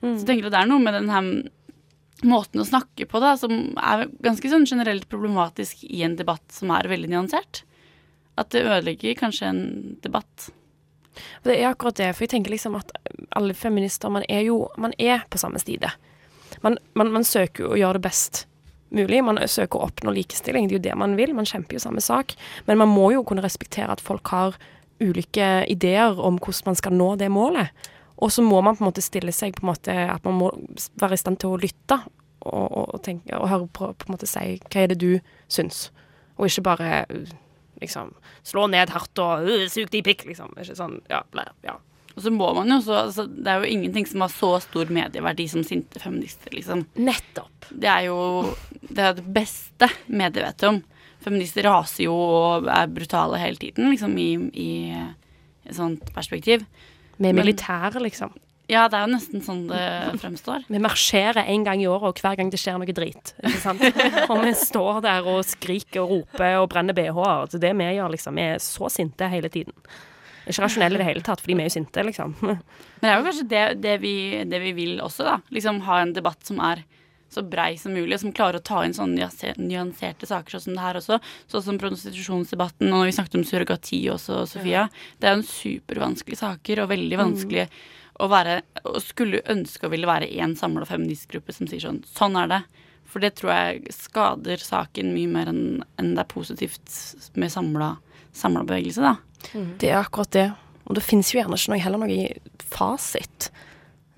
Så 0.00 0.14
jeg 0.22 0.28
tenker 0.30 0.48
at 0.48 0.54
det 0.54 0.60
er 0.62 0.68
noe 0.70 0.80
med 0.80 0.96
den 0.96 1.10
her 1.12 1.26
måten 2.26 2.62
å 2.62 2.68
snakke 2.68 3.06
på 3.08 3.20
da, 3.22 3.34
som 3.38 3.52
er 3.80 4.08
ganske 4.24 4.50
sånn 4.52 4.66
generelt 4.68 5.08
problematisk 5.10 5.84
i 5.88 6.02
en 6.06 6.16
debatt 6.18 6.44
som 6.52 6.72
er 6.74 6.88
veldig 6.90 7.10
nyansert. 7.12 7.62
At 8.40 8.52
det 8.54 8.64
ødelegger 8.66 9.18
kanskje 9.18 9.50
en 9.50 9.62
debatt. 10.04 10.50
Det 11.44 11.56
er 11.56 11.70
akkurat 11.70 11.98
det, 11.98 12.12
for 12.14 12.24
jeg 12.24 12.34
tenker 12.34 12.54
liksom 12.54 12.76
at 12.78 12.92
alle 13.36 13.56
feminister, 13.56 14.12
man 14.12 14.24
er 14.28 14.44
jo 14.46 14.62
man 14.80 14.94
er 14.98 15.24
på 15.30 15.40
samme 15.40 15.60
side. 15.62 15.90
Man, 16.64 16.78
man, 16.94 17.12
man 17.14 17.26
søker 17.26 17.64
jo 17.64 17.74
å 17.74 17.80
gjøre 17.80 17.98
det 17.98 18.08
best 18.08 18.44
mulig. 18.94 19.22
Man 19.24 19.40
søker 19.46 19.78
å 19.78 19.88
oppnå 19.88 20.14
likestilling, 20.14 20.68
det 20.68 20.76
er 20.76 20.80
jo 20.80 20.86
det 20.88 20.98
man 20.98 21.16
vil. 21.18 21.34
Man 21.36 21.48
kjemper 21.48 21.78
jo 21.78 21.84
samme 21.86 22.02
sak. 22.04 22.36
Men 22.66 22.80
man 22.80 22.92
må 22.92 23.10
jo 23.14 23.24
kunne 23.26 23.44
respektere 23.44 23.92
at 23.94 24.02
folk 24.02 24.32
har 24.34 24.58
ulike 25.00 25.48
ideer 25.72 26.18
om 26.20 26.36
hvordan 26.38 26.72
man 26.72 26.78
skal 26.78 26.96
nå 26.96 27.14
det 27.20 27.30
målet. 27.32 27.70
Og 28.20 28.32
så 28.32 28.44
må 28.44 28.60
man 28.60 28.76
på 28.76 28.84
en 28.84 28.90
måte 28.90 29.04
stille 29.04 29.32
seg 29.32 29.56
på 29.56 29.64
en 29.64 29.70
måte 29.72 29.94
At 30.12 30.26
man 30.28 30.36
må 30.36 30.50
være 31.00 31.16
i 31.16 31.20
stand 31.20 31.40
til 31.40 31.54
å 31.54 31.60
lytte 31.60 31.96
og, 32.40 32.66
og, 32.66 32.84
og, 32.94 32.98
tenke, 33.04 33.36
og 33.36 33.48
høre 33.50 33.68
på, 33.68 33.90
på 33.96 34.08
en 34.08 34.14
måte 34.14 34.28
si 34.28 34.56
hva 34.62 34.82
er 34.82 34.92
det 34.92 35.00
du 35.00 35.10
syns, 35.50 35.90
og 36.38 36.48
ikke 36.48 36.64
bare 36.70 36.90
liksom 37.80 38.14
slå 38.46 38.66
ned 38.72 38.92
hardt 38.92 39.20
og 39.20 39.46
uh, 39.48 39.66
sug 39.72 39.90
de 39.92 40.02
pikk, 40.04 40.26
liksom. 40.28 40.54
Ikke 40.60 40.76
sånn 40.78 40.98
ja, 41.10 41.22
ble, 41.32 41.44
ja. 41.66 41.76
Og 42.16 42.24
så 42.24 42.32
må 42.34 42.48
man 42.56 42.72
jo 42.72 42.80
så 42.84 42.96
altså, 43.04 43.24
Det 43.30 43.46
er 43.48 43.62
jo 43.62 43.70
ingenting 43.70 44.08
som 44.08 44.24
har 44.24 44.32
så 44.34 44.50
stor 44.64 44.90
medieverdi 44.92 45.46
som 45.52 45.64
sinte 45.66 46.02
feminister, 46.02 46.52
liksom. 46.56 46.86
Nettopp. 47.00 47.70
Det 47.70 47.90
er 47.92 48.08
jo 48.08 48.18
det, 48.80 48.98
er 48.98 49.18
det 49.20 49.26
beste 49.36 49.90
mediet 50.08 50.44
vet 50.44 50.66
om. 50.68 50.82
Feminister 51.20 51.68
raser 51.68 52.06
jo 52.06 52.16
og 52.16 52.68
er 52.72 52.92
brutale 52.92 53.40
hele 53.40 53.60
tiden, 53.60 53.90
liksom, 53.92 54.16
i, 54.18 54.30
i 54.56 54.70
et 55.68 55.76
sånt 55.76 56.08
perspektiv. 56.16 56.64
Med 57.20 57.36
militæret, 57.36 58.00
liksom. 58.02 58.32
Ja, 58.70 58.84
det 58.86 59.00
er 59.00 59.08
jo 59.08 59.14
nesten 59.16 59.42
sånn 59.42 59.64
det 59.66 59.80
fremstår. 60.22 60.62
Vi 60.70 60.78
marsjerer 60.82 61.48
en 61.50 61.64
gang 61.66 61.80
i 61.82 61.88
året, 61.90 62.12
og 62.12 62.22
hver 62.22 62.36
gang 62.38 62.52
det 62.52 62.60
skjer 62.62 62.78
noe 62.78 62.94
drit. 62.94 63.32
Ikke 63.42 63.62
sant? 63.64 63.82
og 64.30 64.44
vi 64.44 64.52
står 64.54 65.00
der 65.06 65.26
og 65.26 65.42
skriker 65.48 66.04
og 66.04 66.12
roper 66.12 66.60
og 66.60 66.68
brenner 66.70 66.94
BH-er. 66.94 67.50
Det 67.50 67.58
er 67.58 67.64
det 67.64 67.72
vi 67.80 67.88
gjør, 67.96 68.14
liksom. 68.14 68.38
Vi 68.38 68.46
er 68.52 68.62
så 68.62 68.90
sinte 68.94 69.30
hele 69.32 69.50
tiden. 69.50 69.74
Ikke 70.46 70.62
rasjonelle 70.64 71.00
i 71.00 71.02
det 71.02 71.08
hele 71.08 71.24
tatt, 71.26 71.42
fordi 71.42 71.58
vi 71.58 71.64
er 71.64 71.70
jo 71.70 71.74
sinte, 71.80 72.06
liksom. 72.06 72.36
Men 72.44 72.62
det 73.02 73.10
er 73.10 73.18
jo 73.18 73.26
kanskje 73.26 73.48
det, 73.50 73.64
det, 73.82 73.96
vi, 74.04 74.14
det 74.46 74.62
vi 74.62 74.72
vil 74.78 75.02
også, 75.02 75.26
da. 75.26 75.36
Liksom 75.50 75.82
ha 75.88 76.00
en 76.04 76.14
debatt 76.14 76.46
som 76.46 76.62
er 76.62 76.84
så 77.30 77.44
brei 77.46 77.76
som 77.78 77.94
mulig, 77.94 78.16
og 78.16 78.22
som 78.24 78.32
klarer 78.34 78.58
å 78.58 78.64
ta 78.66 78.80
inn 78.82 78.94
sånne 78.96 79.28
nyanserte 79.62 80.26
saker 80.26 80.56
sånn 80.56 80.64
som 80.64 80.74
det 80.74 80.82
her 80.82 80.98
også. 80.98 81.20
Sånn 81.52 81.64
som 81.68 81.78
prostitusjonsdebatten, 81.78 82.88
og 82.90 82.96
når 82.98 83.08
vi 83.08 83.14
snakket 83.14 83.38
om 83.38 83.46
surrogati 83.46 84.00
også, 84.10 84.42
Sofia. 84.50 84.88
Det 85.18 85.28
er 85.28 85.36
jo 85.36 85.40
en 85.40 85.46
supervanskelige 85.46 86.42
saker, 86.42 86.82
og 86.82 86.90
veldig 86.90 87.20
vanskelig 87.22 87.68
å 88.20 88.26
være 88.28 88.58
Og 88.90 88.98
skulle 89.00 89.40
ønske 89.48 89.86
å 89.86 89.92
ville 89.94 90.10
være 90.10 90.26
én 90.28 90.52
samla 90.58 90.84
feministgruppe 90.84 91.54
som 91.56 91.70
sier 91.70 91.80
sånn 91.80 92.02
Sånn 92.04 92.34
er 92.36 92.50
det. 92.50 92.58
For 93.08 93.22
det 93.22 93.30
tror 93.38 93.54
jeg 93.54 93.94
skader 93.96 94.60
saken 94.60 95.14
mye 95.14 95.30
mer 95.30 95.48
enn 95.50 95.62
en 95.98 96.10
det 96.14 96.26
er 96.26 96.28
positivt 96.30 97.32
med 97.40 97.50
samla 97.50 97.94
bevegelse, 98.66 99.00
da. 99.00 99.14
Det 99.80 99.88
er 99.88 100.02
akkurat 100.02 100.30
det. 100.36 100.46
Og 100.84 100.98
det 100.98 101.06
finnes 101.06 101.30
jo 101.32 101.38
gjerne 101.40 101.56
ikke 101.56 101.72
noe, 101.72 101.82
heller 101.86 102.02
noe 102.02 102.66
fasit 102.70 103.48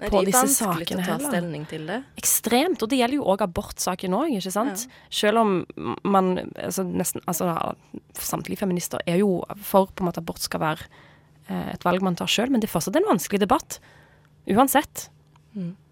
Nei, 0.00 0.08
på 0.08 0.18
det 0.18 0.22
er 0.22 0.30
disse 0.30 0.64
vanskelig 0.66 0.86
sakene 0.88 1.02
å 1.02 1.06
ta 1.06 1.36
heller. 1.36 1.64
til 1.70 1.86
det. 1.86 1.98
Ekstremt. 2.18 2.82
Og 2.82 2.90
det 2.90 2.98
gjelder 2.98 3.18
jo 3.20 3.26
òg 3.34 3.44
abortsaken 3.44 4.16
òg, 4.18 4.34
ikke 4.38 4.52
sant. 4.54 4.86
Selv 5.12 5.42
om 5.42 5.52
man 6.02 6.32
altså, 6.56 6.84
nesten 6.88 7.22
Altså 7.28 7.52
samtlige 8.18 8.62
feminister 8.64 9.02
er 9.06 9.20
jo 9.20 9.42
for 9.62 9.92
på 9.92 10.02
en 10.02 10.10
måte 10.10 10.22
abort 10.24 10.42
skal 10.42 10.62
være 10.64 10.88
eh, 11.48 11.74
et 11.74 11.84
valg 11.86 12.02
man 12.02 12.16
tar 12.18 12.30
sjøl, 12.30 12.50
men 12.50 12.62
det 12.62 12.70
er 12.70 12.74
fortsatt 12.74 12.98
en 12.98 13.08
vanskelig 13.08 13.42
debatt. 13.44 13.78
Uansett. 14.50 15.10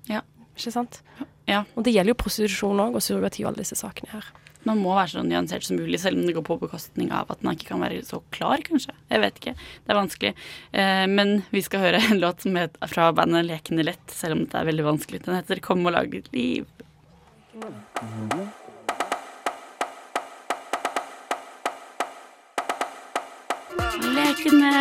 Ja. 0.08 0.24
Ikke 0.56 0.72
sant? 0.74 1.02
Ja. 1.46 1.64
Og 1.76 1.84
det 1.86 1.94
gjelder 1.94 2.14
jo 2.14 2.20
prostitusjon 2.24 2.82
òg, 2.82 2.96
og 2.98 3.04
surrogati 3.04 3.44
og 3.44 3.52
alle 3.52 3.64
disse 3.64 3.78
sakene 3.78 4.10
her. 4.16 4.32
Man 4.68 4.80
må 4.82 4.92
være 4.92 5.14
så 5.14 5.22
nyansert 5.24 5.64
som 5.64 5.78
mulig, 5.80 6.00
selv 6.02 6.20
om 6.20 6.26
det 6.28 6.34
går 6.36 6.44
på 6.44 6.58
bekostning 6.60 7.08
av 7.16 7.30
at 7.32 7.40
man 7.46 7.56
ikke 7.56 7.70
kan 7.70 7.80
være 7.80 8.02
så 8.04 8.20
klar, 8.34 8.60
kanskje. 8.66 8.92
Jeg 9.08 9.22
vet 9.22 9.40
ikke. 9.40 9.54
Det 9.56 9.94
er 9.94 9.98
vanskelig. 9.98 10.32
Eh, 10.72 11.06
men 11.08 11.40
vi 11.54 11.62
skal 11.64 11.84
høre 11.86 12.02
en 12.10 12.20
låt 12.20 12.44
som 12.44 12.58
heter 12.60 12.92
fra 12.92 13.08
bandet 13.16 13.48
Lekende 13.48 13.86
lett, 13.88 14.04
selv 14.12 14.36
om 14.36 14.44
det 14.44 14.60
er 14.60 14.68
veldig 14.68 14.84
vanskelig. 14.84 15.22
Den 15.24 15.40
heter 15.40 15.64
Kom 15.64 15.86
og 15.88 15.96
lag 15.96 16.12
ditt 16.12 16.28
liv. 16.36 16.68
Lekende 24.12 24.74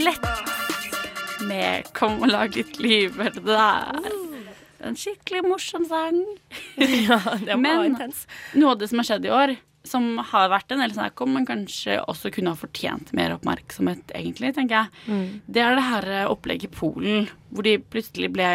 lett 0.00 1.44
med 1.44 1.92
Kom 1.92 2.22
og 2.24 2.32
lag 2.32 2.56
ditt 2.56 2.80
liv. 2.80 3.20
Hørte 3.20 3.44
du 3.44 3.52
der? 3.52 4.29
En 4.80 4.96
skikkelig 4.96 5.42
morsom 5.44 5.84
sang. 5.88 6.22
ja, 7.08 7.18
det 7.42 7.50
var 7.52 7.60
Men 7.60 7.84
intens. 7.92 8.22
noe 8.56 8.72
av 8.72 8.78
det 8.80 8.88
som 8.88 9.02
har 9.02 9.08
skjedd 9.10 9.26
i 9.28 9.32
år, 9.36 9.52
som 9.84 10.06
har 10.32 10.48
vært 10.52 10.72
en 10.74 10.80
del 10.84 10.92
snakk 10.92 11.20
om, 11.24 11.34
men 11.36 11.46
kanskje 11.48 11.98
også 12.08 12.30
kunne 12.32 12.52
ha 12.52 12.58
fortjent 12.60 13.12
mer 13.16 13.32
oppmerksomhet, 13.36 14.12
egentlig, 14.16 14.54
tenker 14.56 14.76
jeg, 14.82 15.06
Mm. 15.08 15.40
det 15.48 15.62
er 15.64 15.74
det 15.76 15.84
her 15.88 16.08
opplegget 16.32 16.68
i 16.72 16.76
Polen, 16.80 17.28
hvor 17.52 17.64
de 17.64 17.78
plutselig 17.78 18.32
ble 18.32 18.48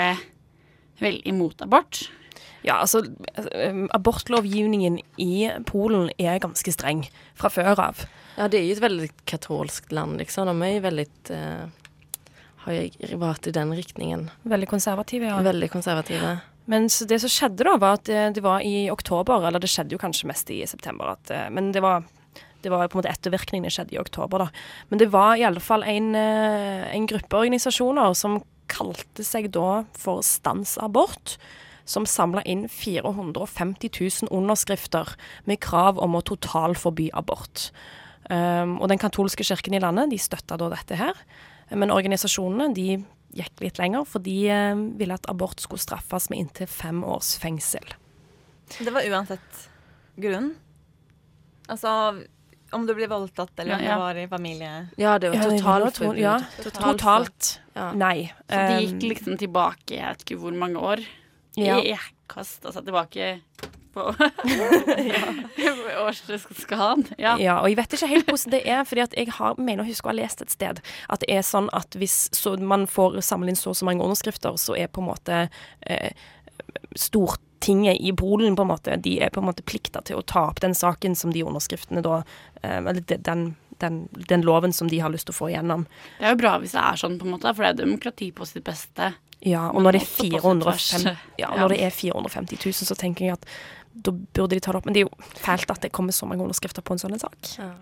veldig 1.01 1.23
imot 1.29 1.61
abort. 1.65 2.07
Ja, 2.65 2.79
altså 2.81 3.03
eh, 3.37 3.73
Abortlovgivningen 3.93 4.99
i 5.21 5.49
Polen 5.69 6.09
er 6.17 6.39
ganske 6.41 6.71
streng 6.73 7.03
fra 7.37 7.49
før 7.53 7.77
av. 7.83 8.05
Ja, 8.37 8.47
det 8.49 8.59
er 8.59 8.65
jo 8.65 8.75
et 8.77 8.81
veldig 8.85 9.09
katolskt 9.29 9.93
land 9.93 10.17
liksom. 10.19 10.49
De 10.49 10.65
er 10.65 10.73
jo 10.79 10.85
veldig 10.87 11.05
eh, 11.35 11.67
har 12.65 12.75
jeg 12.75 13.19
vært 13.21 13.47
i 13.49 13.53
den 13.55 13.71
riktningen. 13.77 14.27
Veldig 14.49 14.69
konservative, 14.69 15.29
ja. 15.29 15.39
Veldig 15.45 15.69
konservative. 15.73 16.35
Mens 16.71 16.97
det 17.05 17.19
som 17.21 17.29
skjedde 17.29 17.65
da, 17.67 17.75
var 17.81 17.99
at 17.99 18.07
det, 18.09 18.21
det 18.37 18.43
var 18.45 18.63
i 18.65 18.87
oktober, 18.93 19.45
eller 19.45 19.61
det 19.61 19.69
skjedde 19.69 19.93
jo 19.93 20.01
kanskje 20.01 20.29
mest 20.31 20.49
i 20.53 20.63
september, 20.69 21.13
at, 21.13 21.29
eh, 21.33 21.45
men 21.53 21.69
det 21.75 21.83
var, 21.85 22.07
det 22.65 22.73
var 22.73 22.87
på 22.89 22.97
en 22.97 23.03
måte 23.03 23.13
ettervirkningene 23.13 23.73
skjedde 23.73 23.97
i 23.97 24.01
oktober, 24.01 24.47
da. 24.47 24.49
Men 24.89 25.01
det 25.01 25.11
var 25.13 25.37
i 25.37 25.45
alle 25.45 25.61
fall 25.61 25.85
en, 25.85 26.15
eh, 26.17 26.87
en 26.89 27.05
gruppe 27.09 27.43
organisasjoner 27.45 28.17
som 28.17 28.41
kalte 28.71 29.23
seg 29.25 29.51
da 29.53 29.83
for 29.93 30.25
Stans 30.25 30.79
abort, 30.81 31.37
som 31.85 32.07
samla 32.09 32.41
inn 32.49 32.65
450 32.65 33.91
000 34.25 34.33
underskrifter 34.33 35.13
med 35.45 35.61
krav 35.61 36.01
om 36.01 36.17
å 36.17 36.23
totalforby 36.25 37.11
abort. 37.13 37.69
Um, 38.25 38.79
og 38.81 38.89
den 38.89 38.97
katolske 38.97 39.45
kirken 39.45 39.75
i 39.77 39.81
landet 39.83 40.09
de 40.09 40.17
støtta 40.17 40.57
da 40.57 40.71
dette 40.73 40.97
her. 40.97 41.19
Men 41.75 41.91
organisasjonene 41.91 42.73
de 42.75 42.87
gikk 43.35 43.59
litt 43.65 43.77
lenger, 43.81 44.05
for 44.07 44.23
de 44.23 44.35
eh, 44.49 44.75
ville 44.99 45.13
at 45.17 45.27
abort 45.31 45.59
skulle 45.59 45.81
straffes 45.83 46.29
med 46.31 46.39
inntil 46.39 46.67
fem 46.71 47.03
års 47.03 47.33
fengsel. 47.41 47.83
Det 48.79 48.91
var 48.95 49.03
uansett 49.05 49.65
grunn. 50.17 50.53
Altså 51.67 51.91
om 52.73 52.85
du 52.87 52.93
blir 52.97 53.07
voldtatt, 53.07 53.51
eller 53.59 53.75
Ja, 53.75 53.77
om 53.77 53.83
ja. 53.85 53.95
du 53.95 54.01
var 54.01 54.15
i 54.15 54.27
familie 54.27 54.71
Ja, 54.97 55.17
det 55.19 55.29
var 55.31 55.43
totalt 55.49 55.85
det 55.85 55.93
to- 55.99 56.15
ja, 56.17 56.39
totalt, 56.63 56.97
totalt 56.99 57.59
Ja. 57.75 57.91
nei. 57.93 58.31
Så 58.49 58.55
de 58.67 58.73
Um, 58.73 58.81
gikk 58.99 59.09
liksom 59.11 59.37
tilbake, 59.37 59.91
jeg 59.95 60.03
vet 60.09 60.23
ikke 60.25 60.39
hvor 60.41 60.51
mange 60.57 60.75
år. 60.79 61.05
Ja. 61.57 61.97
Kasta 62.27 62.71
seg 62.71 62.85
tilbake 62.85 63.41
på 63.95 64.05
årsskalaen. 66.05 67.05
Ja. 67.17 67.35
Ja, 67.39 67.57
og 67.61 67.69
jeg 67.71 67.79
vet 67.79 67.95
ikke 67.95 68.11
helt 68.11 68.29
hvordan 68.29 68.55
det 68.55 68.61
er, 68.67 68.83
fordi 68.87 69.07
jeg 69.15 69.33
har, 69.39 69.57
mener 69.57 69.85
å 69.85 69.89
huske 69.89 70.09
å 70.09 70.13
ha 70.13 70.17
lest 70.19 70.43
et 70.43 70.53
sted 70.53 70.81
at 71.09 71.23
det 71.23 71.31
er 71.31 71.43
sånn 71.45 71.69
at 71.75 71.95
hvis 71.99 72.27
så, 72.35 72.55
man 72.59 72.85
får 72.91 73.19
samle 73.25 73.51
inn 73.51 73.59
så 73.59 73.73
og 73.73 73.79
så 73.79 73.87
mange 73.87 74.03
underskrifter, 74.05 74.57
så 74.61 74.77
er 74.77 74.91
på 74.91 75.03
en 75.03 75.09
måte 75.09 75.41
eh, 75.81 76.11
Stortinget 76.95 77.99
i 77.99 78.13
Polen 78.15 78.55
på 78.55 78.63
en 78.63 78.71
måte, 78.71 78.95
de 79.01 79.17
er 79.23 79.33
på 79.33 79.41
en 79.41 79.49
måte 79.49 79.65
plikta 79.67 80.03
til 80.05 80.19
å 80.19 80.25
ta 80.27 80.47
opp 80.51 80.61
den 80.63 80.75
saken 80.77 81.17
som 81.17 81.33
de 81.35 81.43
underskriftene 81.43 82.03
da 82.05 82.21
eh, 82.61 82.79
Eller 82.79 83.01
den, 83.01 83.47
den, 83.83 84.01
den 84.29 84.45
loven 84.47 84.73
som 84.73 84.91
de 84.91 85.01
har 85.03 85.11
lyst 85.13 85.29
til 85.29 85.35
å 85.35 85.39
få 85.41 85.51
igjennom. 85.51 85.87
Det 86.19 86.29
er 86.29 86.35
jo 86.35 86.41
bra 86.43 86.57
hvis 86.63 86.75
det 86.77 86.83
er 86.83 87.01
sånn, 87.01 87.19
på 87.19 87.27
en 87.27 87.35
måte, 87.35 87.53
for 87.53 87.65
det 87.65 87.73
er 87.73 87.81
demokrati 87.83 88.31
på 88.35 88.47
sitt 88.47 88.65
beste. 88.67 89.13
Ja, 89.45 89.67
og 89.69 89.83
når 89.83 89.97
det, 89.97 90.05
også 90.05 90.15
på 90.15 90.23
sitt 90.23 90.41
405, 90.41 90.65
verste. 90.65 91.15
ja, 91.37 91.49
og 91.51 91.59
når 91.59 91.75
det 91.75 91.81
er 91.85 91.93
450 91.93 92.61
000, 92.63 92.87
så 92.87 92.95
tenker 92.97 93.27
jeg 93.27 93.35
at 93.35 93.49
da 93.95 94.11
burde 94.11 94.55
de 94.55 94.61
ta 94.61 94.73
det 94.73 94.81
opp. 94.81 94.87
Men 94.87 94.95
det 94.95 95.03
er 95.03 95.07
jo 95.07 95.27
fælt 95.39 95.71
at 95.71 95.83
det 95.85 95.93
kommer 95.95 96.15
så 96.15 96.27
mange 96.27 96.43
underskrifter 96.43 96.83
på 96.85 96.95
en 96.95 97.01
sånn 97.01 97.19
sak. 97.19 97.37
sak. 97.47 97.75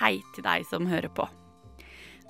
Hei 0.00 0.18
til 0.34 0.44
deg 0.44 0.66
som 0.68 0.88
hører 0.90 1.08
på. 1.08 1.28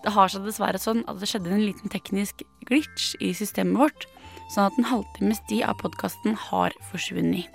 Det 0.05 0.13
har 0.15 0.31
seg 0.31 0.45
dessverre 0.47 0.79
sånn 0.79 1.03
at 1.11 1.19
det 1.19 1.27
skjedde 1.31 1.51
en 1.51 1.65
liten 1.65 1.91
teknisk 1.91 2.45
glitch 2.69 3.15
i 3.25 3.33
systemet 3.35 3.81
vårt, 3.81 4.07
sånn 4.55 4.69
at 4.69 4.77
en 4.79 4.91
halvtimes 4.93 5.41
tid 5.51 5.65
av 5.67 5.81
podkasten 5.81 6.37
har 6.49 6.77
forsvunnet. 6.93 7.49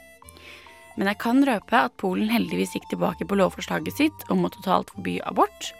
Men 0.98 1.08
jeg 1.08 1.22
kan 1.24 1.40
røpe 1.48 1.86
at 1.88 1.96
Polen 2.02 2.28
heldigvis 2.28 2.74
gikk 2.76 2.90
tilbake 2.92 3.24
på 3.28 3.38
lovforslaget 3.40 4.02
sitt 4.02 4.26
om 4.34 4.44
å 4.44 4.52
totalt 4.52 4.92
forby 4.92 5.22
abort, 5.24 5.72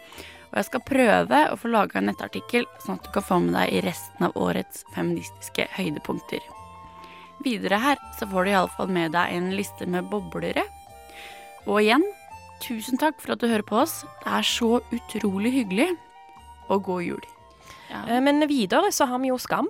og 0.52 0.56
jeg 0.60 0.68
skal 0.70 0.86
prøve 0.88 1.44
å 1.50 1.58
få 1.60 1.68
laga 1.72 2.00
en 2.00 2.08
nettartikkel, 2.08 2.64
sånn 2.84 2.96
at 2.96 3.06
du 3.06 3.12
kan 3.12 3.28
få 3.28 3.40
med 3.44 3.56
deg 3.58 3.76
i 3.76 3.84
resten 3.84 4.28
av 4.28 4.36
årets 4.40 4.86
feministiske 4.96 5.68
høydepunkter. 5.76 6.40
Videre 7.44 7.78
her 7.82 8.00
så 8.18 8.28
får 8.30 8.44
du 8.44 8.52
iallfall 8.52 8.90
med 8.92 9.14
deg 9.16 9.36
en 9.36 9.52
liste 9.56 9.86
med 9.90 10.08
boblere. 10.10 10.64
Og 11.66 11.80
igjen, 11.82 12.04
tusen 12.62 13.00
takk 13.00 13.20
for 13.22 13.34
at 13.34 13.42
du 13.42 13.48
hører 13.50 13.66
på 13.66 13.80
oss. 13.82 14.02
Det 14.22 14.34
er 14.38 14.46
så 14.46 14.80
utrolig 14.94 15.54
hyggelig. 15.54 15.88
Og 16.70 16.84
god 16.86 17.02
jul. 17.04 17.24
Ja. 17.90 18.20
Men 18.24 18.40
videre 18.48 18.92
så 18.94 19.06
har 19.10 19.20
vi 19.20 19.32
jo 19.32 19.40
Skam. 19.40 19.68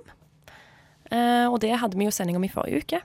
Eh, 1.11 1.47
og 1.49 1.59
det 1.61 1.73
hadde 1.81 1.99
vi 1.99 2.07
jo 2.07 2.13
sending 2.15 2.37
om 2.39 2.45
i 2.45 2.51
forrige 2.51 2.83
uke. 2.85 3.01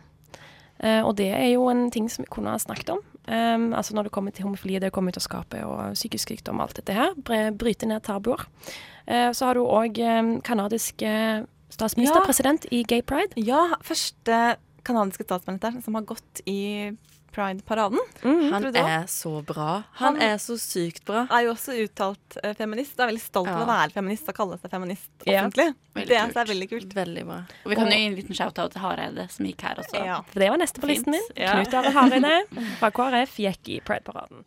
Eh, 0.78 1.02
og 1.02 1.16
det 1.18 1.32
er 1.34 1.48
jo 1.50 1.66
en 1.72 1.88
ting 1.90 2.06
som 2.12 2.24
vi 2.24 2.30
kunne 2.32 2.54
ha 2.54 2.60
snakket 2.62 2.94
om. 2.94 3.02
Um, 3.28 3.74
altså 3.76 3.92
når 3.92 4.06
det 4.06 4.12
kommer 4.12 4.32
til 4.32 4.46
homofili, 4.46 4.78
det 4.80 4.92
kommer 4.92 5.12
ut 5.12 5.18
av 5.20 5.24
skapet, 5.26 5.60
og 5.64 5.92
psykisk 5.92 6.30
sykdom 6.30 6.62
og 6.62 6.68
alt 6.68 6.78
dette 6.80 6.94
her. 6.96 7.12
Bryte 7.52 7.88
ned 7.88 8.00
tabuer. 8.06 8.46
Uh, 9.04 9.28
så 9.36 9.50
har 9.50 9.58
du 9.58 9.66
òg 9.66 10.00
um, 10.00 10.30
kanadisk 10.40 11.02
eh, 11.04 11.44
statsminister, 11.70 12.20
Ja. 12.20 12.24
president 12.24 12.66
i 12.72 12.82
Gay 12.84 13.02
Pride. 13.02 13.32
Ja, 13.36 13.76
første 13.82 14.56
kanadiske 14.84 15.24
statsminister 15.24 15.82
som 15.84 15.94
har 15.94 16.02
gått 16.02 16.40
i 16.46 16.96
Pride-paraden. 17.30 17.98
Han 18.24 18.64
er 18.74 19.04
så 19.06 19.44
bra. 19.46 19.84
Han, 20.00 20.14
Han- 20.16 20.22
er 20.22 20.38
så 20.38 20.56
sykt 20.58 21.04
bra. 21.04 21.26
er 21.30 21.44
jo 21.44 21.52
også 21.52 21.74
uttalt 21.84 22.38
eh, 22.42 22.54
feminist. 22.54 22.96
Jeg 22.96 23.04
er 23.04 23.12
veldig 23.12 23.20
stolt 23.22 23.48
av 23.48 23.58
Ja. 23.60 23.64
å 23.64 23.68
være 23.68 23.92
feminist 23.92 24.28
og 24.28 24.34
kalle 24.34 24.58
seg 24.58 24.70
feminist 24.70 25.10
offentlig. 25.26 25.66
Ja. 25.68 25.72
det 25.94 26.08
kult. 26.08 26.36
er 26.36 26.44
veldig 26.46 26.68
kult. 26.70 26.94
Veldig 26.94 27.24
bra. 27.26 27.36
Og 27.64 27.68
vi 27.70 27.74
kan 27.76 27.84
jo 27.86 27.92
gi 27.92 28.06
en 28.06 28.16
liten 28.16 28.34
shout-out 28.34 28.72
til 28.72 28.80
Hareide, 28.80 29.30
som 29.30 29.46
gikk 29.46 29.60
her 29.60 29.74
også. 29.76 30.04
Ja. 30.04 30.22
For 30.22 30.40
det 30.40 30.48
var 30.50 30.56
neste 30.58 30.80
på 30.80 30.86
Fint. 30.88 31.06
listen 31.06 31.12
min. 31.12 31.22
Ja. 31.36 31.52
Knut 31.52 31.74
Are 31.74 31.90
Hareide 31.92 32.46
fra 32.80 32.90
KrF 32.90 33.36
gikk 33.36 33.68
i 33.76 33.80
Pride-paraden. 33.84 34.44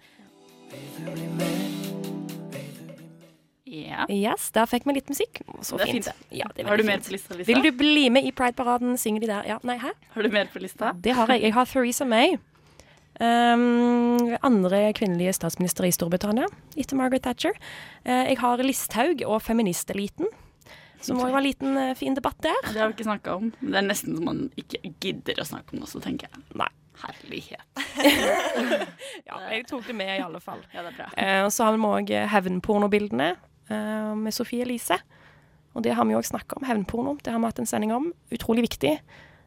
Ja. 3.72 4.03
Yes, 4.11 4.49
der 4.51 4.67
fikk 4.67 4.84
vi 4.86 4.97
litt 4.97 5.07
musikk. 5.07 5.39
Så 5.63 5.78
Det 5.80 5.88
er 5.88 5.91
fint. 5.93 6.05
fint. 6.11 6.26
Ja, 6.36 6.47
det 6.55 6.65
er 6.65 6.67
Har 6.67 6.78
du 6.78 6.84
mer 6.84 6.99
på 6.99 7.13
lista, 7.13 7.36
Lisa? 7.38 7.47
Vil 7.47 7.63
du 7.63 7.72
bli 7.72 8.09
med 8.09 8.26
i 8.28 8.32
Pride-paraden? 8.36 8.97
Synger 8.99 9.22
de 9.24 9.28
der? 9.28 9.47
Ja, 9.47 9.59
nei, 9.63 9.78
hæ? 9.80 9.93
Har 10.13 10.24
du 10.24 10.30
mer 10.30 10.45
på 10.51 10.59
lista? 10.59 10.91
Det 10.93 11.15
har 11.15 11.28
jeg. 11.28 11.41
Jeg 11.41 11.53
har 11.53 11.65
Theresa 11.65 12.03
May. 12.05 12.36
Um, 13.22 14.36
andre 14.41 14.93
kvinnelige 14.97 15.34
statsminister 15.38 15.86
i 15.86 15.91
Storbritannia 15.91 16.47
etter 16.76 16.97
Margaret 16.97 17.22
Thatcher. 17.22 17.53
Uh, 18.05 18.26
jeg 18.28 18.39
har 18.41 18.57
Listhaug 18.57 19.22
og 19.28 19.41
feministeliten, 19.41 20.28
Så 21.01 21.13
må 21.13 21.26
det 21.26 21.34
være 21.34 21.41
en 21.41 21.47
liten 21.47 21.78
uh, 21.78 21.93
fin 21.95 22.15
debatt 22.15 22.38
der. 22.41 22.57
Det 22.74 22.80
har 22.80 22.88
vi 22.89 22.93
ikke 22.97 23.07
snakka 23.07 23.36
om. 23.36 23.53
Det 23.61 23.78
er 23.78 23.86
nesten 23.88 24.17
så 24.17 24.24
man 24.26 24.49
ikke 24.57 24.82
gidder 24.99 25.39
å 25.41 25.45
snakke 25.47 25.74
om 25.74 25.80
det 25.80 25.88
også, 25.88 26.01
tenker 26.01 26.28
jeg. 26.28 26.43
Nei. 26.55 26.67
Herlighet. 27.01 27.61
Ja, 29.26 29.38
jeg 29.49 29.65
tok 29.69 29.86
det 29.88 29.95
med 29.95 30.11
i 30.19 30.22
alle 30.22 30.39
fall. 30.43 30.59
Ja, 30.74 30.84
det 30.84 30.91
er 30.91 30.97
bra. 30.97 31.07
Uh, 31.15 31.47
så 31.49 31.65
har 31.65 31.78
vi 31.78 31.88
òg 31.88 32.11
hevnpornobildene 32.34 33.36
med 33.70 34.34
Sofie 34.36 34.66
Elise. 34.66 34.97
Og 35.76 35.86
det 35.86 35.93
har 35.95 36.07
vi 36.07 36.16
òg 36.18 36.26
snakka 36.28 36.57
om. 36.59 36.66
Hevnporno. 36.68 37.16
Det 37.24 37.32
har 37.32 37.39
vi 37.39 37.47
hatt 37.47 37.62
en 37.64 37.70
sending 37.70 37.93
om. 37.95 38.09
Utrolig 38.34 38.66
viktig. 38.66 38.97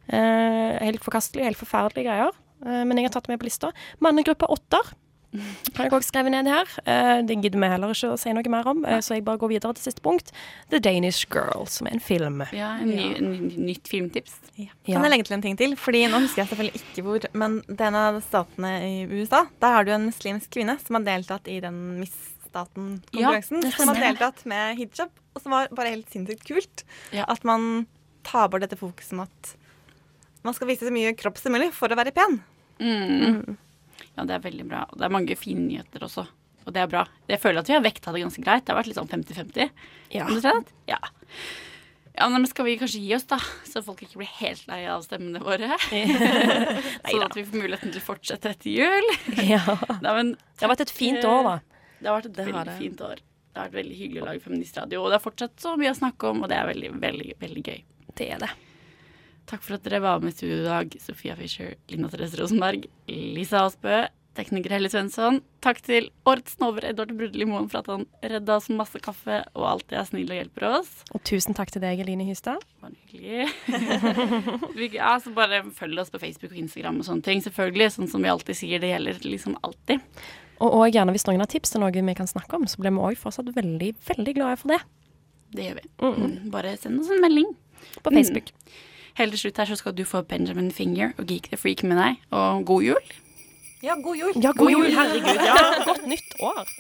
Eh, 0.09 0.73
helt 0.81 1.05
forkastelig, 1.05 1.45
helt 1.51 1.61
forferdelige 1.61 2.09
greier. 2.09 2.37
Eh, 2.65 2.83
men 2.85 2.97
jeg 2.97 3.09
har 3.09 3.17
tatt 3.17 3.29
det 3.29 3.35
med 3.35 3.43
på 3.43 3.49
lista. 3.51 3.73
Mannegruppa 4.05 4.49
Åtter 4.53 4.95
har 5.35 5.89
jeg 5.89 5.95
òg 5.97 6.05
skrevet 6.07 6.31
ned 6.31 6.47
her. 6.47 6.69
Eh, 6.87 7.21
det 7.27 7.37
gidder 7.43 7.59
vi 7.59 7.71
heller 7.73 7.91
ikke 7.91 8.13
å 8.15 8.19
si 8.21 8.33
noe 8.37 8.51
mer 8.53 8.69
om, 8.71 8.85
eh, 8.87 9.01
så 9.03 9.17
jeg 9.17 9.25
bare 9.27 9.41
går 9.43 9.51
videre 9.51 9.75
til 9.75 9.89
siste 9.89 10.05
punkt. 10.05 10.31
The 10.71 10.79
Danish 10.79 11.27
Girl, 11.27 11.67
som 11.67 11.89
er 11.89 11.97
en 11.97 12.05
film. 12.05 12.45
Ja, 12.55 12.77
en 12.79 12.93
ny, 12.93 13.09
en 13.19 13.33
ny, 13.33 13.57
nytt 13.73 13.91
filmtips. 13.91 14.37
Ja. 14.55 14.71
Kan 14.87 15.03
jeg 15.03 15.11
legge 15.11 15.27
til 15.27 15.35
en 15.39 15.43
ting 15.43 15.59
til? 15.59 15.75
Fordi 15.75 16.07
Nå 16.07 16.23
husker 16.23 16.45
jeg 16.45 16.53
selvfølgelig 16.53 16.83
ikke 16.83 17.03
hvor, 17.03 17.27
men 17.35 17.59
det 17.67 17.81
er 17.81 17.91
en 17.91 17.99
av 17.99 18.21
statene 18.23 18.73
i 18.87 18.95
USA. 19.11 19.45
Der 19.61 19.75
har 19.75 19.85
du 19.85 19.91
en 19.91 20.07
muslimsk 20.07 20.55
kvinne 20.55 20.79
som 20.79 21.01
har 21.01 21.09
deltatt 21.09 21.51
i 21.51 21.59
den 21.65 22.07
Miss-staten-konkurransen. 22.55 23.65
Ja, 23.65 23.75
som 23.77 23.91
har 23.91 24.01
deltatt 24.01 24.45
med 24.51 24.79
hijab, 24.79 25.11
og 25.35 25.43
som 25.43 25.55
var 25.55 25.69
bare 25.75 25.95
helt 25.95 26.11
sinnssykt 26.13 26.47
kult. 26.47 26.85
Ja. 27.15 27.27
At 27.29 27.45
man 27.45 27.87
tar 28.25 28.49
bort 28.49 28.65
dette 28.65 28.79
fokuset 28.79 29.17
med 29.19 29.29
at 29.29 29.55
man 30.45 30.57
skal 30.57 30.69
vise 30.69 30.87
så 30.87 30.93
mye 30.93 31.15
kropp 31.17 31.39
som 31.41 31.55
mulig 31.55 31.73
for 31.75 31.93
å 31.93 31.99
være 31.99 32.15
pen. 32.15 32.41
Mm. 32.79 33.57
Ja, 34.15 34.25
det 34.25 34.37
er 34.37 34.45
veldig 34.45 34.67
bra. 34.69 34.85
Og 34.91 34.99
det 35.01 35.07
er 35.07 35.15
mange 35.15 35.37
fine 35.39 35.67
nyheter 35.67 36.05
også. 36.05 36.27
Og 36.65 36.73
det 36.73 36.81
er 36.81 36.89
bra. 36.89 37.05
Jeg 37.29 37.41
føler 37.43 37.61
at 37.61 37.69
vi 37.69 37.77
har 37.77 37.85
vekta 37.85 38.13
det 38.15 38.25
ganske 38.25 38.45
greit. 38.45 38.65
Det 38.65 38.73
har 38.73 38.81
vært 38.81 38.91
litt 38.91 38.99
sånn 38.99 39.11
50-50. 39.11 39.71
Ja. 40.15 40.29
Ja. 40.89 41.01
Ja, 42.15 42.29
men 42.31 42.47
Skal 42.47 42.69
vi 42.69 42.77
kanskje 42.79 43.03
gi 43.03 43.15
oss, 43.17 43.27
da? 43.27 43.41
Så 43.67 43.83
folk 43.83 44.05
ikke 44.05 44.21
blir 44.21 44.31
helt 44.39 44.69
lei 44.71 44.85
av 44.87 45.03
stemmene 45.03 45.43
våre? 45.43 45.75
sånn 47.11 47.27
at 47.27 47.37
vi 47.37 47.45
får 47.45 47.59
muligheten 47.59 47.91
til 47.91 48.01
å 48.01 48.07
fortsette 48.07 48.55
etter 48.55 48.71
jul. 48.71 49.11
Ja. 49.43 49.65
Nei, 49.99 50.13
men, 50.21 50.35
Det 50.55 50.67
har 50.67 50.73
vært 50.73 50.87
et 50.87 50.95
fint 50.95 51.25
år, 51.27 51.49
da. 51.49 51.57
Det 52.05 52.11
har 52.11 52.19
vært 52.21 52.27
et 52.29 52.37
Det 52.37 52.45
veldig 52.51 52.77
fint 52.77 53.01
år. 53.07 53.23
Det 53.25 53.61
har 53.63 53.69
vært 53.71 53.79
veldig 53.79 53.97
hyggelig 53.97 54.21
å 54.21 54.27
lage 54.29 54.43
Feministradio, 54.45 55.01
og 55.01 55.13
det 55.13 55.17
er 55.17 55.25
fortsatt 55.25 55.63
så 55.63 55.73
mye 55.81 55.93
å 55.95 55.97
snakke 55.97 56.33
om, 56.35 56.43
og 56.45 56.51
det 56.51 56.57
er 56.59 56.67
veldig, 56.69 56.91
veldig, 57.01 57.37
veldig 57.41 57.63
gøy. 57.65 57.79
Det 58.19 58.27
er 58.35 58.43
det. 58.43 58.51
Takk 59.49 59.63
for 59.65 59.77
at 59.77 59.87
dere 59.87 60.03
var 60.05 60.21
med 60.25 60.33
i 60.33 60.37
studio 60.37 60.59
i 60.59 60.67
dag, 60.67 60.99
Sofia 61.01 61.37
Fischer, 61.39 61.75
Linda 61.93 62.11
Therese 62.13 62.37
Rosenberg, 62.41 62.85
Lisa 63.09 63.63
Aasbø, 63.63 64.03
tekniker 64.35 64.73
Helle 64.75 64.91
Svensson. 64.91 65.39
Takk 65.63 65.79
til 65.87 66.09
årets 66.27 66.57
snover 66.57 66.89
Edvard 66.89 67.13
Brudli 67.17 67.47
Moen 67.47 67.69
for 67.71 67.85
at 67.85 67.91
han 67.93 68.05
redda 68.25 68.57
oss 68.59 68.67
masse 68.75 68.99
kaffe 69.05 69.41
og 69.55 69.67
alltid 69.71 69.99
er 70.01 70.09
snill 70.09 70.33
og 70.33 70.41
hjelper 70.41 70.67
oss. 70.81 70.91
Og 71.15 71.23
tusen 71.29 71.55
takk 71.57 71.71
til 71.71 71.85
deg, 71.85 72.03
Eline 72.03 72.27
Hystad. 72.27 72.65
Bare 72.83 72.97
hyggelig. 73.13 73.47
Ja, 74.99 75.15
så 75.23 75.31
bare 75.35 75.63
følg 75.75 76.01
oss 76.03 76.11
på 76.13 76.21
Facebook 76.23 76.53
og 76.53 76.59
Instagram 76.65 76.99
og 77.03 77.07
sånne 77.07 77.25
ting, 77.27 77.45
selvfølgelig. 77.45 77.93
Sånn 77.95 78.11
som 78.11 78.25
vi 78.25 78.33
alltid 78.33 78.59
sier, 78.59 78.83
det 78.83 78.91
gjelder 78.91 79.23
liksom 79.27 79.55
alltid. 79.63 80.03
Og, 80.61 80.69
og 80.71 80.85
gjerne 80.95 81.15
hvis 81.15 81.27
noen 81.27 81.43
har 81.43 81.51
tips 81.51 81.75
til 81.75 81.83
noe 81.83 81.91
vi 81.95 82.15
kan 82.17 82.29
snakke 82.31 82.57
om, 82.59 82.67
så 82.71 82.79
blir 82.81 82.95
vi 82.95 83.03
òg 83.11 83.19
fortsatt 83.21 83.51
veldig, 83.57 83.93
veldig 84.09 84.35
glade 84.37 84.59
for 84.61 84.75
det. 84.75 84.81
Det 85.55 85.69
gjør 85.69 85.79
vi. 85.81 85.89
Mm, 86.03 86.51
Bare 86.55 86.77
send 86.81 87.01
oss 87.03 87.11
en 87.15 87.23
melding. 87.23 87.51
På 88.03 88.11
Facebook. 88.15 88.51
Mm. 88.55 88.81
Helt 89.19 89.35
til 89.37 89.41
slutt 89.45 89.59
her 89.63 89.69
så 89.71 89.77
skal 89.79 89.95
du 89.95 90.03
få 90.09 90.23
Benjamin 90.27 90.71
Finger 90.75 91.13
og 91.19 91.29
Geek 91.31 91.51
the 91.53 91.59
Freak 91.61 91.85
med 91.87 92.01
deg. 92.01 92.23
Og 92.35 92.65
god 92.67 92.83
jul. 92.83 93.13
Ja, 93.85 93.95
god 94.01 94.17
jul. 94.17 94.33
Ja, 94.43 94.51
god 94.57 94.71
jul! 94.73 94.89
Herregud. 94.95 95.43
Ja, 95.51 95.85
godt 95.85 96.07
nytt 96.09 96.35
år. 96.43 96.71